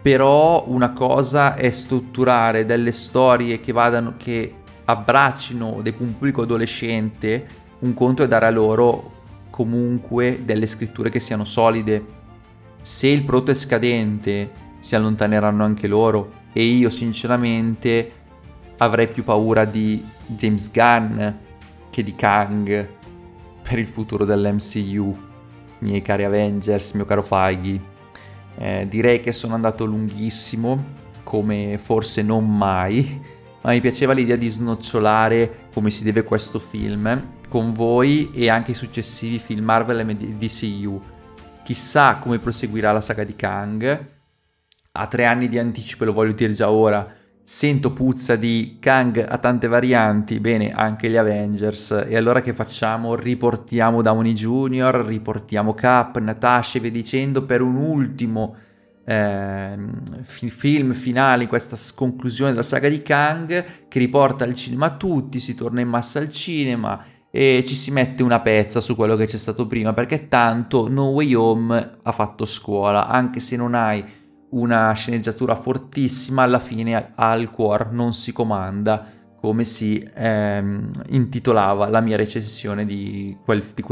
Però 0.01 0.65
una 0.69 0.93
cosa 0.93 1.55
è 1.55 1.71
strutturare 1.71 2.65
delle 2.65 2.93
storie 2.93 3.61
che 3.61 3.73
vadano, 3.73 4.15
che 4.17 4.55
abbraccino 4.91 5.81
del 5.83 5.95
pubblico 5.95 6.43
adolescente, 6.43 7.47
un 7.81 7.93
conto 7.93 8.23
è 8.23 8.27
dare 8.27 8.47
a 8.47 8.51
loro 8.51 9.17
comunque 9.51 10.41
delle 10.45 10.67
scritture 10.67 11.11
che 11.11 11.21
siano 11.21 11.45
solide. 11.45 12.05
Se 12.81 13.07
il 13.07 13.23
prodotto 13.23 13.51
è 13.51 13.55
scadente, 13.55 14.51
si 14.79 14.95
allontaneranno 14.95 15.63
anche 15.63 15.87
loro 15.87 16.33
e 16.55 16.63
io 16.63 16.89
sinceramente 16.89 18.13
avrei 18.79 19.09
più 19.09 19.25
paura 19.25 19.67
di 19.67 20.03
James 20.27 20.71
Gunn 20.71 21.21
che 21.91 22.03
di 22.03 22.15
Kang 22.15 22.89
per 23.63 23.79
il 23.79 23.89
futuro 23.89 24.25
dell'MCU, 24.25 25.17
miei 25.81 26.01
cari 26.01 26.25
Avengers, 26.25 26.93
mio 26.93 27.05
caro 27.05 27.23
Feige. 27.23 27.97
Eh, 28.57 28.87
direi 28.89 29.21
che 29.21 29.33
sono 29.33 29.55
andato 29.55 29.85
lunghissimo, 29.85 30.97
come 31.25 31.77
forse 31.77 32.23
non 32.23 32.57
mai 32.57 33.37
ma 33.63 33.71
mi 33.71 33.81
piaceva 33.81 34.13
l'idea 34.13 34.37
di 34.37 34.49
snocciolare 34.49 35.69
come 35.73 35.91
si 35.91 36.05
deve 36.05 36.23
questo 36.23 36.59
film 36.59 37.37
con 37.49 37.73
voi 37.73 38.31
e 38.33 38.51
anche 38.51 38.73
i 38.73 38.75
successivi 38.75 39.39
film 39.39 39.65
Marvel 39.65 40.01
e 40.01 40.15
DCU. 40.37 41.01
Chissà 41.65 42.17
come 42.17 42.39
proseguirà 42.39 42.93
la 42.93 43.01
saga 43.01 43.25
di 43.25 43.35
Kang. 43.35 44.07
A 44.93 45.07
tre 45.07 45.25
anni 45.25 45.49
di 45.49 45.59
anticipo, 45.59 46.05
lo 46.05 46.13
voglio 46.13 46.33
dire 46.33 46.53
già 46.53 46.71
ora, 46.71 47.15
sento 47.43 47.93
puzza 47.93 48.37
di 48.37 48.77
Kang 48.81 49.25
a 49.27 49.39
tante 49.39 49.69
varianti, 49.69 50.41
bene, 50.41 50.71
anche 50.71 51.09
gli 51.09 51.17
Avengers. 51.17 52.05
E 52.07 52.17
allora 52.17 52.41
che 52.41 52.53
facciamo? 52.53 53.15
Riportiamo 53.15 54.03
Downey 54.03 54.33
Jr., 54.33 55.05
riportiamo 55.07 55.75
Cap, 55.75 56.19
Natasha 56.19 56.79
e 56.79 56.81
via 56.81 56.91
dicendo 56.91 57.45
per 57.45 57.63
un 57.63 57.77
ultimo 57.77 58.55
eh, 59.09 59.79
film 60.23 60.93
finale, 60.93 61.47
questa 61.47 61.77
conclusione 61.95 62.51
della 62.51 62.63
saga 62.63 62.91
di 62.91 63.01
Kang 63.01 63.65
che 63.89 63.99
riporta 63.99 64.45
al 64.45 64.53
cinema 64.53 64.97
tutti, 64.97 65.41
si 65.41 65.55
torna 65.55 65.81
in 65.81 65.89
massa 65.89 66.19
al 66.19 66.29
cinema 66.29 67.03
e 67.31 67.65
ci 67.67 67.75
si 67.75 67.91
mette 67.91 68.23
una 68.23 68.41
pezza 68.41 68.81
su 68.81 68.95
quello 68.95 69.17
che 69.17 69.27
c'è 69.27 69.39
stato 69.39 69.67
prima 69.67 69.95
perché 69.95 70.29
tanto 70.29 70.89
No 70.89 71.07
Way 71.07 71.35
Home 71.35 71.99
ha 72.03 72.13
fatto 72.13 72.45
scuola, 72.45 73.07
anche 73.07 73.41
se 73.41 73.57
non 73.57 73.75
hai 73.75 74.05
una 74.51 74.93
sceneggiatura 74.93 75.55
fortissima, 75.55 76.43
alla 76.43 76.59
fine 76.59 77.13
al 77.15 77.51
cuore 77.51 77.89
non 77.91 78.13
si 78.13 78.33
comanda 78.33 79.07
come 79.41 79.65
si 79.65 80.07
ehm, 80.15 80.91
intitolava 81.11 81.89
la 81.89 82.01
mia 82.01 82.17
recensione 82.17 82.85
di 82.85 83.39
quel, 83.43 83.65
di, 83.75 83.85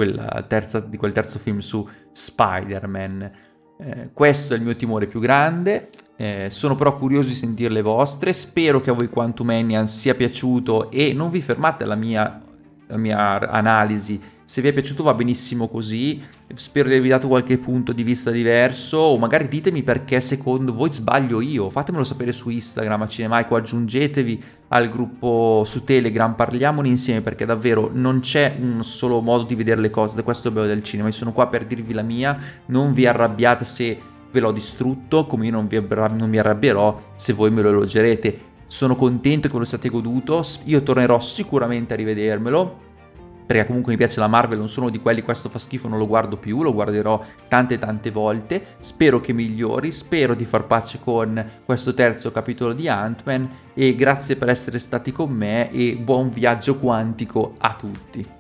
terza, 0.49 0.81
di 0.81 0.97
quel 0.97 1.13
terzo 1.13 1.39
film 1.39 1.59
su 1.59 1.89
Spider-Man. 2.11 3.31
Eh, 3.79 4.11
questo 4.13 4.55
è 4.55 4.57
il 4.57 4.63
mio 4.63 4.75
timore 4.75 5.07
più 5.07 5.21
grande. 5.21 5.89
Eh, 6.17 6.49
sono 6.49 6.75
però 6.75 6.97
curioso 6.97 7.29
di 7.29 7.35
sentire 7.35 7.73
le 7.73 7.83
vostre. 7.83 8.33
Spero 8.33 8.81
che 8.81 8.91
a 8.91 8.95
voi 8.95 9.09
Quantumanian 9.09 9.87
sia 9.87 10.15
piaciuto 10.15 10.91
e 10.91 11.13
non 11.13 11.31
vi 11.31 11.41
fermate 11.41 11.85
alla 11.85 11.95
mia, 11.95 12.41
alla 12.89 12.99
mia 12.99 13.51
analisi. 13.51 14.21
Se 14.45 14.63
vi 14.63 14.69
è 14.69 14.73
piaciuto 14.73 15.03
va 15.03 15.13
benissimo 15.13 15.67
così. 15.67 16.23
Spero 16.55 16.87
di 16.87 16.93
avervi 16.95 17.11
dato 17.11 17.27
qualche 17.27 17.59
punto 17.59 17.93
di 17.93 18.05
vista 18.05 18.31
diverso. 18.31 18.99
O 18.99 19.19
magari 19.19 19.49
ditemi 19.49 19.83
perché 19.83 20.21
secondo 20.21 20.73
voi 20.73 20.93
sbaglio 20.93 21.41
io. 21.41 21.69
Fatemelo 21.69 22.05
sapere 22.05 22.31
su 22.31 22.49
Instagram 22.49 23.03
a 23.03 23.09
Cinemaico. 23.09 23.57
Aggiungetevi 23.57 24.43
al 24.69 24.89
gruppo 24.89 25.63
su 25.65 25.83
Telegram. 25.83 26.35
Parliamone 26.35 26.87
insieme 26.87 27.23
perché 27.23 27.45
davvero 27.45 27.91
non 27.93 28.21
c'è 28.21 28.57
un 28.61 28.85
solo 28.85 29.21
modo 29.21 29.43
di 29.43 29.57
vedere 29.57 29.81
le 29.81 29.91
cose. 29.91 30.23
Questo 30.23 30.49
è 30.49 30.51
bello 30.53 30.67
del 30.67 30.85
cinema. 30.85 31.09
Io 31.09 31.15
sono 31.15 31.33
qua 31.33 31.49
per 31.49 31.67
dirvi 31.67 31.93
la 31.93 32.03
mia. 32.03 32.39
Non 32.67 32.93
vi 32.93 33.05
arrabbiate 33.05 33.65
se 33.65 33.99
ve 34.31 34.41
l'ho 34.41 34.53
distrutto. 34.53 35.27
Come 35.27 35.47
io 35.47 35.53
non, 35.53 35.67
vi 35.67 35.85
non 35.89 36.29
mi 36.29 36.39
arrabbierò 36.39 37.15
se 37.17 37.33
voi 37.33 37.51
me 37.51 37.63
lo 37.63 37.71
elogerete. 37.71 38.55
Sono 38.67 38.97
contento 38.97 39.49
che 39.49 39.55
ve 39.55 39.61
lo 39.61 39.65
siate 39.65 39.89
goduto. 39.89 40.43
Io 40.65 40.83
tornerò 40.83 41.21
sicuramente 41.21 41.95
a 41.95 41.97
rivedermelo 41.97 42.85
perché 43.47 43.65
comunque 43.65 43.93
mi 43.93 43.99
piace 43.99 44.19
la 44.19 44.27
Marvel, 44.27 44.59
non 44.59 44.69
sono 44.69 44.91
di 44.91 44.99
quelli 44.99 45.23
questo 45.23 45.49
fa 45.49 45.59
schifo, 45.59 45.87
non 45.87 45.99
lo 45.99 46.07
guardo 46.09 46.37
più, 46.37 46.63
lo 46.63 46.75
guarderò 46.75 47.23
tante 47.47 47.79
tante 47.79 48.11
volte, 48.11 48.75
spero 48.81 49.21
che 49.21 49.33
migliori, 49.33 49.93
spero 49.93 50.35
di 50.35 50.45
far 50.45 50.67
pace 50.67 50.99
con 51.03 51.45
questo 51.65 51.95
terzo 51.95 52.33
capitolo 52.33 52.73
di 52.73 52.89
Ant-Man 52.89 53.49
e 53.73 53.95
grazie 53.95 54.35
per 54.35 54.49
essere 54.49 54.81
stati 54.81 55.13
con 55.13 55.31
me 55.31 55.71
e 55.71 55.95
buon 55.95 56.29
viaggio 56.31 56.77
quantico 56.77 57.55
a 57.59 57.75
tutti. 57.75 58.36